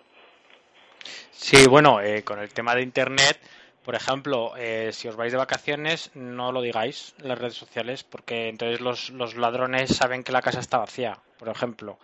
Sí 1.31 1.69
bueno 1.69 2.01
eh, 2.01 2.23
con 2.23 2.39
el 2.39 2.53
tema 2.53 2.75
de 2.75 2.83
internet 2.83 3.39
por 3.87 3.95
ejemplo, 3.95 4.53
eh, 4.59 4.91
si 4.91 5.07
os 5.07 5.15
vais 5.15 5.31
de 5.31 5.39
vacaciones, 5.39 6.11
no 6.17 6.51
lo 6.51 6.61
digáis 6.61 7.15
en 7.23 7.29
las 7.29 7.39
redes 7.39 7.55
sociales 7.55 8.03
porque 8.03 8.49
entonces 8.49 8.81
los, 8.81 9.11
los 9.11 9.37
ladrones 9.37 9.95
saben 9.95 10.25
que 10.25 10.33
la 10.33 10.43
casa 10.43 10.59
está 10.59 10.79
vacía, 10.79 11.21
por 11.39 11.49
ejemplo. 11.49 11.97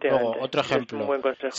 Luego, 0.00 0.34
otro 0.40 0.62
ejemplo. 0.62 1.00
un 1.00 1.06
buen 1.06 1.20
consejo. 1.20 1.54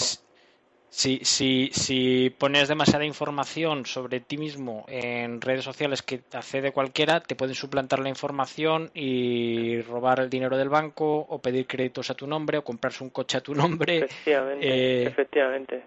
Si, 0.90 1.20
si, 1.24 1.70
si 1.74 2.34
pones 2.40 2.70
demasiada 2.70 3.06
información 3.06 3.86
sobre 3.86 4.20
ti 4.20 4.40
mismo 4.40 4.84
en 4.88 5.42
redes 5.42 5.64
sociales 5.64 6.02
que 6.02 6.22
accede 6.34 6.72
cualquiera, 6.72 7.20
te 7.20 7.36
pueden 7.36 7.54
suplantar 7.54 8.00
la 8.00 8.10
información 8.10 8.90
y 8.96 9.80
robar 9.84 10.22
el 10.22 10.32
dinero 10.32 10.58
del 10.58 10.70
banco 10.70 11.20
o 11.20 11.40
pedir 11.40 11.68
créditos 11.68 12.10
a 12.10 12.16
tu 12.16 12.26
nombre 12.26 12.58
o 12.58 12.64
comprarse 12.64 13.04
un 13.04 13.12
coche 13.12 13.38
a 13.38 13.42
tu 13.42 13.54
nombre. 13.54 13.98
Efectivamente. 13.98 14.68
Eh, 14.68 15.04
efectivamente. 15.04 15.84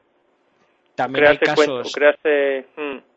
También 0.94 1.26
hay 1.26 1.38
casos. 1.38 1.92
Mm. 2.76 3.09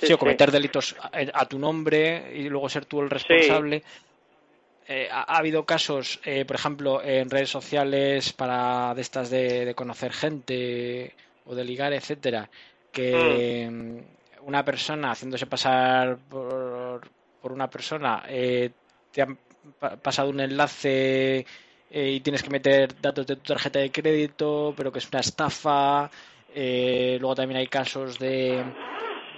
Sí, 0.00 0.12
o 0.12 0.18
cometer 0.18 0.50
delitos 0.50 0.96
a, 1.00 1.44
tu 1.46 1.58
nombre 1.58 2.32
y 2.34 2.48
luego 2.48 2.68
ser 2.68 2.86
tú 2.86 3.00
el 3.00 3.10
responsable. 3.10 3.82
Eh, 4.92 5.08
ha, 5.08 5.36
habido 5.36 5.64
casos, 5.64 6.20
eh, 6.24 6.44
por 6.44 6.56
ejemplo, 6.56 7.00
en 7.00 7.30
redes 7.30 7.50
sociales 7.50 8.32
para 8.32 8.92
de 8.94 9.02
estas 9.02 9.30
de, 9.30 9.72
conocer 9.76 10.12
gente 10.12 11.14
o 11.46 11.54
de 11.54 11.64
ligar, 11.64 11.92
etcétera, 11.92 12.50
que 12.90 13.68
mm. 13.70 14.46
una 14.48 14.64
persona 14.64 15.12
haciéndose 15.12 15.46
pasar 15.46 16.18
por, 16.28 17.08
por 17.40 17.52
una 17.52 17.70
persona 17.70 18.24
eh, 18.28 18.70
te 19.12 19.22
ha 19.22 19.28
pasado 20.02 20.30
un 20.30 20.40
enlace 20.40 21.46
y 21.88 22.20
tienes 22.20 22.42
que 22.42 22.50
meter 22.50 23.00
datos 23.00 23.26
de 23.28 23.36
tu 23.36 23.42
tarjeta 23.42 23.78
de 23.78 23.92
crédito, 23.92 24.74
pero 24.76 24.90
que 24.90 24.98
es 24.98 25.08
una 25.08 25.20
estafa. 25.20 26.10
luego 26.52 27.34
también 27.34 27.58
hay 27.58 27.68
casos 27.68 28.18
de 28.18 28.64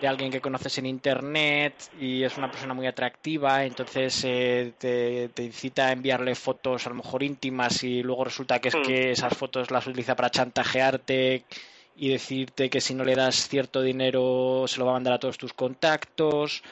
de 0.03 0.09
alguien 0.09 0.33
que 0.33 0.41
conoces 0.41 0.77
en 0.79 0.87
internet 0.87 1.75
y 2.01 2.25
es 2.25 2.37
una 2.37 2.51
persona 2.51 2.75
muy 2.75 2.89
atractiva, 2.89 3.65
entonces 3.65 4.25
eh, 4.25 4.73
te, 4.77 5.31
incita 5.45 5.87
a 5.87 5.93
enviarle 5.93 6.35
fotos 6.35 6.85
a 6.87 6.91
lo 6.91 6.97
mejor 6.97 7.23
íntimas 7.23 7.85
y 7.85 8.03
luego 8.03 8.25
resulta 8.25 8.59
que 8.59 8.69
es 8.69 8.75
mm. 8.75 8.83
que 8.83 9.11
esas 9.13 9.37
fotos 9.37 9.71
las 9.71 9.87
utiliza 9.87 10.17
para 10.17 10.29
chantajearte 10.29 11.45
y 11.95 12.09
decirte 12.09 12.69
que 12.69 12.81
si 12.81 12.95
no 12.95 13.05
le 13.05 13.15
das 13.15 13.49
cierto 13.49 13.81
dinero 13.81 14.65
se 14.67 14.81
lo 14.81 14.87
va 14.87 14.91
a 14.91 14.95
mandar 14.95 15.15
a 15.15 15.19
todos 15.21 15.39
tus 15.39 15.53
contactos. 15.53 16.65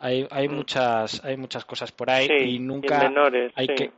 Hay, 0.00 0.28
hay 0.30 0.46
mm. 0.46 0.54
muchas 0.54 1.24
hay 1.24 1.38
muchas 1.38 1.64
cosas 1.64 1.90
por 1.90 2.10
ahí 2.10 2.28
y 2.30 2.58
nunca 2.58 3.10
hay 3.54 3.66
que 3.66 3.92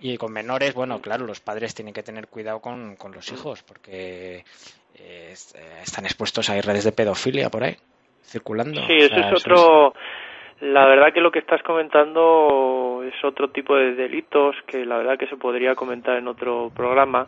y 0.00 0.16
con 0.16 0.32
menores, 0.32 0.72
bueno, 0.72 1.00
claro, 1.02 1.26
los 1.26 1.40
padres 1.40 1.74
tienen 1.74 1.92
que 1.92 2.02
tener 2.02 2.28
cuidado 2.28 2.60
con, 2.60 2.96
con 2.96 3.12
los 3.12 3.30
hijos 3.32 3.62
porque 3.62 4.44
eh, 4.94 5.34
están 5.82 6.06
expuestos 6.06 6.48
a 6.48 6.58
redes 6.62 6.84
de 6.84 6.92
pedofilia 6.92 7.50
por 7.50 7.64
ahí 7.64 7.76
circulando. 8.24 8.80
Sí, 8.86 8.96
eso 8.96 9.16
es 9.16 9.32
otro. 9.32 9.94
La 10.60 10.86
verdad 10.86 11.12
que 11.12 11.20
lo 11.20 11.30
que 11.30 11.40
estás 11.40 11.62
comentando 11.62 13.02
es 13.06 13.24
otro 13.24 13.50
tipo 13.50 13.76
de 13.76 13.94
delitos 13.94 14.56
que 14.66 14.86
la 14.86 14.96
verdad 14.96 15.18
que 15.18 15.26
se 15.26 15.36
podría 15.36 15.74
comentar 15.74 16.16
en 16.16 16.28
otro 16.28 16.70
programa, 16.74 17.26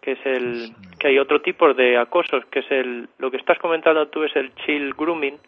que 0.00 0.12
es 0.12 0.18
el 0.24 0.72
que 0.98 1.08
hay 1.08 1.18
otro 1.18 1.40
tipo 1.40 1.72
de 1.74 1.98
acosos, 1.98 2.44
que 2.46 2.60
es 2.60 2.70
el 2.70 3.08
lo 3.18 3.30
que 3.30 3.38
estás 3.38 3.58
comentando 3.58 4.08
tú 4.08 4.22
es 4.22 4.36
el 4.36 4.54
chill 4.54 4.94
grooming, 4.94 5.38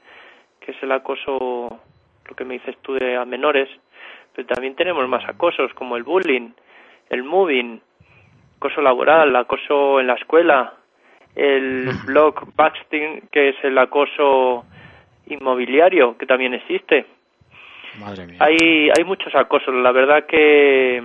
que 0.59 0.73
es 0.73 0.83
el 0.83 0.91
acoso, 0.91 1.81
lo 2.29 2.35
que 2.35 2.45
me 2.45 2.55
dices 2.55 2.77
tú 2.83 2.95
de 2.95 3.17
a 3.17 3.25
menores, 3.25 3.69
pero 4.35 4.49
también 4.49 4.75
tenemos 4.75 5.07
más 5.09 5.25
acosos 5.29 5.73
como 5.75 5.97
el 5.97 6.03
bullying, 6.03 6.51
el 7.11 7.23
moving, 7.23 7.81
acoso 8.57 8.81
laboral, 8.81 9.37
acoso 9.37 10.01
en 10.01 10.09
la 10.09 10.15
escuela, 10.15 10.75
el 11.37 11.91
blog 12.07 12.53
backsting, 12.57 13.29
que 13.31 13.51
es 13.51 13.57
el 13.63 13.79
acoso 13.79 14.65
inmobiliario 15.29 16.16
que 16.16 16.26
también 16.26 16.55
existe. 16.55 17.07
Hay, 18.39 18.91
hay 18.97 19.05
muchos 19.05 19.35
acosos, 19.35 19.74
la 19.74 19.93
verdad 19.93 20.26
que 20.26 21.03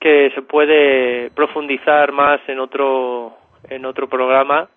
que 0.00 0.30
se 0.34 0.42
puede 0.42 1.30
profundizar 1.30 2.12
más 2.12 2.40
en 2.46 2.60
otro 2.60 3.36
en 3.68 3.84
otro 3.84 4.08
programa, 4.08 4.68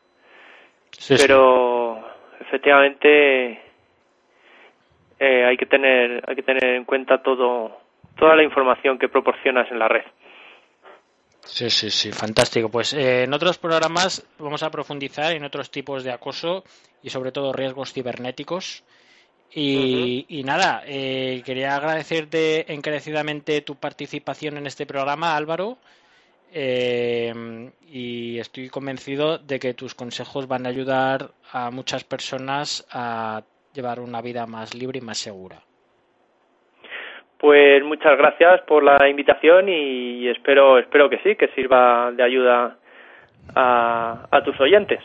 pero 1.10 2.00
efectivamente 2.40 3.62
eh, 5.20 5.46
hay 5.46 5.58
que 5.58 5.66
tener 5.66 6.24
hay 6.28 6.36
que 6.36 6.44
tener 6.44 6.64
en 6.64 6.86
cuenta 6.86 7.22
todo 7.22 7.78
toda 8.16 8.36
la 8.36 8.44
información 8.44 8.98
que 8.98 9.10
proporcionas 9.10 9.70
en 9.72 9.80
la 9.80 9.88
red. 9.88 10.04
Sí, 11.46 11.70
sí, 11.70 11.90
sí, 11.90 12.12
fantástico. 12.12 12.70
Pues 12.70 12.94
eh, 12.94 13.24
en 13.24 13.34
otros 13.34 13.58
programas 13.58 14.24
vamos 14.38 14.64
a 14.64 14.70
profundizar 14.70 15.34
en 15.34 15.44
otros 15.44 15.72
tipos 15.72 16.04
de 16.04 16.12
acoso 16.12 16.64
y 17.02 17.10
sobre 17.10 17.32
todo 17.32 17.54
riesgos 17.54 17.94
cibernéticos. 17.94 18.84
Y, 19.54 20.42
nada, 20.46 20.84
eh, 20.86 21.42
quería 21.46 21.76
agradecerte 21.76 22.72
encarecidamente 22.72 23.60
tu 23.62 23.76
participación 23.76 24.58
en 24.58 24.66
este 24.66 24.86
programa, 24.86 25.36
Álvaro. 25.36 25.78
Eh, 26.54 27.72
y 27.90 28.40
estoy 28.40 28.70
convencido 28.70 29.38
de 29.38 29.60
que 29.60 29.74
tus 29.74 29.94
consejos 29.94 30.48
van 30.48 30.66
a 30.66 30.70
ayudar 30.70 31.34
a 31.52 31.70
muchas 31.70 32.04
personas 32.06 32.86
a 32.92 33.44
llevar 33.74 34.00
una 34.00 34.22
vida 34.22 34.46
más 34.48 34.74
libre 34.74 35.00
y 35.00 35.02
más 35.02 35.18
segura. 35.18 35.62
Pues 37.42 37.84
muchas 37.84 38.20
gracias 38.20 38.62
por 38.68 38.84
la 38.84 39.10
invitación 39.10 39.68
y 39.68 40.28
espero, 40.30 40.78
espero 40.78 41.10
que 41.10 41.18
sí, 41.24 41.36
que 41.36 41.48
sirva 41.56 42.12
de 42.12 42.22
ayuda 42.22 42.78
a, 43.56 44.42
tus 44.46 44.60
oyentes. 44.62 45.00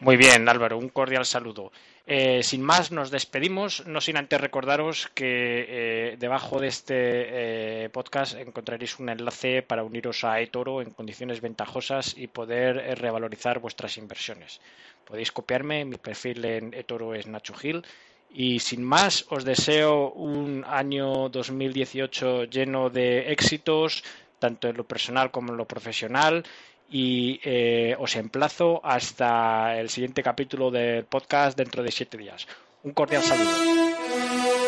Muy 0.00 0.16
bien, 0.16 0.48
Álvaro, 0.48 0.78
un 0.78 0.88
cordial 0.88 1.24
saludo. 1.24 1.70
Eh, 2.04 2.42
sin 2.42 2.62
más, 2.62 2.90
nos 2.90 3.12
despedimos, 3.12 3.86
no 3.86 4.00
sin 4.00 4.16
antes 4.16 4.40
recordaros 4.40 5.06
que 5.14 5.66
eh, 5.68 6.16
debajo 6.18 6.58
de 6.58 6.66
este 6.66 7.84
eh, 7.84 7.88
podcast 7.90 8.36
encontraréis 8.36 8.98
un 8.98 9.08
enlace 9.08 9.62
para 9.62 9.84
uniros 9.84 10.24
a 10.24 10.40
eToro 10.40 10.82
en 10.82 10.90
condiciones 10.90 11.40
ventajosas 11.40 12.18
y 12.18 12.26
poder 12.26 12.98
revalorizar 12.98 13.60
vuestras 13.60 13.98
inversiones. 13.98 14.60
Podéis 15.04 15.30
copiarme, 15.30 15.84
mi 15.84 15.96
perfil 15.96 16.44
en 16.44 16.74
eToro 16.74 17.14
es 17.14 17.28
Nacho 17.28 17.54
Gil. 17.54 17.84
Y 18.34 18.60
sin 18.60 18.82
más, 18.82 19.26
os 19.28 19.44
deseo 19.44 20.10
un 20.12 20.64
año 20.66 21.28
2018 21.28 22.44
lleno 22.44 22.88
de 22.88 23.32
éxitos, 23.32 24.02
tanto 24.38 24.68
en 24.68 24.76
lo 24.76 24.84
personal 24.84 25.30
como 25.30 25.52
en 25.52 25.58
lo 25.58 25.66
profesional 25.66 26.44
y 26.90 27.40
eh, 27.42 27.96
os 27.98 28.16
emplazo 28.16 28.80
hasta 28.84 29.78
el 29.78 29.88
siguiente 29.88 30.22
capítulo 30.22 30.70
del 30.70 31.04
podcast 31.04 31.56
dentro 31.56 31.82
de 31.82 31.90
siete 31.90 32.18
días. 32.18 32.46
Un 32.82 32.92
cordial 32.92 33.22
saludo. 33.22 34.61